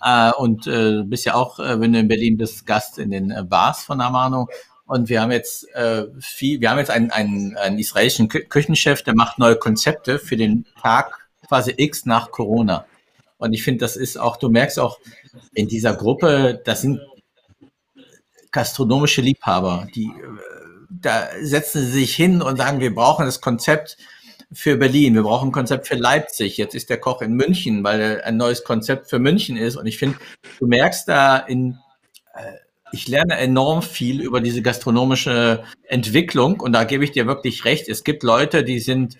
Äh, 0.02 0.32
und 0.32 0.66
äh, 0.66 1.02
bist 1.04 1.26
ja 1.26 1.34
auch, 1.34 1.59
äh, 1.59 1.80
wenn 1.80 1.92
du 1.92 1.98
in 1.98 2.09
Berlin 2.09 2.36
bist, 2.36 2.66
Gast 2.66 2.98
in 2.98 3.11
den 3.11 3.30
äh, 3.30 3.44
Bars 3.44 3.84
von 3.84 4.00
Amano. 4.00 4.48
Und 4.89 5.09
wir 5.09 5.20
haben 5.20 5.30
jetzt 5.30 5.68
äh, 5.74 6.07
viel, 6.18 6.61
wir 6.61 6.70
haben 6.70 6.78
jetzt 6.78 6.91
einen, 6.91 7.11
einen, 7.11 7.57
einen 7.57 7.78
israelischen 7.78 8.28
Kü 8.28 8.41
Küchenchef, 8.41 9.03
der 9.03 9.14
macht 9.14 9.39
neue 9.39 9.57
Konzepte 9.57 10.18
für 10.18 10.36
den 10.36 10.64
Tag 10.80 11.28
quasi 11.47 11.74
X 11.76 12.07
nach 12.07 12.30
Corona. 12.30 12.86
Und 13.36 13.53
ich 13.53 13.62
finde, 13.62 13.80
das 13.80 13.97
ist 13.97 14.18
auch, 14.18 14.39
du 14.39 14.49
merkst 14.49 14.80
auch 14.80 14.99
in 15.53 15.68
dieser 15.68 15.95
Gruppe, 15.95 16.61
das 16.64 16.80
sind 16.80 17.01
gastronomische 18.51 19.20
Liebhaber, 19.20 19.86
die 19.95 20.07
äh, 20.07 20.59
da 20.91 21.28
setzen 21.43 21.82
sie 21.82 22.01
sich 22.01 22.14
hin 22.14 22.41
und 22.41 22.57
sagen, 22.57 22.80
wir 22.80 22.95
brauchen 22.95 23.26
das 23.26 23.43
Konzept 23.43 23.99
für 24.51 24.78
Berlin, 24.78 25.14
wir 25.14 25.22
brauchen 25.22 25.51
ein 25.51 25.53
Konzept 25.53 25.86
für 25.86 25.97
Leipzig. 25.97 26.57
Jetzt 26.57 26.74
ist 26.74 26.89
der 26.89 26.99
Koch 26.99 27.20
in 27.20 27.34
München, 27.34 27.84
weil 27.84 28.22
ein 28.22 28.39
neues 28.39 28.64
Konzept 28.64 29.11
für 29.11 29.18
München 29.18 29.59
ist. 29.59 29.76
Und 29.76 29.86
ich 29.86 29.99
finde, 29.99 30.16
du 30.59 30.66
merkst 30.66 31.07
da 31.07 31.36
in, 31.36 31.78
äh, 32.34 32.55
ich 32.93 33.09
lerne 33.09 33.36
enorm 33.36 33.82
viel 33.82 34.20
über 34.20 34.41
diese 34.41 34.62
gastronomische 34.62 35.64
Entwicklung 35.84 36.61
und 36.61 36.72
da 36.72 36.84
gebe 36.84 37.05
ich 37.05 37.12
dir 37.12 37.26
wirklich 37.26 37.64
recht. 37.64 37.89
Es 37.89 38.05
gibt 38.05 38.22
Leute, 38.22 38.64
die 38.64 38.80
sind 38.80 39.16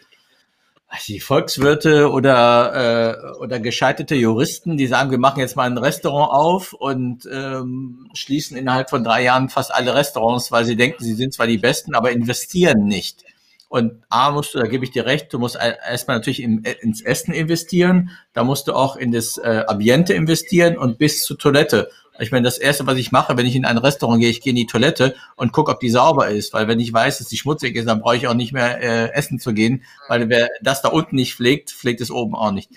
die 1.07 1.21
Volkswirte 1.21 2.11
oder, 2.11 3.35
äh, 3.35 3.39
oder 3.39 3.61
gescheiterte 3.61 4.15
Juristen, 4.15 4.77
die 4.77 4.87
sagen, 4.87 5.11
wir 5.11 5.19
machen 5.19 5.41
jetzt 5.41 5.55
mal 5.55 5.65
ein 5.71 5.77
Restaurant 5.77 6.33
auf 6.33 6.73
und 6.73 7.29
ähm, 7.31 8.09
schließen 8.15 8.57
innerhalb 8.57 8.89
von 8.89 9.05
drei 9.05 9.23
Jahren 9.23 9.51
fast 9.51 9.73
alle 9.73 9.95
Restaurants, 9.95 10.51
weil 10.51 10.65
sie 10.65 10.77
denken, 10.77 11.05
sie 11.05 11.15
sind 11.15 11.35
zwar 11.35 11.47
die 11.47 11.59
Besten, 11.59 11.95
aber 11.95 12.11
investieren 12.11 12.87
nicht. 12.87 13.25
Und 13.69 14.03
A 14.09 14.31
musst 14.31 14.55
du, 14.55 14.59
da 14.59 14.67
gebe 14.67 14.85
ich 14.85 14.93
dir 14.93 15.05
recht, 15.05 15.31
du 15.31 15.39
musst 15.39 15.57
erstmal 15.57 16.17
natürlich 16.17 16.43
in, 16.43 16.65
ins 16.65 17.03
Essen 17.03 17.35
investieren, 17.35 18.11
da 18.33 18.43
musst 18.43 18.67
du 18.67 18.73
auch 18.73 18.97
in 18.97 19.13
das 19.13 19.37
äh, 19.37 19.65
Ambiente 19.67 20.15
investieren 20.15 20.79
und 20.79 20.97
bis 20.97 21.23
zur 21.23 21.37
Toilette. 21.37 21.91
Ich 22.21 22.33
meine, 22.33 22.45
das 22.45 22.59
Erste, 22.59 22.87
was 22.87 22.99
ich 22.99 23.13
mache, 23.13 23.37
wenn 23.37 23.47
ich 23.47 23.55
in 23.55 23.65
ein 23.65 23.79
Restaurant 23.79 24.21
gehe, 24.21 24.31
ich 24.31 24.41
gehe 24.41 24.51
in 24.51 24.57
die 24.57 24.67
Toilette 24.67 25.15
und 25.37 25.53
gucke, 25.53 25.71
ob 25.71 25.81
die 25.81 25.91
sauber 25.91 26.29
ist. 26.29 26.53
Weil 26.53 26.69
wenn 26.69 26.81
ich 26.81 26.93
weiß, 26.93 27.19
dass 27.19 27.29
die 27.29 27.37
schmutzig 27.37 27.77
ist, 27.77 27.87
dann 27.87 28.01
brauche 28.01 28.17
ich 28.17 28.27
auch 28.27 28.35
nicht 28.35 28.53
mehr 28.53 28.81
äh, 28.83 29.13
essen 29.13 29.39
zu 29.39 29.53
gehen. 29.55 29.85
Weil 30.09 30.29
wer 30.29 30.49
das 30.61 30.83
da 30.83 30.89
unten 30.89 31.17
nicht 31.17 31.35
pflegt, 31.35 31.71
pflegt 31.71 32.01
es 32.01 32.11
oben 32.11 32.35
auch 32.35 32.53
nicht. 32.53 32.71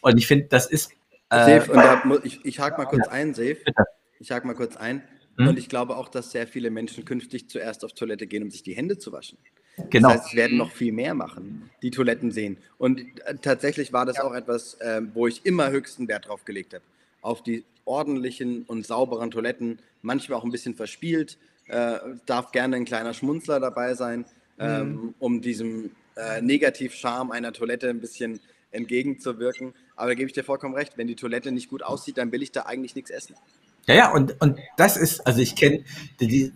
Und 0.00 0.18
ich 0.18 0.26
finde, 0.26 0.46
das 0.48 0.66
ist... 0.66 0.92
Äh, 1.30 1.60
Safe, 1.60 1.72
und 1.72 1.76
da, 1.78 2.02
ich, 2.22 2.44
ich 2.44 2.60
hake 2.60 2.78
mal 2.78 2.86
kurz 2.86 3.06
ja. 3.06 3.12
ein, 3.12 3.34
Safe. 3.34 3.56
Ich 4.20 4.30
hake 4.30 4.46
mal 4.46 4.54
kurz 4.54 4.76
ein. 4.76 5.02
Hm? 5.36 5.48
Und 5.48 5.58
ich 5.58 5.68
glaube 5.68 5.96
auch, 5.96 6.08
dass 6.08 6.30
sehr 6.30 6.46
viele 6.46 6.70
Menschen 6.70 7.04
künftig 7.04 7.48
zuerst 7.48 7.84
auf 7.84 7.92
Toilette 7.92 8.26
gehen, 8.26 8.42
um 8.42 8.50
sich 8.50 8.62
die 8.62 8.74
Hände 8.74 8.98
zu 8.98 9.12
waschen. 9.12 9.38
Genau. 9.90 10.08
Das 10.08 10.18
heißt, 10.18 10.30
sie 10.30 10.36
werden 10.36 10.56
noch 10.56 10.70
viel 10.70 10.92
mehr 10.92 11.14
machen, 11.14 11.70
die 11.82 11.90
Toiletten 11.90 12.30
sehen. 12.30 12.58
Und 12.78 13.00
äh, 13.24 13.34
tatsächlich 13.42 13.92
war 13.92 14.06
das 14.06 14.18
ja. 14.18 14.24
auch 14.24 14.32
etwas, 14.32 14.74
äh, 14.74 15.02
wo 15.14 15.26
ich 15.26 15.44
immer 15.44 15.70
höchsten 15.70 16.06
Wert 16.06 16.28
drauf 16.28 16.44
gelegt 16.44 16.74
habe. 16.74 16.84
Auf 17.22 17.42
die 17.42 17.64
ordentlichen 17.84 18.62
und 18.62 18.86
sauberen 18.86 19.30
Toiletten, 19.30 19.78
manchmal 20.02 20.38
auch 20.38 20.44
ein 20.44 20.50
bisschen 20.50 20.74
verspielt. 20.74 21.38
Äh, 21.66 21.98
darf 22.26 22.52
gerne 22.52 22.76
ein 22.76 22.84
kleiner 22.84 23.14
Schmunzler 23.14 23.60
dabei 23.60 23.94
sein, 23.94 24.26
ähm, 24.58 24.90
mhm. 24.90 25.14
um 25.18 25.40
diesem 25.40 25.90
äh, 26.16 26.40
Negativcharme 26.42 27.32
einer 27.32 27.52
Toilette 27.52 27.88
ein 27.88 28.00
bisschen 28.00 28.40
entgegenzuwirken. 28.70 29.72
Aber 29.96 30.08
da 30.08 30.14
gebe 30.14 30.26
ich 30.26 30.34
dir 30.34 30.44
vollkommen 30.44 30.74
recht, 30.74 30.98
wenn 30.98 31.06
die 31.06 31.16
Toilette 31.16 31.52
nicht 31.52 31.70
gut 31.70 31.82
aussieht, 31.82 32.18
dann 32.18 32.32
will 32.32 32.42
ich 32.42 32.52
da 32.52 32.62
eigentlich 32.62 32.94
nichts 32.94 33.10
essen. 33.10 33.34
Ja, 33.86 33.94
ja, 33.94 34.12
und, 34.12 34.40
und 34.40 34.58
das 34.76 34.96
ist, 34.96 35.26
also 35.26 35.40
ich 35.40 35.56
kenne, 35.56 35.84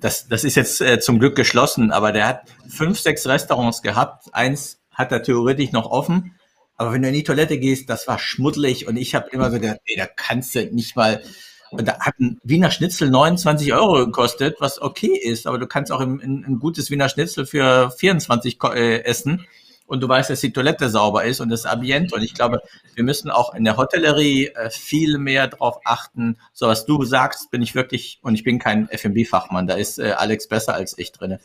das, 0.00 0.28
das 0.28 0.44
ist 0.44 0.54
jetzt 0.54 0.80
äh, 0.80 0.98
zum 0.98 1.18
Glück 1.18 1.36
geschlossen, 1.36 1.90
aber 1.90 2.12
der 2.12 2.26
hat 2.26 2.42
fünf, 2.68 2.98
sechs 2.98 3.26
Restaurants 3.26 3.82
gehabt. 3.82 4.32
Eins 4.32 4.80
hat 4.90 5.12
er 5.12 5.22
theoretisch 5.22 5.72
noch 5.72 5.90
offen 5.90 6.37
aber 6.78 6.92
wenn 6.92 7.02
du 7.02 7.08
in 7.08 7.14
die 7.14 7.24
Toilette 7.24 7.58
gehst, 7.58 7.90
das 7.90 8.06
war 8.08 8.18
schmuddelig 8.18 8.86
und 8.86 8.96
ich 8.96 9.14
habe 9.14 9.28
immer 9.30 9.50
so 9.50 9.58
gedacht, 9.58 9.80
ey, 9.84 9.96
da 9.96 10.06
kannst 10.06 10.54
du 10.54 10.64
nicht 10.66 10.96
mal. 10.96 11.22
Und 11.70 11.86
da 11.86 11.98
hat 12.00 12.18
ein 12.18 12.40
Wiener 12.44 12.70
Schnitzel 12.70 13.10
29 13.10 13.74
Euro 13.74 14.06
gekostet, 14.06 14.56
was 14.60 14.80
okay 14.80 15.14
ist, 15.14 15.46
aber 15.46 15.58
du 15.58 15.66
kannst 15.66 15.92
auch 15.92 16.00
ein, 16.00 16.20
ein 16.22 16.58
gutes 16.60 16.90
Wiener 16.90 17.10
Schnitzel 17.10 17.44
für 17.44 17.90
24 17.90 18.58
äh, 18.74 19.02
essen 19.02 19.44
und 19.88 20.00
du 20.00 20.08
weißt, 20.08 20.30
dass 20.30 20.40
die 20.40 20.52
Toilette 20.52 20.88
sauber 20.88 21.24
ist 21.24 21.40
und 21.40 21.48
das 21.48 21.66
Ambiente. 21.66 22.14
Und 22.14 22.22
ich 22.22 22.34
glaube, 22.34 22.60
wir 22.94 23.04
müssen 23.04 23.30
auch 23.30 23.54
in 23.54 23.64
der 23.64 23.76
Hotellerie 23.76 24.48
äh, 24.48 24.70
viel 24.70 25.18
mehr 25.18 25.48
darauf 25.48 25.80
achten. 25.84 26.36
So 26.52 26.68
was 26.68 26.86
du 26.86 27.04
sagst, 27.04 27.50
bin 27.50 27.62
ich 27.62 27.74
wirklich, 27.74 28.20
und 28.22 28.34
ich 28.34 28.44
bin 28.44 28.58
kein 28.58 28.88
F&B-Fachmann, 28.90 29.66
da 29.66 29.74
ist 29.74 29.98
äh, 29.98 30.12
Alex 30.12 30.46
besser 30.46 30.74
als 30.74 30.96
ich 30.96 31.10
drin. 31.12 31.38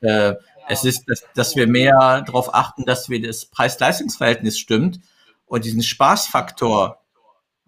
Äh, 0.00 0.34
es 0.68 0.84
ist, 0.84 1.04
dass, 1.08 1.24
dass 1.34 1.56
wir 1.56 1.66
mehr 1.66 2.22
darauf 2.26 2.54
achten, 2.54 2.84
dass 2.84 3.08
wir 3.08 3.20
das 3.20 3.46
Preis-Leistungs-Verhältnis 3.46 4.58
stimmt 4.58 5.00
und 5.46 5.64
diesen 5.64 5.82
Spaßfaktor 5.82 7.00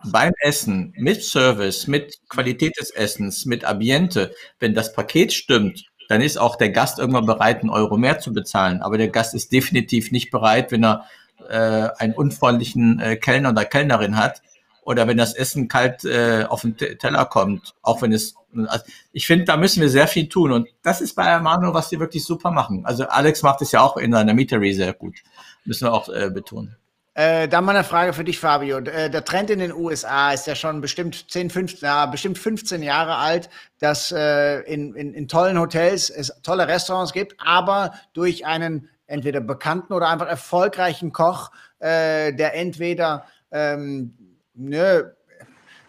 beim 0.05 0.33
Essen 0.41 0.93
mit 0.97 1.23
Service, 1.23 1.87
mit 1.87 2.21
Qualität 2.29 2.79
des 2.79 2.91
Essens, 2.91 3.47
mit 3.47 3.65
Ambiente, 3.65 4.35
wenn 4.59 4.75
das 4.75 4.93
Paket 4.93 5.33
stimmt, 5.33 5.85
dann 6.09 6.21
ist 6.21 6.39
auch 6.39 6.57
der 6.57 6.71
Gast 6.71 6.99
irgendwann 6.99 7.27
bereit, 7.27 7.61
einen 7.61 7.71
Euro 7.71 7.97
mehr 7.97 8.19
zu 8.21 8.33
bezahlen. 8.33 8.83
Aber 8.83 8.99
der 8.99 9.09
Gast 9.09 9.35
ist 9.35 9.53
definitiv 9.53 10.13
nicht 10.13 10.31
bereit, 10.31 10.71
wenn 10.71 10.85
er 10.85 11.07
äh, 11.49 11.89
einen 11.99 12.15
unfreundlichen 12.15 13.01
äh, 13.01 13.17
Kellner 13.17 13.51
oder 13.51 13.65
Kellnerin 13.65 14.17
hat 14.17 14.43
oder 14.87 15.09
wenn 15.09 15.17
das 15.17 15.35
Essen 15.35 15.67
kalt 15.67 16.05
äh, 16.05 16.45
auf 16.49 16.63
den 16.63 16.77
Teller 16.77 17.25
kommt, 17.25 17.75
auch 17.83 18.03
wenn 18.03 18.13
es, 18.13 18.37
also 18.69 18.85
ich 19.13 19.27
finde, 19.27 19.45
da 19.45 19.57
müssen 19.57 19.81
wir 19.81 19.91
sehr 19.91 20.07
viel 20.07 20.29
tun 20.29 20.53
und 20.53 20.69
das 20.83 21.01
ist 21.01 21.17
bei 21.17 21.27
Amano, 21.27 21.75
was 21.75 21.89
die 21.89 21.99
wirklich 21.99 22.25
super 22.25 22.53
machen. 22.53 22.87
Also 22.87 23.05
Alex 23.09 23.43
macht 23.43 23.61
es 23.63 23.73
ja 23.73 23.81
auch 23.81 23.97
in 23.97 24.13
seiner 24.13 24.33
Meetery 24.33 24.73
sehr 24.73 24.93
gut, 24.93 25.17
müssen 25.65 25.89
wir 25.89 25.93
auch 25.93 26.09
äh, 26.09 26.31
betonen. 26.31 26.77
Äh, 27.15 27.49
dann 27.49 27.65
mal 27.65 27.75
eine 27.75 27.83
Frage 27.83 28.13
für 28.13 28.23
dich, 28.23 28.39
Fabio. 28.39 28.79
Äh, 28.79 29.11
der 29.11 29.25
Trend 29.25 29.51
in 29.51 29.59
den 29.59 29.73
USA 29.73 30.33
ist 30.33 30.47
ja 30.47 30.55
schon 30.55 30.81
bestimmt 30.81 31.33
10, 31.33 31.51
15, 31.51 31.85
ja, 31.85 32.07
bestimmt 32.07 32.39
15 32.39 32.83
Jahre 32.83 33.17
alt, 33.17 33.51
dass 33.81 34.13
äh, 34.13 34.61
in, 34.61 34.95
in, 34.95 35.15
in 35.15 35.27
tollen 35.27 35.59
Hotels 35.59 36.11
es 36.11 36.33
tolle 36.45 36.69
Restaurants 36.69 37.13
gibt, 37.13 37.35
aber 37.39 37.93
durch 38.13 38.47
einen 38.47 38.89
entweder 39.09 39.41
bekannten 39.41 39.95
oder 39.95 40.09
einfach 40.09 40.29
erfolgreichen 40.29 41.11
Koch, 41.11 41.51
äh, 41.81 42.33
der 42.35 42.55
entweder 42.55 43.25
ähm, 43.51 44.26
ne, 44.57 45.15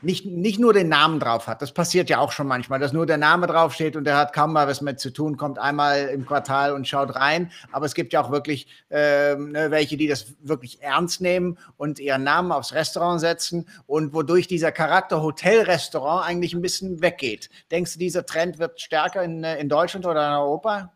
nicht, 0.02 0.26
nicht 0.26 0.60
nur 0.60 0.74
den 0.74 0.90
Namen 0.90 1.20
drauf 1.20 1.48
hat. 1.48 1.62
Das 1.62 1.72
passiert 1.72 2.10
ja 2.10 2.20
auch 2.20 2.32
schon 2.32 2.48
manchmal, 2.48 2.80
dass 2.80 2.94
nur 2.94 3.06
der 3.06 3.18
Name 3.18 3.48
draufsteht 3.48 3.96
und 3.96 4.04
der 4.04 4.18
hat 4.18 4.32
kaum 4.32 4.54
mal 4.54 4.68
was 4.68 4.82
mit 4.82 5.00
zu 5.00 5.12
tun, 5.12 5.38
kommt 5.38 5.58
einmal 5.58 6.10
im 6.10 6.26
Quartal 6.26 6.74
und 6.74 6.88
schaut 6.88 7.16
rein. 7.16 7.52
Aber 7.72 7.86
es 7.86 7.96
gibt 7.96 8.14
ja 8.14 8.22
auch 8.22 8.32
wirklich 8.32 8.68
ne, 8.90 9.68
welche, 9.70 9.98
die 9.98 10.08
das 10.08 10.36
wirklich 10.42 10.82
ernst 10.84 11.22
nehmen 11.22 11.58
und 11.78 12.00
ihren 12.00 12.24
Namen 12.24 12.52
aufs 12.52 12.74
Restaurant 12.74 13.20
setzen 13.20 13.68
und 13.88 14.14
wodurch 14.14 14.48
dieser 14.48 14.72
Charakter 14.72 15.22
Hotel-Restaurant 15.22 16.28
eigentlich 16.28 16.54
ein 16.54 16.62
bisschen 16.62 17.02
weggeht. 17.02 17.50
Denkst 17.72 17.94
du, 17.94 18.00
dieser 18.00 18.26
Trend 18.26 18.60
wird 18.60 18.80
stärker 18.80 19.24
in, 19.24 19.44
äh, 19.44 19.60
in 19.60 19.68
Deutschland 19.68 20.06
oder 20.06 20.28
in 20.28 20.34
Europa? 20.34 20.94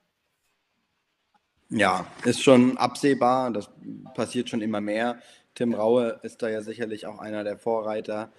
Ja, 1.69 2.05
ist 2.25 2.43
schon 2.43 2.77
absehbar. 2.77 3.49
Das 3.49 3.69
passiert 4.13 4.49
schon 4.49 4.61
immer 4.61 4.81
mehr. 4.81 5.19
Tim 5.55 5.73
Raue 5.73 6.19
ist 6.23 6.41
da 6.41 6.49
ja 6.49 6.61
sicherlich 6.61 7.05
auch 7.05 7.19
einer 7.19 7.43
der 7.43 7.57
Vorreiter. 7.57 8.31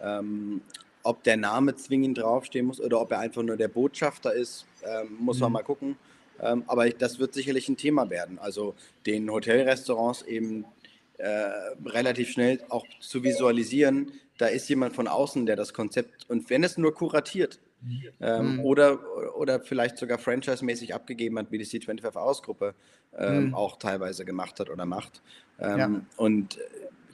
Ähm, 0.00 0.62
ob 1.02 1.22
der 1.22 1.36
Name 1.36 1.76
zwingend 1.76 2.18
draufstehen 2.18 2.66
muss 2.66 2.80
oder 2.80 3.00
ob 3.00 3.12
er 3.12 3.20
einfach 3.20 3.42
nur 3.42 3.56
der 3.56 3.68
Botschafter 3.68 4.32
ist, 4.32 4.66
ähm, 4.84 5.16
muss 5.18 5.36
mhm. 5.36 5.42
man 5.42 5.52
mal 5.52 5.62
gucken. 5.62 5.96
Ähm, 6.40 6.64
aber 6.66 6.86
ich, 6.86 6.96
das 6.96 7.18
wird 7.18 7.34
sicherlich 7.34 7.68
ein 7.68 7.76
Thema 7.76 8.10
werden. 8.10 8.38
Also 8.38 8.74
den 9.06 9.30
Hotelrestaurants 9.30 10.22
eben 10.22 10.64
äh, 11.18 11.50
relativ 11.84 12.30
schnell 12.30 12.60
auch 12.68 12.86
zu 13.00 13.22
visualisieren, 13.22 14.12
da 14.38 14.46
ist 14.46 14.68
jemand 14.68 14.94
von 14.94 15.06
außen, 15.06 15.44
der 15.44 15.56
das 15.56 15.74
Konzept, 15.74 16.28
und 16.28 16.48
wenn 16.48 16.64
es 16.64 16.78
nur 16.78 16.94
kuratiert, 16.94 17.58
ähm, 18.20 18.56
mhm. 18.56 18.60
oder, 18.60 18.98
oder 19.36 19.60
vielleicht 19.60 19.98
sogar 19.98 20.18
franchise-mäßig 20.18 20.94
abgegeben 20.94 21.38
hat, 21.38 21.50
wie 21.50 21.58
die 21.58 21.66
C25 21.66 22.14
Ausgruppe 22.16 22.74
ähm, 23.16 23.48
mhm. 23.48 23.54
auch 23.54 23.78
teilweise 23.78 24.24
gemacht 24.24 24.60
hat 24.60 24.70
oder 24.70 24.86
macht. 24.86 25.22
Ähm, 25.58 25.78
ja. 25.78 26.00
Und 26.16 26.58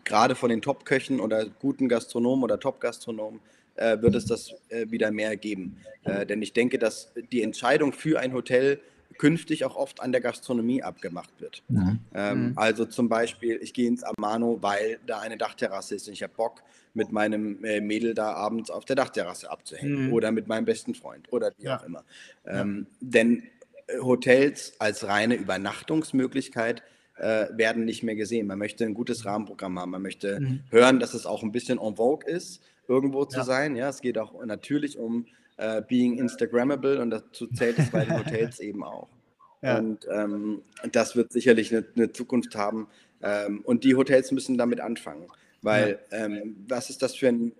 gerade 0.05 0.35
von 0.35 0.51
den 0.51 0.63
Top-Köchen 0.63 1.21
oder 1.21 1.47
guten 1.47 1.89
Gastronomen 1.89 2.45
oder 2.45 2.59
Top-Gastronomen 2.59 3.41
äh, 3.77 4.01
wird 4.01 4.15
es 4.15 4.25
das 4.25 4.55
äh, 4.69 4.91
wieder 4.91 5.11
mehr 5.11 5.37
geben. 5.37 5.77
Äh, 6.05 6.27
denn 6.27 6.43
ich 6.43 6.53
denke, 6.53 6.79
dass 6.79 7.13
die 7.33 7.43
Entscheidung 7.43 7.93
für 7.93 8.19
ein 8.19 8.33
Hotel 8.33 8.81
künftig 9.19 9.65
auch 9.65 9.77
oft 9.77 10.01
an 10.01 10.13
der 10.13 10.21
Gastronomie 10.21 10.83
abgemacht 10.83 11.31
wird. 11.41 11.63
Mhm. 11.69 12.01
Ähm, 12.15 12.49
mhm. 12.49 12.53
also 12.57 12.85
zum 12.85 13.09
Beispiel, 13.09 13.59
ich 13.63 13.75
gehe 13.75 13.89
ins 13.89 14.03
Amano, 14.03 14.59
weil 14.61 14.99
da 15.07 15.21
eine 15.21 15.37
Dachterrasse 15.37 15.95
ist 15.95 16.09
und 16.09 16.15
ich 16.15 16.23
habe 16.23 16.33
Bock, 16.37 16.63
mit 16.97 17.13
meinem 17.13 17.63
äh, 17.63 17.81
Mädel 17.81 18.15
da 18.15 18.33
abends 18.33 18.71
auf 18.71 18.87
der 18.87 18.97
Dachterrasse 18.97 19.51
abzuhängen 19.51 20.07
mhm. 20.07 20.13
oder 20.15 20.33
mit 20.33 20.49
meinem 20.49 20.65
besten 20.65 20.95
Freund 20.95 21.31
oder 21.31 21.53
wie 21.59 21.65
ja. 21.65 21.79
auch 21.79 21.85
immer. 21.85 22.05
Ähm, 22.47 22.87
ja. 22.89 22.97
Denn 23.01 23.43
äh, 23.87 23.99
Hotels 24.01 24.73
als 24.79 25.07
reine 25.07 25.35
Übernachtungsmöglichkeit 25.35 26.83
äh, 27.19 27.47
werden 27.53 27.85
nicht 27.85 28.03
mehr 28.03 28.17
gesehen. 28.17 28.47
Man 28.47 28.59
möchte 28.59 28.85
ein 28.85 28.95
gutes 28.95 29.27
Rahmenprogramm 29.27 29.79
haben. 29.79 29.91
Man 29.91 30.03
möchte 30.03 30.41
mhm. 30.41 30.61
hören, 30.71 30.99
dass 30.99 31.13
es 31.13 31.27
auch 31.27 31.43
ein 31.43 31.53
bisschen 31.53 31.79
en 31.79 31.97
vogue 31.97 32.27
ist, 32.29 32.63
irgendwo 32.89 33.27
zu 33.27 33.39
ja. 33.39 33.45
sein. 33.45 33.77
Ja, 33.77 33.91
es 33.91 34.01
geht 34.01 34.17
auch 34.17 34.43
natürlich 34.45 34.99
um 34.99 35.27
äh, 35.57 35.83
being 35.83 36.19
Instagrammable 36.19 37.01
und 37.01 37.11
dazu 37.11 37.47
zählt 37.49 37.79
es 37.79 37.91
bei 37.91 38.05
den 38.05 38.19
Hotels 38.19 38.61
eben 38.61 38.85
auch. 38.85 39.09
Ja. 39.63 39.79
Und 39.79 40.07
ähm, 40.13 40.63
das 40.93 41.17
wird 41.17 41.33
sicherlich 41.33 41.75
eine, 41.75 41.85
eine 41.97 42.13
Zukunft 42.13 42.55
haben. 42.55 42.89
Ähm, 43.23 43.63
und 43.65 43.85
die 43.85 43.97
Hotels 43.97 44.31
müssen 44.31 44.59
damit 44.59 44.81
anfangen. 44.81 45.29
Weil 45.63 45.99
ja. 46.13 46.27
ähm, 46.27 46.57
was 46.69 46.91
ist 46.91 47.01
das 47.01 47.17
für 47.17 47.29
ein 47.29 47.53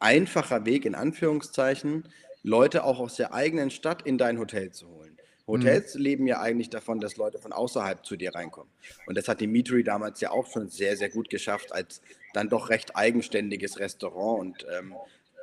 einfacher 0.00 0.66
Weg, 0.66 0.84
in 0.84 0.96
Anführungszeichen, 0.96 2.02
Leute 2.42 2.82
auch 2.82 2.98
aus 2.98 3.14
der 3.14 3.32
eigenen 3.32 3.70
Stadt 3.70 4.02
in 4.02 4.18
dein 4.18 4.38
Hotel 4.38 4.72
zu 4.72 4.88
holen? 4.88 5.16
Hotels 5.46 5.94
mhm. 5.94 6.02
leben 6.02 6.26
ja 6.26 6.40
eigentlich 6.40 6.70
davon, 6.70 7.00
dass 7.00 7.16
Leute 7.16 7.38
von 7.38 7.52
außerhalb 7.52 8.04
zu 8.04 8.16
dir 8.16 8.34
reinkommen. 8.34 8.70
Und 9.06 9.16
das 9.16 9.28
hat 9.28 9.40
die 9.40 9.46
Meatery 9.46 9.84
damals 9.84 10.20
ja 10.20 10.30
auch 10.30 10.50
schon 10.50 10.68
sehr, 10.68 10.96
sehr 10.96 11.10
gut 11.10 11.30
geschafft, 11.30 11.72
als 11.72 12.02
dann 12.34 12.48
doch 12.48 12.70
recht 12.70 12.96
eigenständiges 12.96 13.78
Restaurant 13.78 14.40
und 14.40 14.66
ähm, 14.76 14.94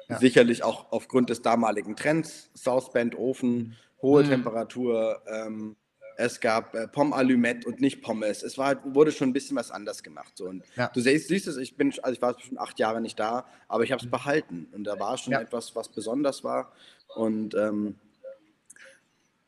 ja. 0.09 0.19
sicherlich 0.19 0.63
auch 0.63 0.91
aufgrund 0.91 1.29
des 1.29 1.41
damaligen 1.41 1.95
Trends, 1.95 2.49
Southband 2.53 3.17
Ofen, 3.17 3.75
hohe 4.01 4.23
mhm. 4.23 4.29
Temperatur, 4.29 5.21
ähm, 5.27 5.75
es 6.17 6.39
gab 6.39 6.73
äh, 6.73 6.87
Pomme 6.87 7.15
Allumette 7.15 7.67
und 7.67 7.79
nicht 7.79 8.01
Pommes. 8.01 8.41
Es 8.41 8.57
war, 8.57 8.83
wurde 8.93 9.11
schon 9.11 9.29
ein 9.29 9.33
bisschen 9.33 9.55
was 9.55 9.69
anders 9.69 10.01
gemacht. 10.01 10.33
So. 10.35 10.45
Und 10.45 10.63
ja. 10.75 10.89
du 10.93 10.99
siehst, 10.99 11.27
siehst 11.27 11.47
es, 11.47 11.57
ich 11.57 11.77
bin, 11.77 11.93
also 12.01 12.13
ich 12.13 12.21
war 12.21 12.39
schon 12.39 12.57
acht 12.57 12.79
Jahre 12.79 13.01
nicht 13.01 13.19
da, 13.19 13.45
aber 13.67 13.83
ich 13.83 13.91
habe 13.91 14.03
es 14.03 14.09
behalten. 14.09 14.67
Und 14.73 14.83
da 14.85 14.99
war 14.99 15.17
schon 15.17 15.33
ja. 15.33 15.41
etwas, 15.41 15.75
was 15.75 15.89
besonders 15.89 16.43
war. 16.43 16.73
Und 17.15 17.53
ähm, 17.53 17.95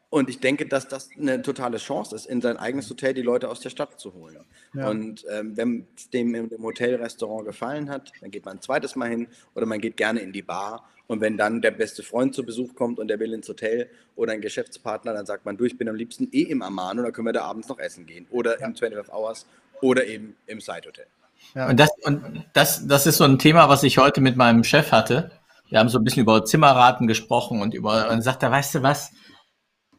und 0.10 0.30
ich 0.30 0.40
denke, 0.40 0.66
dass 0.66 0.88
das 0.88 1.10
eine 1.20 1.42
totale 1.42 1.78
Chance 1.78 2.16
ist, 2.16 2.26
in 2.26 2.42
sein 2.42 2.58
eigenes 2.58 2.90
Hotel 2.90 3.14
die 3.14 3.22
Leute 3.22 3.48
aus 3.48 3.60
der 3.60 3.70
Stadt 3.70 4.00
zu 4.00 4.14
holen. 4.14 4.44
Ja. 4.74 4.90
Und 4.90 5.24
ähm, 5.30 5.56
wenn 5.56 5.88
es 5.96 6.10
dem 6.10 6.34
im 6.34 6.64
Hotelrestaurant 6.64 7.46
gefallen 7.46 7.90
hat, 7.90 8.12
dann 8.22 8.32
geht 8.32 8.44
man 8.46 8.58
ein 8.58 8.62
zweites 8.62 8.96
Mal 8.96 9.10
hin 9.10 9.28
oder 9.54 9.68
man 9.68 9.80
geht 9.80 9.98
gerne 9.98 10.22
in 10.22 10.34
die 10.34 10.42
Bar. 10.42 10.84
Und 11.06 11.22
wenn 11.22 11.38
dann 11.38 11.62
der 11.62 11.72
beste 11.72 12.02
Freund 12.02 12.34
zu 12.34 12.44
Besuch 12.44 12.76
kommt 12.76 13.00
und 13.00 13.08
der 13.08 13.20
will 13.20 13.34
ins 13.34 13.48
Hotel 13.50 13.90
oder 14.16 14.32
ein 14.34 14.42
Geschäftspartner, 14.42 15.14
dann 15.14 15.26
sagt 15.26 15.46
man, 15.46 15.58
du, 15.58 15.66
ich 15.66 15.78
bin 15.78 15.88
am 15.88 15.96
liebsten 15.96 16.28
eh 16.32 16.44
im 16.44 16.62
Amano, 16.62 17.04
dann 17.04 17.12
können 17.14 17.28
wir 17.28 17.34
da 17.34 17.44
abends 17.44 17.68
noch 17.68 17.80
essen 17.80 18.06
gehen. 18.06 18.26
Oder 18.32 18.60
ja. 18.60 18.68
im 18.68 18.76
25 18.76 19.14
Hours 19.14 19.46
oder 19.82 20.06
eben 20.06 20.36
im 20.48 20.60
Side 20.60 20.88
Hotel. 20.88 21.06
Ja. 21.54 21.70
Und, 21.70 21.80
das, 21.80 21.90
und 22.04 22.46
das, 22.54 22.88
das 22.88 23.06
ist 23.06 23.18
so 23.18 23.26
ein 23.26 23.38
Thema, 23.38 23.70
was 23.70 23.84
ich 23.84 23.98
heute 23.98 24.22
mit 24.22 24.38
meinem 24.38 24.64
Chef 24.64 24.92
hatte. 24.92 25.32
Wir 25.70 25.80
haben 25.80 25.90
so 25.90 26.00
ein 26.00 26.04
bisschen 26.04 26.24
über 26.24 26.46
Zimmerraten 26.46 27.06
gesprochen 27.06 27.62
und 27.62 27.76
über, 27.76 28.10
und 28.10 28.24
sagt 28.24 28.42
er, 28.42 28.52
weißt 28.52 28.76
du 28.76 28.84
was, 28.84 29.12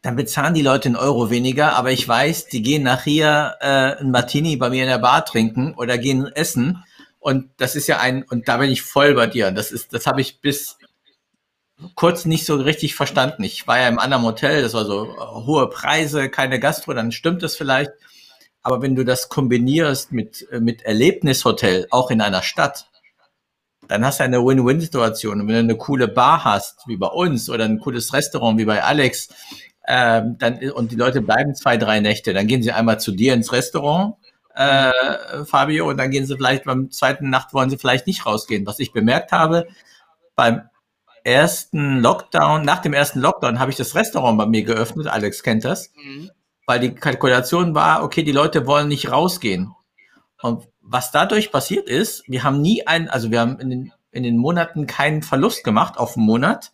dann 0.03 0.17
bezahlen 0.17 0.55
die 0.55 0.63
Leute 0.63 0.89
einen 0.89 0.97
Euro 0.97 1.31
weniger, 1.31 1.77
aber 1.77 1.93
ich 1.93 2.07
weiß, 2.07 2.47
die 2.47 2.63
gehen 2.63 2.83
nachher 2.83 3.57
äh, 3.61 4.01
ein 4.01 4.11
Martini 4.11 4.57
bei 4.57 4.71
mir 4.71 4.85
in 4.85 4.89
der 4.89 4.99
Bar 4.99 5.25
trinken 5.25 5.75
oder 5.75 5.99
gehen 5.99 6.27
essen. 6.27 6.85
Und 7.19 7.51
das 7.59 7.77
ist 7.77 7.87
ja 7.87 7.99
ein, 7.99 8.23
und 8.23 8.49
da 8.49 8.57
bin 8.57 8.71
ich 8.71 8.83
voll 8.83 9.15
bei 9.15 9.27
dir. 9.27 9.51
Das 9.51 9.71
ist, 9.71 9.93
das 9.93 10.07
habe 10.07 10.23
ich 10.23 10.41
bis 10.41 10.79
kurz 11.95 12.25
nicht 12.25 12.47
so 12.47 12.57
richtig 12.57 12.95
verstanden. 12.95 13.45
Ich 13.45 13.67
war 13.67 13.79
ja 13.79 13.89
im 13.89 13.99
anderen 13.99 14.25
Hotel, 14.25 14.63
das 14.63 14.75
war 14.75 14.87
so 14.87 15.05
äh, 15.05 15.19
hohe 15.19 15.69
Preise, 15.69 16.31
keine 16.31 16.59
Gastro, 16.59 16.95
dann 16.95 17.13
stimmt 17.13 17.43
das 17.43 17.57
vielleicht. 17.57 17.93
Aber 18.63 18.83
wenn 18.83 18.95
du 18.95 19.05
das 19.05 19.29
kombinierst 19.29 20.13
mit, 20.13 20.47
äh, 20.51 20.61
mit 20.61 20.83
Erlebnishotel, 20.83 21.87
auch 21.91 22.11
in 22.11 22.23
einer 22.23 22.43
Stadt, 22.43 22.87
dann 23.89 24.05
hast 24.05 24.21
du 24.21 24.25
eine 24.25 24.45
Win-Win-Situation. 24.45 25.41
Und 25.41 25.49
wenn 25.49 25.55
du 25.55 25.61
eine 25.61 25.77
coole 25.77 26.09
Bar 26.09 26.45
hast, 26.45 26.87
wie 26.87 26.97
bei 26.97 27.09
uns, 27.09 27.51
oder 27.51 27.65
ein 27.65 27.81
cooles 27.81 28.13
Restaurant, 28.13 28.57
wie 28.59 28.65
bei 28.65 28.85
Alex, 28.85 29.29
ähm, 29.93 30.37
dann, 30.39 30.71
und 30.71 30.93
die 30.93 30.97
Leute 30.97 31.21
bleiben 31.21 31.57
zwei, 31.57 31.77
drei 31.77 31.99
Nächte. 31.99 32.33
Dann 32.33 32.47
gehen 32.47 32.63
sie 32.63 32.71
einmal 32.71 33.01
zu 33.01 33.11
dir 33.11 33.35
ins 33.35 33.53
Restaurant, 33.53 34.15
äh, 34.55 34.93
Fabio, 35.45 35.89
und 35.89 35.97
dann 35.97 36.13
gehen 36.13 36.27
sie 36.27 36.37
vielleicht 36.37 36.63
beim 36.65 36.93
zweiten 36.93 37.29
Nacht 37.29 37.53
wollen 37.53 37.71
sie 37.71 37.77
vielleicht 37.77 38.07
nicht 38.07 38.25
rausgehen. 38.25 38.65
Was 38.67 38.79
ich 38.79 38.93
bemerkt 38.93 39.33
habe, 39.33 39.67
beim 40.37 40.63
ersten 41.25 41.99
Lockdown, 41.99 42.65
nach 42.65 42.79
dem 42.79 42.93
ersten 42.93 43.19
Lockdown 43.19 43.59
habe 43.59 43.73
ich 43.73 43.77
das 43.77 43.97
Restaurant 43.97 44.39
bei 44.39 44.47
mir 44.47 44.63
geöffnet, 44.63 45.09
Alex 45.09 45.43
kennt 45.43 45.65
das, 45.65 45.91
mhm. 45.97 46.31
weil 46.67 46.79
die 46.79 46.95
Kalkulation 46.95 47.75
war, 47.75 48.05
okay, 48.05 48.23
die 48.23 48.31
Leute 48.31 48.67
wollen 48.69 48.87
nicht 48.87 49.11
rausgehen. 49.11 49.75
Und 50.41 50.69
was 50.81 51.11
dadurch 51.11 51.51
passiert 51.51 51.89
ist, 51.89 52.23
wir 52.29 52.45
haben 52.45 52.61
nie 52.61 52.87
einen, 52.87 53.09
also 53.09 53.33
wir 53.33 53.41
haben 53.41 53.59
in 53.59 53.71
den, 53.71 53.93
in 54.13 54.23
den 54.23 54.37
Monaten 54.37 54.87
keinen 54.87 55.23
Verlust 55.23 55.65
gemacht 55.65 55.99
auf 55.99 56.15
den 56.15 56.23
Monat, 56.23 56.71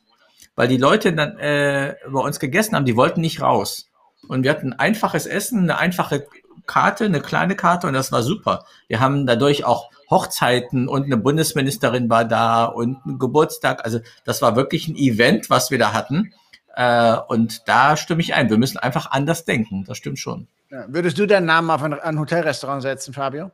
weil 0.57 0.69
die 0.69 0.79
Leute 0.79 1.13
dann 1.13 1.39
äh, 1.39 1.95
bei 2.09 2.21
uns 2.21 2.41
gegessen 2.41 2.75
haben, 2.75 2.87
die 2.87 2.97
wollten 2.97 3.21
nicht 3.21 3.41
raus. 3.41 3.89
Und 4.27 4.43
wir 4.43 4.51
hatten 4.51 4.73
einfaches 4.73 5.27
Essen, 5.27 5.61
eine 5.61 5.79
einfache 5.79 6.27
Karte, 6.67 7.05
eine 7.05 7.21
kleine 7.21 7.55
Karte 7.55 7.87
und 7.87 7.93
das 7.93 8.11
war 8.11 8.23
super. 8.23 8.65
Wir 8.89 8.99
haben 8.99 9.27
dadurch 9.27 9.65
auch 9.65 9.91
Hochzeiten 10.11 10.89
und 10.89 11.05
eine 11.05 11.17
Bundesministerin 11.17 12.11
war 12.11 12.25
da 12.25 12.65
und 12.65 13.05
ein 13.07 13.19
Geburtstag. 13.19 13.85
Also 13.85 14.01
das 14.25 14.43
war 14.43 14.57
wirklich 14.57 14.89
ein 14.89 14.97
Event, 14.97 15.51
was 15.51 15.71
wir 15.71 15.79
da 15.79 15.93
hatten. 15.93 16.33
Äh, 16.75 17.17
und 17.29 17.69
da 17.69 17.97
stimme 17.97 18.21
ich 18.21 18.35
ein. 18.35 18.51
Wir 18.51 18.59
müssen 18.59 18.79
einfach 18.79 19.11
anders 19.11 19.45
denken. 19.45 19.85
Das 19.85 19.99
stimmt 19.99 20.19
schon. 20.19 20.49
Ja. 20.71 20.87
Würdest 20.89 21.19
du 21.19 21.27
deinen 21.27 21.47
Namen 21.47 21.71
auf 21.71 21.83
ein, 21.83 21.95
ein 21.95 22.19
Hotelrestaurant 22.19 22.83
setzen, 22.83 23.15
Fabio? 23.15 23.51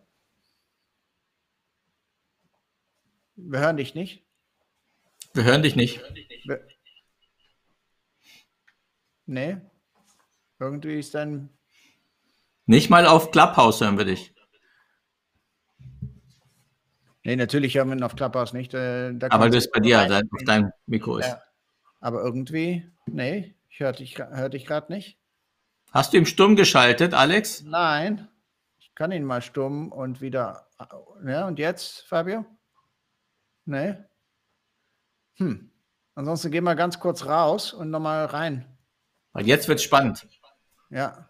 Wir 3.37 3.61
hören 3.61 3.77
dich 3.77 3.95
nicht. 3.95 4.23
Wir 5.35 5.45
hören 5.45 5.63
dich 5.63 5.77
nicht. 5.77 6.01
Wir 6.45 6.61
Nee. 9.27 9.59
Irgendwie 10.59 10.99
ist 10.99 11.15
dann. 11.15 11.51
Nicht 12.67 12.91
mal 12.91 13.07
auf 13.07 13.31
Clubhouse 13.31 13.81
hören 13.81 13.99
wir 13.99 14.05
dich. 14.05 14.35
Nee, 17.25 17.37
natürlich 17.37 17.77
hören 17.77 17.89
wir 17.89 17.97
ihn 17.97 18.03
auf 18.03 18.17
Clubhouse 18.17 18.53
nicht. 18.53 18.75
Äh, 18.75 19.15
aber 19.31 19.49
das 19.49 19.71
bei 19.71 19.81
dir, 19.81 19.99
rein. 19.99 20.29
auf 20.33 20.45
deinem 20.45 20.73
Mikro 20.87 21.19
ist. 21.19 21.27
Ja. 21.27 21.43
Aber 22.01 22.23
irgendwie, 22.23 22.91
nee, 23.07 23.55
ich 23.69 23.81
höre 23.81 23.93
dich, 23.93 24.19
hör 24.19 24.49
dich 24.49 24.67
gerade 24.67 24.93
nicht. 24.93 25.19
Hast 25.93 26.13
du 26.13 26.17
ihn 26.17 26.27
stumm 26.27 26.57
geschaltet, 26.57 27.15
Alex? 27.15 27.63
Nein. 27.63 28.29
Ich 28.79 28.95
kann 28.95 29.13
ihn 29.13 29.25
mal 29.25 29.43
stumm 29.43 29.93
und 29.93 30.21
wieder. 30.21 30.69
Ja, 31.25 31.47
und 31.47 31.59
jetzt, 31.59 32.07
Fabio? 32.09 32.45
Nee. 33.65 33.97
Hm. 35.35 35.71
Ansonsten 36.15 36.51
gehen 36.51 36.65
wir 36.65 36.75
ganz 36.75 36.99
kurz 36.99 37.27
raus 37.27 37.73
und 37.73 37.91
nochmal 37.91 38.27
rein. 38.27 38.72
Weil 39.33 39.47
jetzt 39.47 39.69
wird 39.69 39.81
spannend. 39.81 40.27
Ja. 40.91 41.29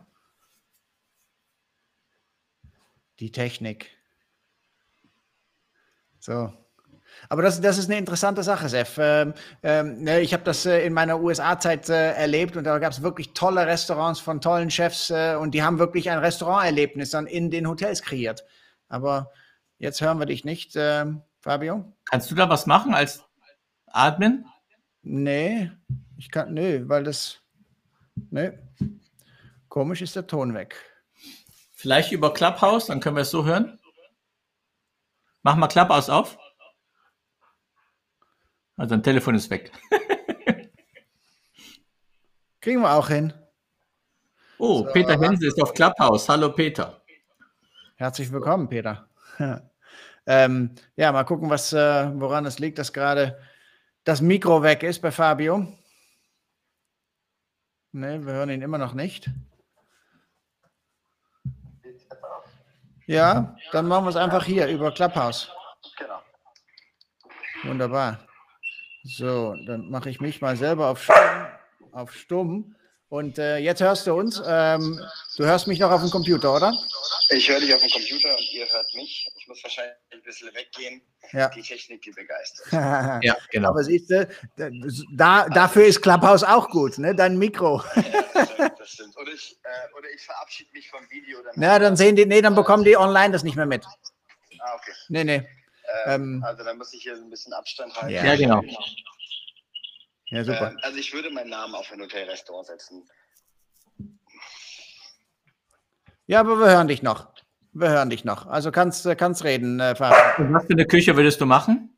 Die 3.21 3.31
Technik. 3.31 3.91
So. 6.19 6.53
Aber 7.29 7.43
das, 7.43 7.61
das 7.61 7.79
ist 7.79 7.91
eine 7.91 7.99
interessante 7.99 8.43
Sache, 8.43 8.69
Sef. 8.69 8.97
Ähm, 8.99 9.35
ähm, 9.63 10.03
ne, 10.03 10.21
ich 10.21 10.33
habe 10.33 10.43
das 10.43 10.67
äh, 10.67 10.85
in 10.85 10.93
meiner 10.93 11.21
USA-Zeit 11.21 11.89
äh, 11.89 12.13
erlebt 12.15 12.57
und 12.57 12.65
da 12.65 12.79
gab 12.79 12.93
es 12.93 13.03
wirklich 13.03 13.33
tolle 13.33 13.67
Restaurants 13.67 14.21
von 14.21 14.41
tollen 14.41 14.71
Chefs 14.71 15.11
äh, 15.11 15.37
und 15.37 15.53
die 15.53 15.63
haben 15.63 15.79
wirklich 15.79 16.11
ein 16.11 16.19
Restauranterlebnis 16.19 17.11
dann 17.11 17.27
in 17.27 17.51
den 17.51 17.69
Hotels 17.69 18.03
kreiert. 18.03 18.45
Aber 18.89 19.31
jetzt 19.79 20.01
hören 20.01 20.19
wir 20.19 20.27
dich 20.27 20.45
nicht, 20.45 20.73
ähm, 20.77 21.23
Fabio. 21.41 21.93
Kannst 22.05 22.31
du 22.31 22.35
da 22.35 22.49
was 22.49 22.67
machen 22.67 22.95
als 22.95 23.25
Admin? 23.87 24.45
Nee, 25.03 25.71
ich 26.17 26.31
kann, 26.31 26.55
nee, 26.55 26.83
weil 26.87 27.05
das, 27.05 27.42
nee, 28.15 28.53
komisch 29.69 30.03
ist 30.03 30.17
der 30.17 30.27
Ton 30.27 30.55
weg. 30.55 30.77
Vielleicht 31.75 32.13
über 32.13 32.33
Clubhouse, 32.33 32.87
dann 32.87 33.01
können 33.01 33.17
wir 33.17 33.23
es 33.23 33.31
so 33.31 33.45
hören. 33.45 33.79
Mach 35.43 35.57
mal 35.57 35.67
Clubhouse 35.69 36.09
auf. 36.09 36.39
Also 38.77 38.95
ein 38.95 39.03
Telefon 39.03 39.35
ist 39.35 39.51
weg. 39.51 39.73
Kriegen 42.61 42.81
wir 42.81 42.93
auch 42.93 43.09
hin. 43.09 43.33
Oh, 44.59 44.85
so, 44.85 44.93
Peter 44.93 45.21
Hense 45.21 45.49
ist 45.49 45.61
auf 45.61 45.75
Clubhouse. 45.75 46.29
Hallo 46.29 46.53
Peter. 46.53 47.03
Herzlich 47.97 48.31
willkommen, 48.31 48.69
Peter. 48.69 49.09
ähm, 50.27 50.75
ja, 50.95 51.11
mal 51.11 51.25
gucken, 51.25 51.51
was, 51.51 51.73
äh, 51.73 52.11
woran 52.15 52.47
es 52.47 52.61
liegt, 52.61 52.79
dass 52.79 52.93
gerade 52.93 53.41
das 54.05 54.21
Mikro 54.21 54.63
weg 54.63 54.85
ist 54.85 55.03
bei 55.03 55.11
Fabio. 55.11 55.67
Ne, 57.93 58.25
wir 58.25 58.33
hören 58.33 58.49
ihn 58.49 58.63
immer 58.63 58.79
noch 58.79 58.95
nicht. 58.95 59.29
Ja, 63.07 63.55
dann 63.73 63.87
machen 63.87 64.07
wir 64.07 64.11
es 64.11 64.17
einfach 64.17 64.45
hier 64.45 64.67
über 64.69 64.93
Clubhouse. 64.93 65.51
Genau. 65.99 66.23
Wunderbar. 67.65 68.27
So, 69.05 69.55
dann 69.67 69.91
mache 69.91 70.09
ich 70.09 70.21
mich 70.21 70.41
mal 70.41 70.57
selber 70.57 70.89
auf 70.89 71.03
Stumm. 71.03 71.47
Auf 71.93 72.15
Stumm. 72.15 72.77
Und 73.09 73.39
äh, 73.39 73.59
jetzt 73.59 73.83
hörst 73.83 74.07
du 74.07 74.15
uns. 74.15 74.41
Ähm, 74.47 74.99
du 75.37 75.45
hörst 75.45 75.67
mich 75.67 75.79
noch 75.79 75.91
auf 75.91 76.01
dem 76.01 76.11
Computer, 76.11 76.55
oder? 76.55 76.73
Ich 77.29 77.47
höre 77.51 77.61
dich 77.61 77.75
auf 77.75 77.83
dem 77.83 77.91
Computer 77.91 78.31
und 78.31 78.53
ihr 78.55 78.67
hört 78.67 78.95
mich. 78.95 79.31
Ich 79.37 79.47
muss 79.49 79.63
wahrscheinlich 79.63 79.93
ein 79.95 80.02
bisschen 80.33 80.55
weggehen. 80.55 81.03
Ja. 81.33 81.49
Die 81.49 81.63
Technik, 81.63 82.03
die 82.03 82.11
begeistert. 82.11 82.67
ja, 83.23 83.37
genau. 83.51 83.71
Aber 83.71 83.85
siehst 83.85 84.11
du, 84.11 84.29
da, 85.17 85.49
dafür 85.49 85.85
ist 85.85 86.03
Clubhouse 86.03 86.43
auch 86.43 86.69
gut, 86.69 86.99
ne? 86.99 87.15
Dein 87.15 87.39
Mikro. 87.39 87.83
ja, 87.95 88.03
das 88.35 88.51
stimmt, 88.51 88.81
das 88.81 88.91
stimmt. 88.91 89.17
Oder, 89.17 89.33
ich, 89.33 89.59
äh, 89.63 89.99
oder 89.99 90.09
ich 90.15 90.23
verabschiede 90.23 90.71
mich 90.73 90.91
vom 90.91 91.09
Video. 91.11 91.43
Dann 91.43 91.63
ja, 91.63 91.79
dann 91.79 91.97
sehen 91.97 92.17
die, 92.17 92.27
nee, 92.27 92.43
dann 92.43 92.55
bekommen 92.55 92.85
die 92.85 92.97
online 92.97 93.33
das 93.33 93.45
nicht 93.45 93.57
mehr 93.57 93.67
mit. 93.67 93.85
Ah, 94.61 94.75
okay. 94.75 94.93
Nee, 95.09 95.25
nee. 95.25 95.49
Ähm, 96.07 96.37
ähm, 96.37 96.45
also 96.45 96.65
dann 96.65 96.79
muss 96.79 96.93
ich 96.93 97.03
hier 97.03 97.15
ein 97.15 97.31
bisschen 97.31 97.53
Abstand 97.53 97.95
halten. 97.95 98.15
Ja, 98.15 98.37
genau. 98.37 98.63
Ja, 100.27 100.45
super. 100.45 100.71
Ähm, 100.71 100.79
also 100.83 100.99
ich 100.99 101.13
würde 101.13 101.31
meinen 101.31 101.51
Namen 101.51 101.75
auf 101.75 101.91
ein 101.93 102.01
Hotelrestaurant 102.01 102.67
setzen. 102.67 103.09
Ja, 106.27 106.41
aber 106.41 106.59
wir 106.59 106.67
hören 106.67 106.89
dich 106.89 107.03
noch. 107.03 107.33
Wir 107.75 107.89
hören 107.89 108.11
dich 108.11 108.25
noch. 108.25 108.47
Also 108.47 108.71
kannst, 108.71 109.09
kannst 109.17 109.45
reden, 109.45 109.81
äh, 109.81 109.95
Fabian. 109.97 110.53
Was 110.53 110.67
für 110.67 110.73
eine 110.73 110.87
Küche 110.87 111.17
würdest 111.17 111.41
du 111.41 111.47
machen? 111.47 111.97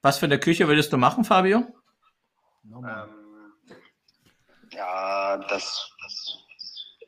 Was 0.00 0.18
für 0.18 0.26
eine 0.26 0.40
Küche 0.40 0.66
würdest 0.66 0.92
du 0.92 0.96
machen, 0.96 1.24
Fabio? 1.24 1.66
Ähm, 2.64 3.52
ja, 4.70 5.36
das, 5.36 5.90
das 6.00 6.38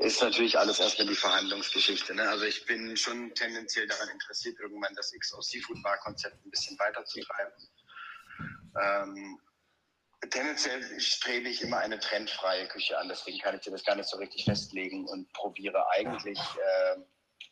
ist 0.01 0.20
natürlich 0.20 0.59
alles 0.59 0.79
erstmal 0.79 1.07
die 1.07 1.14
Verhandlungsgeschichte. 1.14 2.14
Ne? 2.14 2.29
Also 2.29 2.45
ich 2.45 2.66
bin 2.66 2.97
schon 2.97 3.33
tendenziell 3.35 3.87
daran 3.87 4.09
interessiert, 4.11 4.59
irgendwann 4.61 4.95
das 4.95 5.12
XO 5.18 5.41
Seafood 5.41 5.83
Bar 5.83 5.97
Konzept 5.99 6.45
ein 6.45 6.51
bisschen 6.51 6.79
weiterzutreiben. 6.79 7.53
Ähm, 8.81 9.39
tendenziell 10.31 10.83
strebe 11.01 11.49
ich 11.49 11.62
immer 11.62 11.79
eine 11.79 11.99
trendfreie 11.99 12.66
Küche 12.66 12.99
an, 12.99 13.09
deswegen 13.09 13.39
kann 13.39 13.55
ich 13.55 13.62
dir 13.62 13.71
das 13.71 13.85
gar 13.85 13.97
nicht 13.97 14.09
so 14.09 14.16
richtig 14.16 14.45
festlegen 14.45 15.07
und 15.07 15.33
probiere 15.33 15.85
eigentlich 15.91 16.39
äh, 16.39 17.01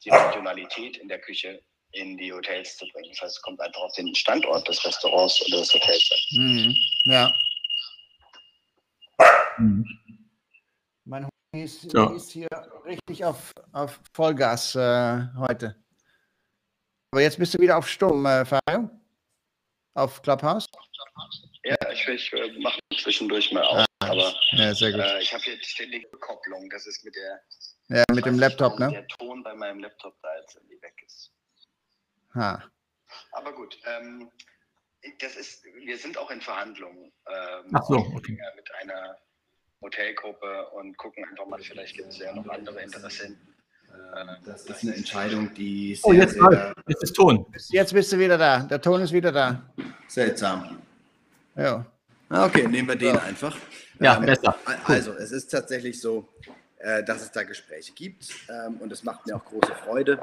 die 0.05 0.11
Regionalität 0.11 0.97
in 0.97 1.09
der 1.09 1.21
Küche 1.21 1.63
in 1.93 2.17
die 2.19 2.33
Hotels 2.33 2.77
zu 2.77 2.87
bringen. 2.89 3.11
Das 3.13 3.23
heißt, 3.23 3.37
es 3.37 3.43
kommt 3.43 3.61
einfach 3.61 3.81
auf 3.81 3.93
den 3.95 4.15
Standort 4.15 4.67
des 4.69 4.85
Restaurants 4.85 5.41
oder 5.47 5.59
des 5.59 5.73
Hotels 5.73 6.11
an. 6.13 6.39
Mhm. 6.41 6.77
Ja. 7.05 7.33
Mhm. 9.59 9.87
Mein 11.05 11.29
ist, 11.53 11.91
so. 11.91 12.11
ist 12.11 12.33
hier 12.33 12.49
richtig 12.85 13.25
auf, 13.25 13.53
auf 13.73 14.01
Vollgas 14.13 14.75
äh, 14.75 15.27
heute. 15.37 15.77
Aber 17.13 17.23
jetzt 17.23 17.39
bist 17.39 17.55
du 17.55 17.59
wieder 17.59 17.79
auf 17.79 17.89
Sturm, 17.89 18.27
äh, 18.27 18.45
Fabio? 18.45 18.91
Auf 19.97 20.21
Clubhouse? 20.21 20.67
Ja, 21.65 21.77
ich, 21.91 22.07
ich 22.07 22.33
äh, 22.35 22.53
mache 22.61 22.79
zwischendurch 23.01 23.51
mal 23.53 23.65
auf. 23.65 23.79
Ah, 23.79 24.11
aber 24.11 24.35
ja, 24.53 24.75
sehr 24.75 24.93
gut. 24.93 25.01
Äh, 25.01 25.23
ich 25.23 25.33
habe 25.33 25.43
hier 25.43 25.59
ständige 25.63 26.07
Kopplung. 26.19 26.69
Das 26.69 26.87
ist 26.87 27.03
mit 27.03 27.17
der. 27.17 27.41
Ja, 27.89 28.05
mit 28.13 28.27
dem 28.27 28.39
Laptop, 28.39 28.79
ne? 28.79 28.91
Der 28.91 29.07
Ton 29.09 29.43
bei 29.43 29.55
meinem 29.55 29.81
Laptop 29.81 30.15
da 30.21 30.37
jetzt 30.39 30.55
irgendwie 30.57 30.83
weg 30.83 31.03
ist. 31.07 31.33
Ha. 32.35 32.63
Aber 33.33 33.55
gut, 33.55 33.79
ähm, 33.87 34.31
das 35.21 35.37
ist, 35.37 35.65
wir 35.65 35.97
sind 35.97 36.19
auch 36.19 36.31
in 36.31 36.43
Verhandlungen. 36.43 37.11
Ähm, 37.29 37.71
Ach 37.73 37.85
so, 37.85 37.97
okay. 37.97 38.39
Mit 38.55 38.75
einer 38.75 39.19
Hotelgruppe 39.81 40.69
und 40.73 40.99
gucken 40.99 41.25
einfach 41.25 41.47
mal, 41.47 41.63
vielleicht 41.63 41.97
gibt 41.97 42.09
es 42.09 42.19
ja 42.19 42.35
noch 42.35 42.47
andere 42.49 42.83
Interessenten. 42.83 43.56
Äh, 44.15 44.25
das 44.45 44.67
ist 44.67 44.83
eine 44.83 44.95
Entscheidung, 44.95 45.53
die 45.55 45.95
sehr, 45.95 46.05
oh, 46.05 46.13
jetzt, 46.13 46.35
sehr, 46.35 46.75
jetzt 46.87 47.03
ist 47.03 47.15
Ton. 47.15 47.47
Jetzt 47.69 47.93
bist 47.93 48.13
du 48.13 48.19
wieder 48.19 48.39
da. 48.39 48.61
Der 48.61 48.81
Ton 48.81 49.01
ist 49.01 49.13
wieder 49.13 49.33
da. 49.33 49.63
Seltsam. 50.09 50.79
Ja. 51.55 51.85
Ah, 52.29 52.47
okay, 52.47 52.67
nehmen 52.67 52.89
wir 52.89 52.97
den 52.97 53.15
ja. 53.15 53.23
einfach. 53.23 53.57
Ja, 54.01 54.17
ähm, 54.17 54.27
besser. 54.27 54.57
Also, 54.85 55.13
es 55.13 55.31
ist 55.33 55.49
tatsächlich 55.49 56.01
so, 56.01 56.29
äh, 56.79 57.05
dass 57.05 57.23
es 57.23 57.33
da 57.33 57.43
Gespräche 57.43 57.93
gibt 57.93 58.29
ähm, 58.49 58.77
und 58.79 58.93
es 58.93 59.05
macht 59.05 59.27
mir 59.27 59.37
auch 59.37 59.45
große 59.45 59.75
Freude. 59.85 60.19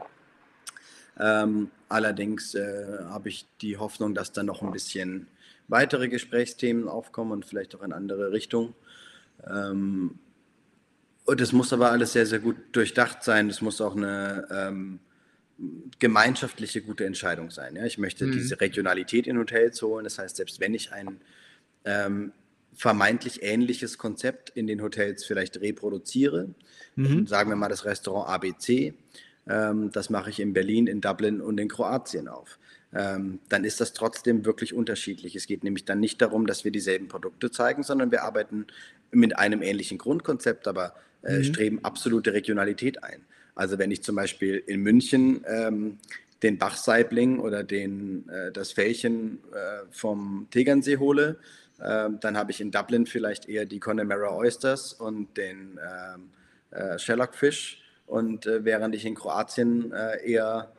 Ähm, 1.20 1.72
allerdings 1.90 2.56
äh, 2.56 3.00
habe 3.06 3.30
ich 3.30 3.46
die 3.62 3.78
Hoffnung, 3.78 4.16
dass 4.16 4.32
da 4.32 4.44
noch 4.44 4.62
ein 4.62 4.72
bisschen 4.72 5.28
weitere 5.68 6.10
Gesprächsthemen 6.10 6.88
aufkommen 6.88 7.32
und 7.32 7.46
vielleicht 7.46 7.76
auch 7.76 7.84
in 7.84 7.94
andere 7.94 8.32
Richtungen. 8.32 8.76
Und 11.26 11.40
es 11.40 11.54
muss 11.54 11.72
aber 11.72 11.92
alles 11.92 12.14
sehr, 12.14 12.26
sehr 12.26 12.40
gut 12.40 12.58
durchdacht 12.74 13.24
sein. 13.24 13.50
Es 13.50 13.62
muss 13.62 13.80
auch 13.80 13.96
eine 13.96 14.48
ähm, 14.52 15.00
gemeinschaftliche 16.00 16.82
gute 16.82 17.06
Entscheidung 17.06 17.50
sein. 17.50 17.76
Ja? 17.76 17.86
Ich 17.86 17.98
möchte 17.98 18.26
mhm. 18.26 18.34
diese 18.34 18.60
Regionalität 18.60 19.28
in 19.28 19.38
Hotels 19.38 19.82
holen. 19.82 20.04
Das 20.04 20.20
heißt, 20.20 20.36
selbst 20.36 20.60
wenn 20.60 20.74
ich 20.74 20.92
ein 20.92 21.22
ähm, 21.86 22.34
vermeintlich 22.74 23.44
ähnliches 23.44 23.98
Konzept 23.98 24.50
in 24.50 24.68
den 24.68 24.82
Hotels 24.82 25.24
vielleicht 25.24 25.62
reproduziere, 25.62 26.50
mhm. 26.96 27.28
sagen 27.28 27.50
wir 27.50 27.56
mal 27.56 27.70
das 27.70 27.86
Restaurant 27.86 28.30
ABC, 28.30 28.94
ähm, 29.48 29.92
das 29.92 30.10
mache 30.10 30.30
ich 30.30 30.40
in 30.40 30.54
Berlin, 30.54 30.88
in 30.88 31.00
Dublin 31.00 31.40
und 31.40 31.60
in 31.60 31.70
Kroatien 31.70 32.28
auf 32.28 32.60
ähm, 32.96 33.40
dann 33.50 33.64
ist 33.64 33.82
das 33.82 33.94
trotzdem 33.94 34.46
wirklich 34.46 34.74
unterschiedlich. 34.74 35.36
Es 35.36 35.48
geht 35.48 35.64
nämlich 35.64 35.86
dann 35.86 36.00
nicht 36.00 36.22
darum, 36.22 36.46
dass 36.46 36.64
wir 36.64 36.72
dieselben 36.72 37.08
Produkte 37.08 37.50
zeigen, 37.50 37.84
sondern 37.84 38.12
wir 38.12 38.24
arbeiten 38.24 38.68
mit 39.12 39.38
einem 39.38 39.62
ähnlichen 39.62 39.98
Grundkonzept, 39.98 40.68
aber 40.68 40.94
äh, 41.24 41.38
mhm. 41.38 41.44
streben 41.44 41.80
absolute 41.84 42.34
Regionalität 42.34 43.04
ein. 43.04 43.26
Also 43.56 43.78
wenn 43.78 43.92
ich 43.92 44.04
zum 44.04 44.16
Beispiel 44.16 44.64
in 44.66 44.82
München 44.82 45.44
ähm, 45.48 45.98
den 46.42 46.58
Bachsaibling 46.58 47.40
oder 47.40 47.64
den, 47.64 48.28
äh, 48.30 48.52
das 48.52 48.72
Fällchen 48.72 49.40
äh, 49.54 49.86
vom 49.92 50.48
Tegernsee 50.52 50.98
hole, 50.98 51.40
äh, 51.80 52.10
dann 52.20 52.38
habe 52.38 52.52
ich 52.52 52.62
in 52.62 52.72
Dublin 52.72 53.06
vielleicht 53.06 53.48
eher 53.48 53.66
die 53.66 53.80
Connemara 53.80 54.36
Oysters 54.36 54.94
und 54.94 55.38
den 55.38 55.80
ähm, 55.80 56.30
äh, 56.72 57.00
Shellacfish 57.00 57.82
und 58.06 58.46
äh, 58.46 58.66
während 58.66 58.96
ich 58.96 59.06
in 59.06 59.16
Kroatien 59.16 59.92
eher 60.24 60.72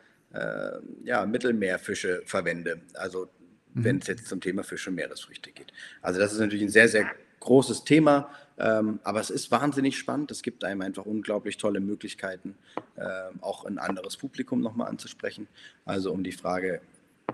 ja, 1.04 1.24
Mittelmeerfische 1.26 2.22
verwende. 2.26 2.80
Also 2.94 3.28
wenn 3.72 3.98
es 3.98 4.08
mhm. 4.08 4.14
jetzt 4.14 4.26
zum 4.26 4.40
Thema 4.40 4.64
Fische 4.64 4.90
und 4.90 4.96
Meeresfrüchte 4.96 5.52
geht. 5.52 5.72
Also 6.02 6.18
das 6.18 6.32
ist 6.32 6.40
natürlich 6.40 6.64
ein 6.64 6.70
sehr, 6.70 6.88
sehr 6.88 7.06
großes 7.38 7.84
Thema 7.84 8.28
Ähm, 8.58 9.00
aber 9.02 9.20
es 9.20 9.30
ist 9.30 9.50
wahnsinnig 9.50 9.98
spannend. 9.98 10.30
Es 10.30 10.42
gibt 10.42 10.64
einem 10.64 10.82
einfach 10.82 11.04
unglaublich 11.04 11.56
tolle 11.56 11.80
Möglichkeiten, 11.80 12.54
äh, 12.96 13.02
auch 13.40 13.64
ein 13.64 13.78
anderes 13.78 14.16
Publikum 14.16 14.60
nochmal 14.60 14.88
anzusprechen. 14.88 15.48
Also 15.84 16.12
um 16.12 16.22
die 16.22 16.32
Frage 16.32 16.80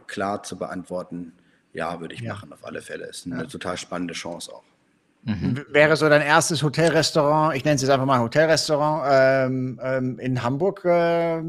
klar 0.07 0.43
zu 0.43 0.57
beantworten, 0.57 1.33
ja, 1.73 2.01
würde 2.01 2.15
ich 2.15 2.21
ja. 2.21 2.33
machen, 2.33 2.53
auf 2.53 2.65
alle 2.65 2.81
Fälle. 2.81 3.07
Ist 3.07 3.27
eine 3.27 3.43
ja. 3.43 3.45
total 3.45 3.77
spannende 3.77 4.15
Chance 4.15 4.53
auch. 4.53 4.65
Mhm. 5.25 5.67
Wäre 5.69 5.97
so 5.97 6.09
dein 6.09 6.23
erstes 6.23 6.63
Hotelrestaurant, 6.63 7.55
ich 7.55 7.65
nenne 7.65 7.77
es 7.77 7.83
jetzt 7.83 7.91
einfach 7.91 8.07
mal 8.07 8.21
Hotelrestaurant, 8.21 9.05
ähm, 9.11 9.81
ähm, 9.83 10.19
in 10.19 10.43
Hamburg 10.43 10.83
äh, 10.87 11.41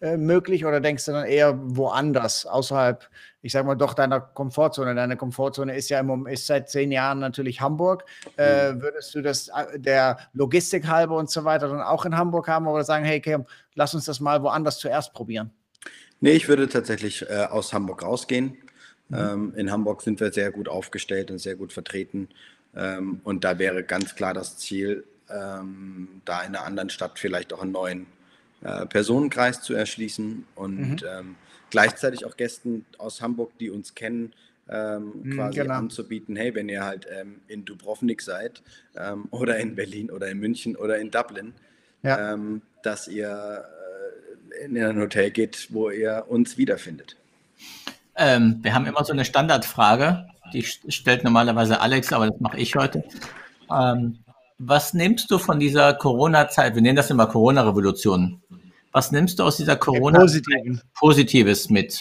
äh, 0.00 0.16
möglich 0.16 0.66
oder 0.66 0.80
denkst 0.80 1.04
du 1.04 1.12
dann 1.12 1.26
eher 1.26 1.56
woanders, 1.62 2.46
außerhalb, 2.46 3.08
ich 3.42 3.52
sag 3.52 3.66
mal, 3.66 3.74
doch 3.74 3.94
deiner 3.94 4.20
Komfortzone? 4.20 4.94
Deine 4.94 5.16
Komfortzone 5.16 5.76
ist 5.76 5.90
ja 5.90 5.98
im, 6.00 6.26
ist 6.26 6.46
seit 6.46 6.70
zehn 6.70 6.92
Jahren 6.92 7.18
natürlich 7.18 7.60
Hamburg. 7.60 8.04
Äh, 8.38 8.72
mhm. 8.72 8.82
würdest 8.82 9.14
du 9.14 9.20
das 9.20 9.48
äh, 9.48 9.78
der 9.78 10.18
Logistik 10.32 10.86
halber 10.86 11.16
und 11.16 11.28
so 11.28 11.44
weiter 11.44 11.68
dann 11.68 11.82
auch 11.82 12.04
in 12.04 12.16
Hamburg 12.16 12.48
haben 12.48 12.66
oder 12.66 12.84
sagen, 12.84 13.04
hey, 13.04 13.20
Kim, 13.20 13.44
lass 13.74 13.94
uns 13.94 14.04
das 14.04 14.20
mal 14.20 14.42
woanders 14.42 14.78
zuerst 14.78 15.12
probieren? 15.12 15.50
Nee, 16.20 16.32
ich 16.32 16.48
würde 16.48 16.68
tatsächlich 16.68 17.28
äh, 17.28 17.46
aus 17.50 17.72
Hamburg 17.72 18.02
rausgehen. 18.04 18.56
Mhm. 19.08 19.16
Ähm, 19.16 19.54
in 19.56 19.70
Hamburg 19.72 20.02
sind 20.02 20.20
wir 20.20 20.32
sehr 20.32 20.52
gut 20.52 20.68
aufgestellt 20.68 21.30
und 21.32 21.38
sehr 21.38 21.56
gut 21.56 21.72
vertreten. 21.72 22.28
Ähm, 22.76 23.20
und 23.24 23.44
da 23.44 23.58
wäre 23.58 23.82
ganz 23.82 24.14
klar 24.14 24.32
das 24.32 24.56
Ziel, 24.56 25.04
ähm, 25.28 26.08
da 26.24 26.42
in 26.42 26.54
einer 26.54 26.64
anderen 26.64 26.90
Stadt 26.90 27.18
vielleicht 27.18 27.52
auch 27.52 27.62
einen 27.62 27.72
neuen 27.72 28.06
äh, 28.62 28.86
Personenkreis 28.86 29.62
zu 29.62 29.74
erschließen 29.74 30.46
und 30.54 30.78
mhm. 30.78 30.98
ähm, 31.08 31.34
gleichzeitig 31.72 32.24
auch 32.26 32.36
Gästen 32.36 32.84
aus 32.98 33.22
Hamburg, 33.22 33.58
die 33.58 33.70
uns 33.70 33.94
kennen, 33.94 34.32
ähm, 34.68 35.12
mhm, 35.22 35.34
quasi 35.34 35.58
genau. 35.58 35.74
anzubieten, 35.74 36.36
hey, 36.36 36.54
wenn 36.54 36.68
ihr 36.68 36.84
halt 36.84 37.06
ähm, 37.10 37.40
in 37.48 37.64
Dubrovnik 37.64 38.22
seid 38.22 38.62
ähm, 38.94 39.24
oder 39.30 39.58
in 39.58 39.74
Berlin 39.74 40.10
oder 40.10 40.28
in 40.28 40.38
München 40.38 40.76
oder 40.76 40.98
in 40.98 41.10
Dublin, 41.10 41.54
ja. 42.04 42.32
Ähm, 42.32 42.62
dass 42.82 43.08
ihr 43.08 43.64
äh, 44.60 44.64
in 44.64 44.76
ein 44.76 44.98
Hotel 44.98 45.30
geht, 45.30 45.68
wo 45.70 45.88
ihr 45.88 46.26
uns 46.28 46.58
wiederfindet. 46.58 47.16
Ähm, 48.16 48.58
wir 48.62 48.74
haben 48.74 48.86
immer 48.86 49.04
so 49.04 49.12
eine 49.12 49.24
Standardfrage, 49.24 50.26
die 50.52 50.62
stellt 50.62 51.24
normalerweise 51.24 51.80
Alex, 51.80 52.12
aber 52.12 52.26
das 52.26 52.40
mache 52.40 52.58
ich 52.58 52.74
heute. 52.74 53.04
Ähm, 53.70 54.18
was 54.58 54.94
nimmst 54.94 55.30
du 55.30 55.38
von 55.38 55.58
dieser 55.58 55.94
Corona-Zeit? 55.94 56.74
Wir 56.74 56.82
nennen 56.82 56.96
das 56.96 57.10
immer 57.10 57.26
Corona-Revolution. 57.26 58.42
Was 58.92 59.10
nimmst 59.10 59.38
du 59.38 59.44
aus 59.44 59.56
dieser 59.56 59.76
corona 59.76 60.20
Positiven. 60.20 60.80
Positives 60.94 61.70
mit? 61.70 62.00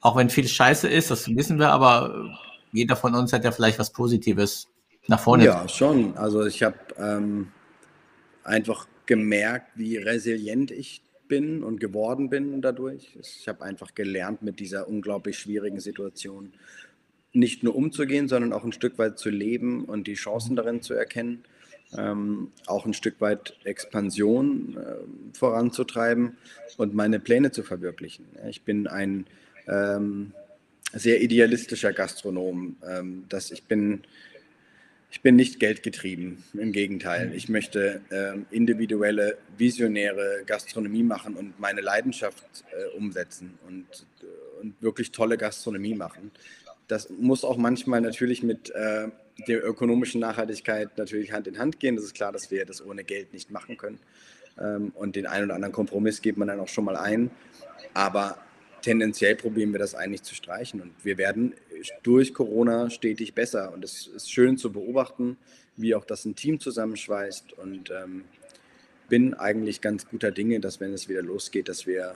Auch 0.00 0.16
wenn 0.16 0.28
viel 0.28 0.48
Scheiße 0.48 0.88
ist, 0.88 1.10
das 1.10 1.28
wissen 1.34 1.58
wir, 1.58 1.70
aber 1.70 2.36
jeder 2.72 2.96
von 2.96 3.14
uns 3.14 3.32
hat 3.32 3.44
ja 3.44 3.52
vielleicht 3.52 3.78
was 3.78 3.92
Positives 3.92 4.68
nach 5.06 5.20
vorne. 5.20 5.44
Ja, 5.44 5.68
schon. 5.68 6.16
Also 6.16 6.44
ich 6.44 6.62
habe 6.62 6.76
ähm, 6.98 7.52
einfach 8.42 8.86
gemerkt, 9.06 9.70
wie 9.76 9.96
resilient 9.96 10.70
ich 10.70 11.02
bin 11.28 11.62
und 11.62 11.80
geworden 11.80 12.28
bin 12.28 12.60
dadurch. 12.60 13.16
Ich 13.20 13.48
habe 13.48 13.64
einfach 13.64 13.94
gelernt, 13.94 14.42
mit 14.42 14.60
dieser 14.60 14.88
unglaublich 14.88 15.38
schwierigen 15.38 15.80
Situation 15.80 16.52
nicht 17.32 17.62
nur 17.62 17.74
umzugehen, 17.74 18.28
sondern 18.28 18.52
auch 18.52 18.64
ein 18.64 18.72
Stück 18.72 18.98
weit 18.98 19.18
zu 19.18 19.30
leben 19.30 19.84
und 19.84 20.06
die 20.06 20.14
Chancen 20.14 20.54
darin 20.56 20.82
zu 20.82 20.94
erkennen 20.94 21.44
ähm, 21.96 22.50
auch 22.66 22.86
ein 22.86 22.94
Stück 22.94 23.20
weit 23.20 23.56
Expansion 23.64 24.76
äh, 24.76 25.36
voranzutreiben 25.36 26.36
und 26.76 26.94
meine 26.94 27.20
Pläne 27.20 27.50
zu 27.50 27.62
verwirklichen. 27.62 28.26
Ich 28.48 28.62
bin 28.62 28.86
ein 28.86 29.26
ähm, 29.66 30.32
sehr 30.92 31.22
idealistischer 31.22 31.92
Gastronom. 31.92 32.76
Ähm, 32.86 33.24
dass 33.28 33.50
ich 33.50 33.64
bin 33.64 34.02
ich 35.14 35.20
bin 35.20 35.36
nicht 35.36 35.60
geldgetrieben, 35.60 36.42
im 36.54 36.72
Gegenteil. 36.72 37.32
Ich 37.36 37.48
möchte 37.48 38.00
ähm, 38.10 38.46
individuelle, 38.50 39.38
visionäre 39.56 40.42
Gastronomie 40.44 41.04
machen 41.04 41.36
und 41.36 41.60
meine 41.60 41.82
Leidenschaft 41.82 42.44
äh, 42.72 42.96
umsetzen 42.96 43.56
und, 43.64 43.86
äh, 44.22 44.60
und 44.60 44.74
wirklich 44.82 45.12
tolle 45.12 45.38
Gastronomie 45.38 45.94
machen. 45.94 46.32
Das 46.88 47.10
muss 47.10 47.44
auch 47.44 47.56
manchmal 47.56 48.00
natürlich 48.00 48.42
mit 48.42 48.70
äh, 48.70 49.06
der 49.48 49.64
ökonomischen 49.64 50.20
Nachhaltigkeit 50.20 50.96
natürlich 50.96 51.32
Hand 51.32 51.46
in 51.46 51.58
Hand 51.58 51.80
gehen. 51.80 51.96
Das 51.96 52.04
ist 52.04 52.14
klar, 52.14 52.32
dass 52.32 52.50
wir 52.50 52.64
das 52.64 52.84
ohne 52.84 53.04
Geld 53.04 53.32
nicht 53.32 53.50
machen 53.50 53.76
können. 53.76 53.98
Ähm, 54.58 54.92
und 54.94 55.16
den 55.16 55.26
einen 55.26 55.46
oder 55.46 55.54
anderen 55.54 55.72
Kompromiss 55.72 56.22
geht 56.22 56.36
man 56.36 56.48
dann 56.48 56.60
auch 56.60 56.68
schon 56.68 56.84
mal 56.84 56.96
ein. 56.96 57.30
Aber 57.92 58.38
tendenziell 58.82 59.34
probieren 59.34 59.72
wir 59.72 59.78
das 59.78 59.94
eigentlich 59.94 60.22
zu 60.22 60.34
streichen. 60.34 60.80
Und 60.80 60.92
wir 61.02 61.18
werden 61.18 61.54
durch 62.02 62.34
Corona 62.34 62.90
stetig 62.90 63.34
besser. 63.34 63.72
Und 63.72 63.84
es 63.84 64.06
ist 64.06 64.30
schön 64.30 64.56
zu 64.56 64.72
beobachten, 64.72 65.36
wie 65.76 65.94
auch 65.94 66.04
das 66.04 66.24
ein 66.24 66.36
Team 66.36 66.60
zusammenschweißt. 66.60 67.54
Und 67.54 67.90
ähm, 67.90 68.24
bin 69.08 69.34
eigentlich 69.34 69.80
ganz 69.80 70.08
guter 70.08 70.30
Dinge, 70.30 70.60
dass 70.60 70.80
wenn 70.80 70.92
es 70.92 71.08
wieder 71.08 71.22
losgeht, 71.22 71.68
dass 71.68 71.86
wir 71.86 72.14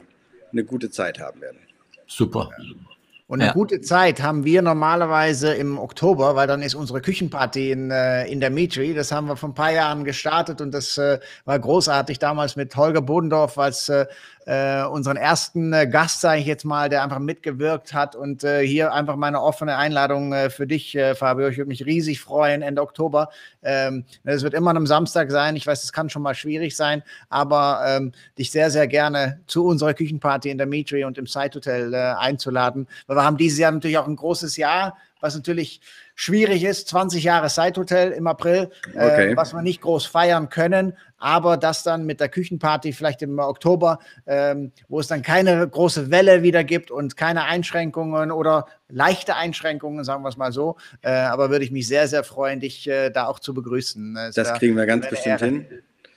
eine 0.53 0.64
gute 0.64 0.91
Zeit 0.91 1.19
haben 1.19 1.41
werden. 1.41 1.59
Super. 2.07 2.51
Ja. 2.59 2.97
Und 3.29 3.43
eine 3.43 3.49
ja. 3.49 3.53
gute 3.53 3.83
Zeit 3.83 4.22
haben 4.22 4.47
wir 4.47 4.62
normalerweise 4.62 5.53
im 5.53 5.79
Oktober, 5.79 6.35
weil 6.35 6.47
dann 6.47 6.62
ist 6.62 6.74
unsere 6.74 7.03
Küchenparty 7.03 7.70
in, 7.72 7.91
äh, 7.91 8.26
in 8.26 8.41
der 8.41 8.49
Mitri. 8.49 8.95
Das 8.95 9.12
haben 9.12 9.26
wir 9.26 9.37
vor 9.37 9.51
ein 9.51 9.55
paar 9.55 9.70
Jahren 9.70 10.05
gestartet 10.05 10.62
und 10.62 10.72
das 10.72 10.97
äh, 10.97 11.20
war 11.45 11.59
großartig 11.59 12.18
damals 12.18 12.57
mit 12.57 12.74
Holger 12.74 13.03
Bodendorf 13.03 13.59
als 13.59 13.91
äh, 13.91 14.07
äh, 14.49 14.82
unseren 14.84 15.18
ersten 15.18 15.74
äh, 15.74 15.86
Gast, 15.86 16.22
sage 16.22 16.40
ich 16.40 16.46
jetzt 16.46 16.64
mal, 16.64 16.88
der 16.88 17.03
einfach 17.03 17.18
mitgewirkt 17.18 17.92
hat. 17.92 18.16
Und 18.16 18.44
äh, 18.44 18.66
hier 18.66 18.94
einfach 18.94 19.16
meine 19.16 19.42
offene 19.42 19.76
Einladung 19.76 20.32
äh, 20.32 20.49
für 20.49 20.66
dich, 20.66 20.96
äh, 20.96 21.14
Fabio. 21.14 21.49
Ich 21.49 21.59
würde 21.59 21.68
mich 21.68 21.84
riesig 21.84 22.20
freuen, 22.20 22.62
Ende 22.62 22.80
Oktober. 22.80 23.28
Ähm, 23.62 24.05
es 24.24 24.42
wird 24.42 24.55
immer 24.55 24.74
am 24.74 24.86
Samstag 24.86 25.30
sein. 25.30 25.55
Ich 25.55 25.66
weiß, 25.66 25.84
es 25.84 25.92
kann 25.92 26.09
schon 26.09 26.22
mal 26.22 26.34
schwierig 26.34 26.76
sein, 26.76 27.03
aber 27.28 27.82
ähm, 27.86 28.12
dich 28.38 28.51
sehr, 28.51 28.70
sehr 28.70 28.86
gerne 28.86 29.38
zu 29.46 29.66
unserer 29.66 29.92
Küchenparty 29.92 30.49
in 30.49 30.57
der 30.57 30.66
Mitri 30.66 31.05
und 31.05 31.18
im 31.18 31.26
Site 31.26 31.57
Hotel 31.57 31.92
äh, 31.92 32.14
einzuladen. 32.18 32.88
Weil 33.07 33.18
wir 33.18 33.24
haben 33.24 33.36
dieses 33.36 33.59
Jahr 33.59 33.72
natürlich 33.72 33.99
auch 33.99 34.09
ein 34.09 34.16
großes 34.16 34.57
Jahr, 34.57 34.96
was 35.20 35.34
natürlich 35.34 35.82
schwierig 36.14 36.64
ist. 36.64 36.88
20 36.88 37.22
Jahre 37.22 37.49
Side-Hotel 37.49 38.12
im 38.12 38.26
April, 38.26 38.70
okay. 38.94 39.36
was 39.36 39.53
wir 39.53 39.62
nicht 39.62 39.80
groß 39.82 40.07
feiern 40.07 40.49
können, 40.49 40.96
aber 41.19 41.57
das 41.57 41.83
dann 41.83 42.07
mit 42.07 42.21
der 42.21 42.29
Küchenparty 42.29 42.93
vielleicht 42.93 43.23
im 43.23 43.39
Oktober, 43.39 43.99
ähm, 44.27 44.73
wo 44.89 45.01
es 45.01 45.09
dann 45.09 45.23
keine 45.23 45.69
große 45.69 46.11
Welle 46.11 46.43
wieder 46.43 46.64
gibt 46.64 46.91
und 46.91 47.16
keine 47.16 47.45
Einschränkungen 47.45 48.31
oder 48.31 48.66
leichte 48.89 49.37
Einschränkungen, 49.37 50.05
sagen 50.05 50.23
wir 50.23 50.29
es 50.29 50.37
mal 50.37 50.53
so. 50.53 50.77
Äh, 51.03 51.11
aber 51.11 51.51
würde 51.51 51.64
ich 51.64 51.71
mich 51.71 51.89
sehr, 51.89 52.09
sehr 52.09 52.25
freuen, 52.25 52.61
dich 52.61 52.89
äh, 52.89 53.11
da 53.11 53.27
auch 53.27 53.41
zu 53.41 53.55
begrüßen. 53.55 54.14
Das, 54.14 54.35
das 54.35 54.55
kriegen 54.55 54.77
wir 54.77 54.87
ganz 54.87 55.09
bestimmt 55.09 55.43
Ehre. 55.43 55.45
hin. 55.45 55.66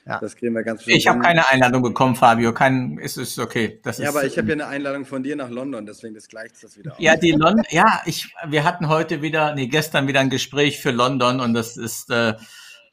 Ja. 0.06 0.20
Das 0.20 0.36
kriegen 0.36 0.56
wir 0.56 0.64
ganz 0.64 0.86
Ich 0.88 1.08
habe 1.08 1.20
keine 1.20 1.48
Einladung 1.48 1.84
bekommen, 1.84 2.16
Fabio. 2.16 2.54
Kein, 2.54 2.98
ist, 2.98 3.18
ist 3.18 3.38
okay. 3.38 3.80
Das 3.84 4.00
ja, 4.00 4.06
ist, 4.06 4.16
aber 4.16 4.26
ich 4.26 4.36
habe 4.38 4.48
ja 4.48 4.54
eine 4.54 4.68
Einladung 4.68 5.06
von 5.06 5.22
dir 5.22 5.36
nach 5.36 5.50
London, 5.50 5.86
deswegen 5.86 6.16
das 6.16 6.28
gleicht 6.28 6.64
das 6.64 6.76
wieder 6.76 6.94
aus. 6.94 6.98
Ja, 7.00 7.16
die 7.16 7.32
London, 7.32 7.64
ja, 7.70 8.02
ich, 8.06 8.34
wir 8.48 8.64
hatten 8.64 8.90
heute 8.90 9.22
wieder, 9.22 9.54
nee, 9.54 9.68
gestern 9.68 10.08
wieder 10.08 10.20
ein 10.20 10.32
Gespräch 10.32 10.80
für 10.80 10.90
London 10.90 11.40
und 11.40 11.54
das 11.54 11.78
ist, 11.78 12.10
äh, 12.10 12.34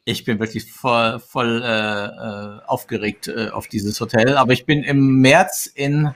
ich 0.09 0.25
bin 0.25 0.39
wirklich 0.39 0.71
voll, 0.71 1.19
voll 1.19 1.61
äh, 1.63 2.05
äh 2.05 2.59
aufgeregt 2.65 3.27
äh, 3.27 3.49
auf 3.49 3.67
dieses 3.67 3.99
Hotel. 4.01 4.37
Aber 4.37 4.53
ich 4.53 4.65
bin 4.65 4.83
im 4.83 5.21
März 5.21 5.65
in 5.67 6.11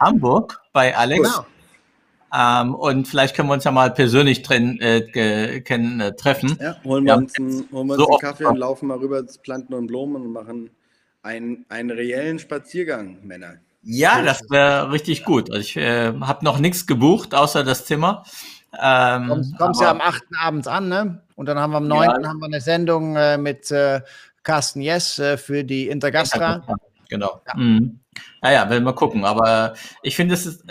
Hamburg 0.00 0.60
bei 0.72 0.96
Alex. 0.96 1.22
Genau. 1.22 1.46
Ähm, 2.34 2.74
und 2.74 3.08
vielleicht 3.08 3.34
können 3.34 3.48
wir 3.48 3.54
uns 3.54 3.64
ja 3.64 3.70
mal 3.70 3.90
persönlich 3.92 4.42
drin, 4.42 4.78
äh, 4.80 5.60
kennen, 5.60 6.00
äh, 6.00 6.14
treffen. 6.14 6.58
Ja, 6.60 6.76
holen 6.84 7.04
wir 7.04 7.12
ja, 7.12 7.16
uns, 7.16 7.32
einen, 7.38 7.68
holen 7.72 7.86
wir 7.88 7.94
uns 7.94 7.96
so 7.96 8.08
einen 8.08 8.18
Kaffee 8.18 8.44
und 8.44 8.56
laufen 8.56 8.88
mal 8.88 8.98
rüber 8.98 9.26
zu 9.26 9.40
Planten 9.40 9.72
und 9.72 9.86
Blumen 9.86 10.22
und 10.22 10.32
machen 10.32 10.70
einen, 11.22 11.64
einen 11.68 11.90
reellen 11.90 12.38
Spaziergang, 12.38 13.18
Männer. 13.22 13.54
Ja, 13.82 14.22
das 14.22 14.42
wäre 14.50 14.92
richtig 14.92 15.24
gut. 15.24 15.50
Also 15.50 15.60
ich 15.60 15.76
äh, 15.76 16.12
habe 16.20 16.44
noch 16.44 16.58
nichts 16.58 16.86
gebucht, 16.86 17.34
außer 17.34 17.64
das 17.64 17.86
Zimmer. 17.86 18.24
Ähm, 18.78 19.28
kommst 19.28 19.58
kommst 19.58 19.80
ja 19.80 19.90
am 19.90 20.00
8. 20.02 20.24
abends 20.38 20.68
an, 20.68 20.88
ne? 20.88 21.22
Und 21.38 21.46
dann 21.46 21.60
haben 21.60 21.70
wir 21.70 21.76
am 21.76 21.86
9. 21.86 22.02
Ja. 22.04 22.28
haben 22.28 22.40
wir 22.40 22.46
eine 22.46 22.60
Sendung 22.60 23.14
äh, 23.14 23.38
mit 23.38 23.70
äh, 23.70 24.00
Carsten 24.42 24.80
Jess 24.80 25.20
äh, 25.20 25.36
für 25.36 25.62
die 25.62 25.86
Intergastra. 25.86 26.64
Genau. 27.08 27.40
Ja. 27.46 27.56
Mhm. 27.56 28.00
Naja, 28.42 28.68
werden 28.68 28.82
wir 28.82 28.92
gucken. 28.92 29.24
Aber 29.24 29.74
ich 30.02 30.16
finde, 30.16 30.34
es 30.34 30.46
ist 30.46 30.64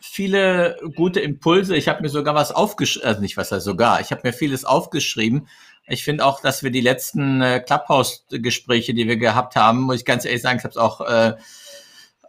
viele 0.00 0.78
gute 0.94 1.20
Impulse. 1.20 1.76
Ich 1.76 1.86
habe 1.86 2.00
mir 2.00 2.08
sogar 2.08 2.34
was 2.34 2.50
aufgeschrieben, 2.50 3.06
also 3.06 3.20
nicht 3.20 3.36
was 3.36 3.52
heißt 3.52 3.66
sogar, 3.66 4.00
ich 4.00 4.10
habe 4.10 4.22
mir 4.24 4.32
vieles 4.32 4.64
aufgeschrieben. 4.64 5.48
Ich 5.86 6.02
finde 6.02 6.24
auch, 6.24 6.40
dass 6.40 6.62
wir 6.62 6.70
die 6.70 6.80
letzten 6.80 7.42
äh, 7.42 7.60
Clubhouse-Gespräche, 7.60 8.94
die 8.94 9.06
wir 9.06 9.18
gehabt 9.18 9.54
haben, 9.54 9.82
muss 9.82 9.96
ich 9.96 10.06
ganz 10.06 10.24
ehrlich 10.24 10.40
sagen, 10.40 10.56
ich 10.56 10.64
habe 10.64 10.72
es 10.72 10.78
auch 10.78 11.02
äh, 11.02 11.34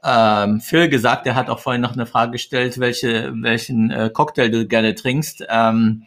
ähm, 0.04 0.60
Phil 0.60 0.90
gesagt, 0.90 1.26
der 1.26 1.36
hat 1.36 1.50
auch 1.50 1.60
vorhin 1.60 1.82
noch 1.82 1.94
eine 1.94 2.06
Frage 2.06 2.34
gestellt, 2.34 2.80
welche, 2.80 3.32
welchen 3.42 3.92
äh, 3.92 4.10
Cocktail 4.14 4.50
du 4.50 4.68
gerne 4.68 4.94
trinkst. 4.94 5.46
Ähm, 5.48 6.06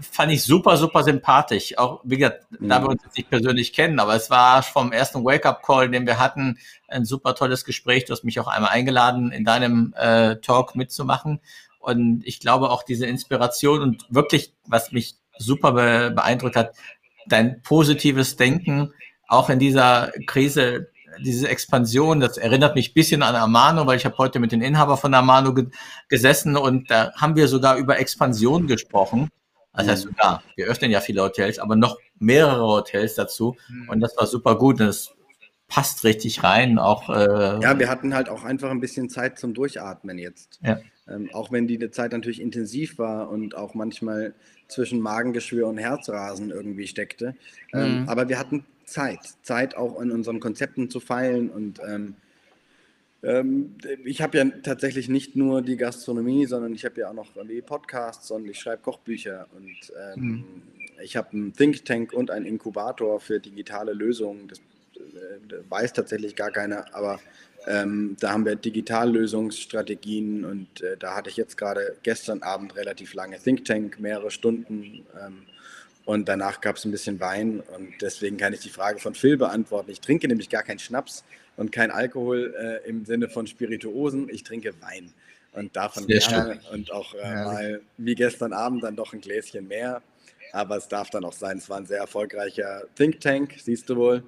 fand 0.00 0.32
ich 0.32 0.42
super, 0.42 0.76
super 0.76 1.02
sympathisch. 1.02 1.76
Auch, 1.78 2.00
wie 2.04 2.18
gesagt, 2.18 2.46
mhm. 2.50 2.68
da 2.68 2.82
wir 2.82 2.88
uns 2.88 3.02
jetzt 3.04 3.16
nicht 3.16 3.30
persönlich 3.30 3.72
kennen, 3.72 3.98
aber 3.98 4.14
es 4.14 4.30
war 4.30 4.62
vom 4.62 4.92
ersten 4.92 5.24
Wake-up-Call, 5.24 5.90
den 5.90 6.06
wir 6.06 6.18
hatten, 6.18 6.58
ein 6.88 7.04
super 7.04 7.34
tolles 7.34 7.64
Gespräch. 7.64 8.04
Du 8.04 8.12
hast 8.12 8.24
mich 8.24 8.38
auch 8.40 8.46
einmal 8.46 8.70
eingeladen, 8.70 9.32
in 9.32 9.44
deinem 9.44 9.94
äh, 9.96 10.36
Talk 10.36 10.76
mitzumachen. 10.76 11.40
Und 11.78 12.26
ich 12.26 12.40
glaube 12.40 12.70
auch 12.70 12.82
diese 12.82 13.06
Inspiration 13.06 13.80
und 13.80 14.06
wirklich, 14.08 14.52
was 14.66 14.92
mich 14.92 15.16
super 15.38 15.72
be 15.72 16.10
beeindruckt 16.14 16.56
hat, 16.56 16.74
dein 17.28 17.62
positives 17.62 18.36
Denken 18.36 18.92
auch 19.28 19.50
in 19.50 19.58
dieser 19.58 20.12
Krise, 20.26 20.88
diese 21.20 21.48
Expansion, 21.48 22.20
das 22.20 22.36
erinnert 22.36 22.74
mich 22.74 22.90
ein 22.90 22.94
bisschen 22.94 23.22
an 23.22 23.34
Amano, 23.34 23.86
weil 23.86 23.96
ich 23.96 24.04
habe 24.04 24.18
heute 24.18 24.38
mit 24.38 24.52
den 24.52 24.62
Inhaber 24.62 24.96
von 24.96 25.14
Amano 25.14 25.54
ge 25.54 25.68
gesessen 26.08 26.56
und 26.56 26.90
da 26.90 27.12
haben 27.14 27.36
wir 27.36 27.48
sogar 27.48 27.76
über 27.76 27.98
Expansion 27.98 28.66
gesprochen. 28.66 29.30
Das 29.76 29.88
heißt 29.88 30.04
mhm. 30.06 30.10
sogar, 30.10 30.42
wir 30.56 30.66
öffnen 30.66 30.90
ja 30.90 31.00
viele 31.00 31.22
Hotels, 31.22 31.58
aber 31.58 31.76
noch 31.76 31.98
mehrere 32.18 32.66
Hotels 32.66 33.14
dazu 33.14 33.56
mhm. 33.68 33.88
und 33.88 34.00
das 34.00 34.16
war 34.16 34.26
super 34.26 34.56
gut 34.56 34.80
und 34.80 34.86
das 34.86 35.14
passt 35.68 36.04
richtig 36.04 36.42
rein. 36.42 36.78
Auch, 36.78 37.08
äh, 37.10 37.60
ja, 37.60 37.78
wir 37.78 37.88
hatten 37.88 38.14
halt 38.14 38.28
auch 38.28 38.44
einfach 38.44 38.70
ein 38.70 38.80
bisschen 38.80 39.10
Zeit 39.10 39.38
zum 39.38 39.52
Durchatmen 39.52 40.18
jetzt. 40.18 40.60
Ja. 40.62 40.78
Ähm, 41.08 41.30
auch 41.32 41.52
wenn 41.52 41.66
die 41.66 41.90
Zeit 41.90 42.12
natürlich 42.12 42.40
intensiv 42.40 42.98
war 42.98 43.30
und 43.30 43.56
auch 43.56 43.74
manchmal 43.74 44.34
zwischen 44.68 45.00
Magengeschwür 45.00 45.68
und 45.68 45.78
Herzrasen 45.78 46.50
irgendwie 46.50 46.86
steckte. 46.86 47.34
Ähm, 47.72 48.02
mhm. 48.02 48.08
aber 48.08 48.28
wir 48.28 48.38
hatten 48.38 48.64
Zeit, 48.84 49.20
Zeit 49.42 49.76
auch 49.76 50.00
in 50.00 50.10
unseren 50.10 50.40
Konzepten 50.40 50.90
zu 50.90 51.00
feilen 51.00 51.50
und 51.50 51.80
ähm 51.86 52.16
ich 54.04 54.22
habe 54.22 54.38
ja 54.38 54.44
tatsächlich 54.62 55.08
nicht 55.08 55.36
nur 55.36 55.62
die 55.62 55.76
Gastronomie, 55.76 56.46
sondern 56.46 56.74
ich 56.74 56.84
habe 56.84 57.00
ja 57.00 57.10
auch 57.10 57.14
noch 57.14 57.32
Podcasts 57.66 58.30
und 58.30 58.48
ich 58.48 58.58
schreibe 58.60 58.82
Kochbücher 58.82 59.46
und 59.56 59.92
ähm, 60.14 60.22
mhm. 60.22 60.44
ich 61.02 61.16
habe 61.16 61.32
einen 61.32 61.52
Think 61.52 61.84
Tank 61.84 62.12
und 62.12 62.30
einen 62.30 62.46
Inkubator 62.46 63.20
für 63.20 63.40
digitale 63.40 63.92
Lösungen. 63.92 64.48
Das 64.48 64.58
äh, 64.96 65.54
weiß 65.68 65.92
tatsächlich 65.92 66.36
gar 66.36 66.50
keiner, 66.50 66.94
aber 66.94 67.18
ähm, 67.66 68.16
da 68.20 68.32
haben 68.32 68.44
wir 68.44 68.54
Digitallösungsstrategien 68.54 70.44
und 70.44 70.80
äh, 70.82 70.96
da 70.96 71.16
hatte 71.16 71.30
ich 71.30 71.36
jetzt 71.36 71.56
gerade 71.56 71.96
gestern 72.02 72.42
Abend 72.42 72.76
relativ 72.76 73.12
lange 73.14 73.38
Think 73.38 73.64
Tank, 73.64 73.98
mehrere 73.98 74.30
Stunden 74.30 75.04
ähm, 75.20 75.42
und 76.06 76.28
danach 76.28 76.62
gab 76.62 76.76
es 76.76 76.84
ein 76.86 76.92
bisschen 76.92 77.20
Wein 77.20 77.60
und 77.76 77.92
deswegen 78.00 78.38
kann 78.38 78.54
ich 78.54 78.60
die 78.60 78.70
Frage 78.70 78.98
von 78.98 79.14
Phil 79.14 79.36
beantworten. 79.36 79.90
Ich 79.90 80.00
trinke 80.00 80.26
nämlich 80.28 80.48
gar 80.48 80.62
keinen 80.62 80.78
Schnaps 80.78 81.24
und 81.56 81.72
kein 81.72 81.90
Alkohol 81.90 82.54
äh, 82.58 82.88
im 82.88 83.04
Sinne 83.04 83.28
von 83.28 83.46
Spirituosen, 83.46 84.28
ich 84.30 84.44
trinke 84.44 84.72
Wein 84.80 85.12
und 85.52 85.74
davon 85.74 86.04
Sehr 86.06 86.20
gerne 86.20 86.60
schön. 86.62 86.74
und 86.74 86.92
auch 86.92 87.14
äh, 87.14 87.44
mal 87.44 87.80
wie 87.98 88.14
gestern 88.14 88.52
Abend 88.52 88.84
dann 88.84 88.96
doch 88.96 89.12
ein 89.12 89.20
Gläschen 89.20 89.68
mehr. 89.68 90.00
Aber 90.52 90.76
es 90.76 90.88
darf 90.88 91.10
dann 91.10 91.24
auch 91.24 91.32
sein, 91.32 91.58
es 91.58 91.68
war 91.68 91.78
ein 91.78 91.86
sehr 91.86 91.98
erfolgreicher 91.98 92.84
Think 92.94 93.20
Tank, 93.20 93.56
siehst 93.58 93.90
du 93.90 93.96
wohl. 93.96 94.22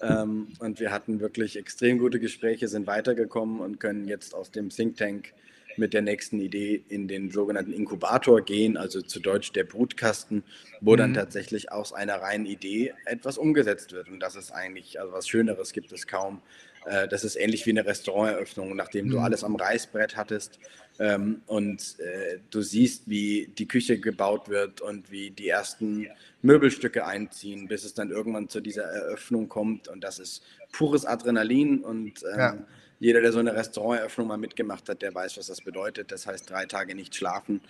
Ähm, 0.00 0.48
und 0.58 0.80
wir 0.80 0.90
hatten 0.90 1.20
wirklich 1.20 1.56
extrem 1.56 1.98
gute 1.98 2.18
Gespräche, 2.18 2.66
sind 2.66 2.88
weitergekommen 2.88 3.60
und 3.60 3.78
können 3.78 4.08
jetzt 4.08 4.34
aus 4.34 4.50
dem 4.50 4.70
Think 4.70 4.96
Tank 4.96 5.32
mit 5.76 5.94
der 5.94 6.02
nächsten 6.02 6.40
Idee 6.40 6.82
in 6.88 7.08
den 7.08 7.30
sogenannten 7.30 7.72
Inkubator 7.72 8.42
gehen, 8.42 8.76
also 8.76 9.02
zu 9.02 9.20
Deutsch 9.20 9.52
der 9.52 9.64
Brutkasten, 9.64 10.42
wo 10.80 10.92
mhm. 10.92 10.96
dann 10.98 11.14
tatsächlich 11.14 11.72
aus 11.72 11.92
einer 11.92 12.16
reinen 12.16 12.46
Idee 12.46 12.94
etwas 13.04 13.38
umgesetzt 13.38 13.92
wird. 13.92 14.08
Und 14.08 14.20
das 14.20 14.36
ist 14.36 14.50
eigentlich, 14.50 15.00
also 15.00 15.12
was 15.12 15.28
Schöneres 15.28 15.72
gibt 15.72 15.92
es 15.92 16.06
kaum. 16.06 16.42
Äh, 16.86 17.08
das 17.08 17.24
ist 17.24 17.36
ähnlich 17.36 17.66
wie 17.66 17.70
eine 17.70 17.86
Restauranteröffnung, 17.86 18.76
nachdem 18.76 19.08
du 19.08 19.18
mhm. 19.18 19.24
alles 19.24 19.44
am 19.44 19.56
Reißbrett 19.56 20.16
hattest 20.16 20.58
ähm, 20.98 21.42
und 21.46 21.98
äh, 22.00 22.38
du 22.50 22.60
siehst, 22.60 23.08
wie 23.08 23.50
die 23.58 23.66
Küche 23.66 23.98
gebaut 23.98 24.48
wird 24.48 24.80
und 24.80 25.10
wie 25.10 25.30
die 25.30 25.48
ersten 25.48 26.08
Möbelstücke 26.42 27.06
einziehen, 27.06 27.68
bis 27.68 27.84
es 27.84 27.94
dann 27.94 28.10
irgendwann 28.10 28.48
zu 28.48 28.60
dieser 28.60 28.84
Eröffnung 28.84 29.48
kommt. 29.48 29.88
Und 29.88 30.02
das 30.04 30.18
ist 30.18 30.42
pures 30.72 31.04
Adrenalin. 31.04 31.82
Und 31.82 32.22
ähm, 32.32 32.38
ja. 32.38 32.58
Jeder, 33.02 33.20
der 33.20 33.32
so 33.32 33.40
eine 33.40 33.54
Restauranteröffnung 33.54 34.28
mal 34.28 34.38
mitgemacht 34.38 34.88
hat, 34.88 35.02
der 35.02 35.12
weiß, 35.14 35.36
was 35.36 35.48
das 35.48 35.60
bedeutet. 35.60 36.12
Das 36.12 36.26
heißt, 36.26 36.48
drei 36.48 36.66
Tage 36.66 36.94
nicht 36.94 37.14
schlafen. 37.14 37.60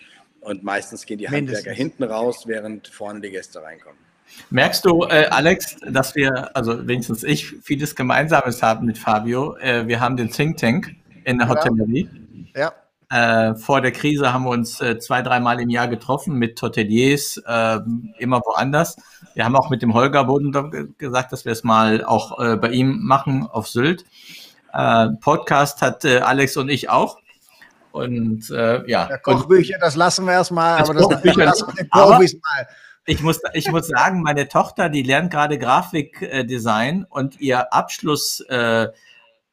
Und 0.41 0.63
meistens 0.63 1.07
gehen 1.07 1.19
die 1.19 1.29
Mindestens. 1.29 1.67
Handwerker 1.67 1.77
hinten 1.77 2.05
raus, 2.05 2.45
während 2.47 2.89
vorne 2.89 3.21
die 3.21 3.31
Gäste 3.31 3.63
reinkommen. 3.63 3.99
Merkst 4.51 4.85
du, 4.85 5.05
äh, 5.05 5.27
Alex, 5.31 5.77
dass 5.89 6.15
wir, 6.15 6.55
also 6.55 6.87
wenigstens 6.87 7.23
ich, 7.23 7.49
vieles 7.63 7.97
Gemeinsames 7.97 8.63
haben 8.63 8.87
mit 8.87 8.99
Fabio? 8.99 9.57
Äh, 9.57 9.87
wir 9.87 10.01
haben 10.01 10.17
den 10.17 10.31
Think 10.31 10.59
Tank 10.59 10.95
in 11.25 11.39
der 11.39 11.49
Hotellerie. 11.49 12.09
Ja. 12.55 12.73
Äh, 13.09 13.55
vor 13.55 13.81
der 13.81 13.93
Krise 13.93 14.33
haben 14.33 14.45
wir 14.45 14.51
uns 14.51 14.81
äh, 14.81 14.99
zwei, 14.99 15.23
dreimal 15.23 15.61
im 15.61 15.71
Jahr 15.71 15.89
getroffen 15.89 16.35
mit 16.39 16.61
Hoteliers, 16.61 17.43
äh, 17.47 17.79
immer 18.19 18.41
woanders. 18.41 18.97
Wir 19.35 19.45
haben 19.45 19.57
auch 19.57 19.71
mit 19.71 19.83
dem 19.83 19.95
Holger 19.95 20.25
Boden 20.25 20.95
gesagt, 20.99 21.33
dass 21.33 21.45
wir 21.45 21.53
es 21.53 21.65
mal 21.65 22.05
auch 22.05 22.39
äh, 22.39 22.57
bei 22.57 22.71
ihm 22.71 23.01
machen 23.03 23.47
auf 23.47 23.69
Sylt. 23.69 24.05
Äh, 24.73 25.09
Podcast 25.21 25.83
hat 25.83 26.05
äh, 26.05 26.19
Alex 26.19 26.57
und 26.57 26.69
ich 26.69 26.89
auch. 26.89 27.19
Und 27.93 28.51
äh, 28.51 28.89
ja. 28.89 29.09
ja 29.11 29.19
Kochbücher, 29.19 29.79
das 29.79 29.97
lassen 29.97 30.25
wir 30.25 30.33
erstmal, 30.33 30.81
aber 30.81 30.95
das 30.95 31.03
Kochbücher, 31.03 31.45
lassen 31.45 31.67
wir 31.69 31.75
den 31.75 31.89
Profis 31.91 32.35
mal. 32.35 32.67
Ich 33.05 33.21
muss, 33.21 33.41
ich 33.53 33.71
muss 33.71 33.89
sagen, 33.89 34.23
meine 34.23 34.49
Tochter, 34.49 34.89
die 34.89 35.03
lernt 35.03 35.31
gerade 35.31 35.59
Grafikdesign 35.59 37.05
und 37.09 37.41
ihr 37.41 37.73
Abschluss 37.73 38.41
äh, 38.49 38.89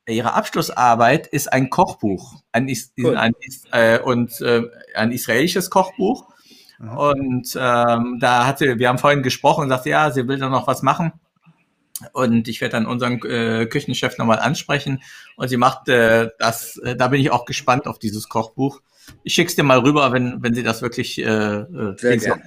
ihre 0.09 0.34
Abschlussarbeit 0.34 1.28
ist 1.28 1.51
ein 1.51 1.70
Kochbuch, 1.70 2.41
ein, 2.51 2.72
cool. 2.97 3.17
ein, 3.17 3.34
äh, 3.72 3.99
und 3.99 4.41
äh, 4.41 4.63
ein 4.95 5.11
israelisches 5.11 5.70
Kochbuch. 5.70 6.28
Mhm. 6.80 6.97
Und 6.97 7.57
ähm, 7.59 8.17
da 8.20 8.47
hatte, 8.47 8.80
wir 8.80 8.89
haben 8.89 8.97
vorhin 8.97 9.24
gesprochen 9.24 9.63
und 9.63 9.70
sagte, 9.70 9.89
ja, 9.89 10.11
sie 10.11 10.28
will 10.28 10.38
da 10.38 10.49
noch 10.49 10.67
was 10.67 10.82
machen. 10.82 11.13
Und 12.14 12.47
ich 12.47 12.62
werde 12.62 12.74
dann 12.74 12.86
unseren 12.86 13.22
äh, 13.24 13.66
Küchenchef 13.66 14.18
nochmal 14.18 14.39
ansprechen. 14.39 15.02
Und 15.36 15.47
sie 15.50 15.58
macht 15.58 15.89
äh, 15.89 16.30
das, 16.39 16.78
äh, 16.78 16.95
da 16.95 17.08
bin 17.10 17.22
ich 17.22 17.32
auch 17.32 17.45
gespannt 17.45 17.88
auf 17.88 18.00
dieses 18.00 18.30
Kochbuch. 18.30 18.82
Ich 19.24 19.34
schick's 19.34 19.56
dir 19.56 19.64
mal 19.64 19.80
rüber, 19.80 20.12
wenn, 20.12 20.41
wenn 20.43 20.54
sie 20.54 20.64
das 20.64 20.82
wirklich 20.82 21.18
äh, 21.20 21.24
äh 21.24 21.95
Sehr 21.97 22.18
gerne. 22.18 22.43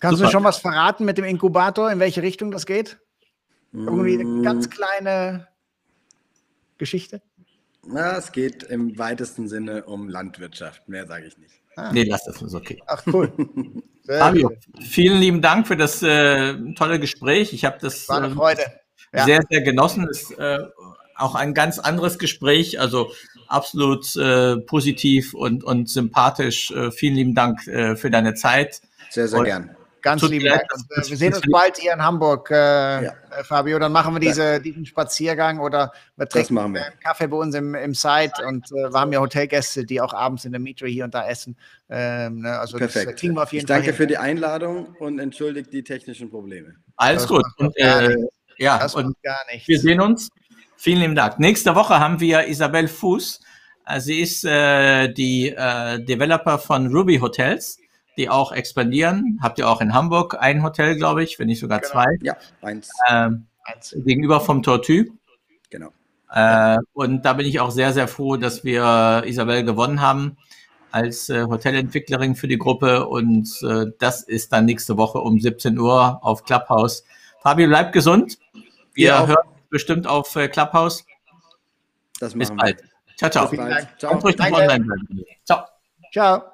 Kannst 0.00 0.18
Super. 0.18 0.28
du 0.28 0.32
schon 0.32 0.44
was 0.44 0.58
verraten 0.58 1.04
mit 1.04 1.18
dem 1.18 1.24
Inkubator, 1.24 1.90
in 1.90 1.98
welche 1.98 2.22
Richtung 2.22 2.50
das 2.50 2.66
geht? 2.66 2.98
Irgendwie 3.72 4.20
eine 4.20 4.42
ganz 4.42 4.68
mm. 4.68 4.70
kleine 4.70 5.48
Geschichte? 6.78 7.22
Na, 7.86 8.16
es 8.16 8.32
geht 8.32 8.62
im 8.62 8.98
weitesten 8.98 9.48
Sinne 9.48 9.84
um 9.84 10.08
Landwirtschaft. 10.08 10.88
Mehr 10.88 11.06
sage 11.06 11.26
ich 11.26 11.38
nicht. 11.38 11.54
Ah. 11.76 11.92
Nee, 11.92 12.04
lass 12.04 12.24
das, 12.24 12.40
ist 12.40 12.54
okay. 12.54 12.82
Ach, 12.86 13.02
cool. 13.06 13.32
Fabio, 14.06 14.52
vielen 14.80 15.18
lieben 15.20 15.40
Dank 15.40 15.66
für 15.66 15.76
das 15.76 16.02
äh, 16.02 16.54
tolle 16.74 17.00
Gespräch. 17.00 17.52
Ich 17.52 17.64
habe 17.64 17.78
das 17.80 18.08
War 18.08 18.18
eine 18.18 18.26
ähm, 18.26 18.34
Freude. 18.34 18.62
Ja. 19.12 19.24
sehr, 19.24 19.40
sehr 19.48 19.62
genossen. 19.62 20.08
Ist 20.08 20.36
äh, 20.38 20.58
auch 21.16 21.34
ein 21.34 21.54
ganz 21.54 21.78
anderes 21.78 22.18
Gespräch, 22.18 22.80
also 22.80 23.12
absolut 23.48 24.14
äh, 24.16 24.56
positiv 24.58 25.32
und, 25.34 25.64
und 25.64 25.88
sympathisch. 25.88 26.70
Äh, 26.72 26.90
vielen 26.90 27.14
lieben 27.14 27.34
Dank 27.34 27.66
äh, 27.66 27.96
für 27.96 28.10
deine 28.10 28.34
Zeit. 28.34 28.80
Sehr, 29.10 29.28
sehr 29.28 29.38
und, 29.38 29.44
gern. 29.44 29.76
Ganz 30.04 30.20
lieben 30.20 30.44
Dank. 30.44 30.62
Und, 30.74 30.84
äh, 30.90 31.08
wir 31.08 31.16
sehen 31.16 31.32
uns 31.32 31.46
bald 31.50 31.78
hier 31.78 31.94
in 31.94 32.02
Hamburg, 32.02 32.50
äh, 32.50 32.54
ja. 32.54 33.12
Äh, 33.30 33.42
Fabio. 33.42 33.78
Dann 33.78 33.90
machen 33.90 34.14
wir 34.14 34.20
diese, 34.20 34.60
diesen 34.60 34.84
Spaziergang 34.84 35.58
oder 35.60 35.92
wir 36.16 36.28
trinken 36.28 36.54
wir. 36.54 36.62
einen 36.62 37.00
Kaffee 37.00 37.26
bei 37.26 37.38
uns 37.38 37.54
im, 37.54 37.74
im 37.74 37.94
Site 37.94 38.32
und 38.46 38.70
äh, 38.70 38.92
wir 38.92 39.00
haben 39.00 39.12
ja 39.14 39.20
Hotelgäste, 39.20 39.86
die 39.86 40.02
auch 40.02 40.12
abends 40.12 40.44
in 40.44 40.52
der 40.52 40.60
Metro 40.60 40.86
hier 40.86 41.04
und 41.04 41.14
da 41.14 41.26
essen. 41.26 41.56
Ähm, 41.88 42.42
ne? 42.42 42.58
Also 42.58 42.76
Perfekt. 42.76 43.12
das 43.12 43.16
kriegen 43.16 43.34
wir 43.34 43.44
auf 43.44 43.52
jeden 43.54 43.64
ich 43.64 43.68
Fall. 43.68 43.78
Danke 43.78 43.92
hin. 43.92 43.96
für 43.96 44.06
die 44.06 44.18
Einladung 44.18 44.94
und 44.98 45.18
entschuldigt 45.18 45.72
die 45.72 45.82
technischen 45.82 46.28
Probleme. 46.28 46.74
Alles 46.96 47.22
das 47.22 47.30
gut. 47.30 47.44
Und, 47.56 47.74
äh, 47.78 48.14
ja, 48.58 48.78
das 48.78 48.94
und 48.94 49.16
gar 49.22 49.40
nichts. 49.50 49.68
wir 49.68 49.80
sehen 49.80 50.02
uns. 50.02 50.28
Vielen 50.76 51.00
lieben 51.00 51.14
Dank. 51.14 51.38
Nächste 51.38 51.74
Woche 51.74 51.98
haben 51.98 52.20
wir 52.20 52.46
Isabel 52.46 52.88
Fuß. 52.88 53.40
Äh, 53.86 54.00
sie 54.00 54.20
ist 54.20 54.44
äh, 54.44 55.10
die 55.10 55.48
äh, 55.48 56.04
Developer 56.04 56.58
von 56.58 56.94
Ruby 56.94 57.16
Hotels 57.16 57.78
die 58.16 58.28
auch 58.28 58.52
expandieren. 58.52 59.38
Habt 59.42 59.58
ihr 59.58 59.68
auch 59.68 59.80
in 59.80 59.94
Hamburg 59.94 60.36
ein 60.38 60.62
Hotel, 60.62 60.96
glaube 60.96 61.22
ich, 61.22 61.38
wenn 61.38 61.46
nicht 61.46 61.60
sogar 61.60 61.80
genau. 61.80 61.92
zwei. 61.92 62.18
Ja, 62.22 62.36
eins. 62.62 62.90
Ähm, 63.10 63.46
eins. 63.64 63.94
Gegenüber 63.96 64.40
vom 64.40 64.62
Tortue. 64.62 65.06
Genau. 65.70 65.90
Äh, 66.30 66.78
und 66.92 67.24
da 67.24 67.32
bin 67.34 67.46
ich 67.46 67.60
auch 67.60 67.70
sehr, 67.70 67.92
sehr 67.92 68.08
froh, 68.08 68.36
dass 68.36 68.64
wir 68.64 69.22
Isabel 69.26 69.64
gewonnen 69.64 70.00
haben 70.00 70.36
als 70.90 71.28
äh, 71.28 71.44
Hotelentwicklerin 71.44 72.36
für 72.36 72.48
die 72.48 72.58
Gruppe. 72.58 73.06
Und 73.08 73.48
äh, 73.62 73.86
das 73.98 74.22
ist 74.22 74.52
dann 74.52 74.64
nächste 74.64 74.96
Woche 74.96 75.18
um 75.18 75.40
17 75.40 75.78
Uhr 75.78 76.20
auf 76.22 76.44
Clubhouse. 76.44 77.04
Fabio, 77.42 77.66
bleibt 77.66 77.92
gesund. 77.92 78.38
Wir 78.94 79.08
ja. 79.08 79.26
hören 79.26 79.48
bestimmt 79.70 80.06
auf 80.06 80.36
äh, 80.36 80.48
Clubhouse. 80.48 81.04
Das 82.20 82.34
Bis 82.34 82.54
bald. 82.54 82.80
Wir. 82.80 82.88
Ciao, 83.16 83.30
ciao. 83.30 83.48
Bis 83.48 83.58
bald. 83.58 83.88
Ciao. 83.98 84.18
Ciao. 85.44 85.64
Ciao. 86.12 86.53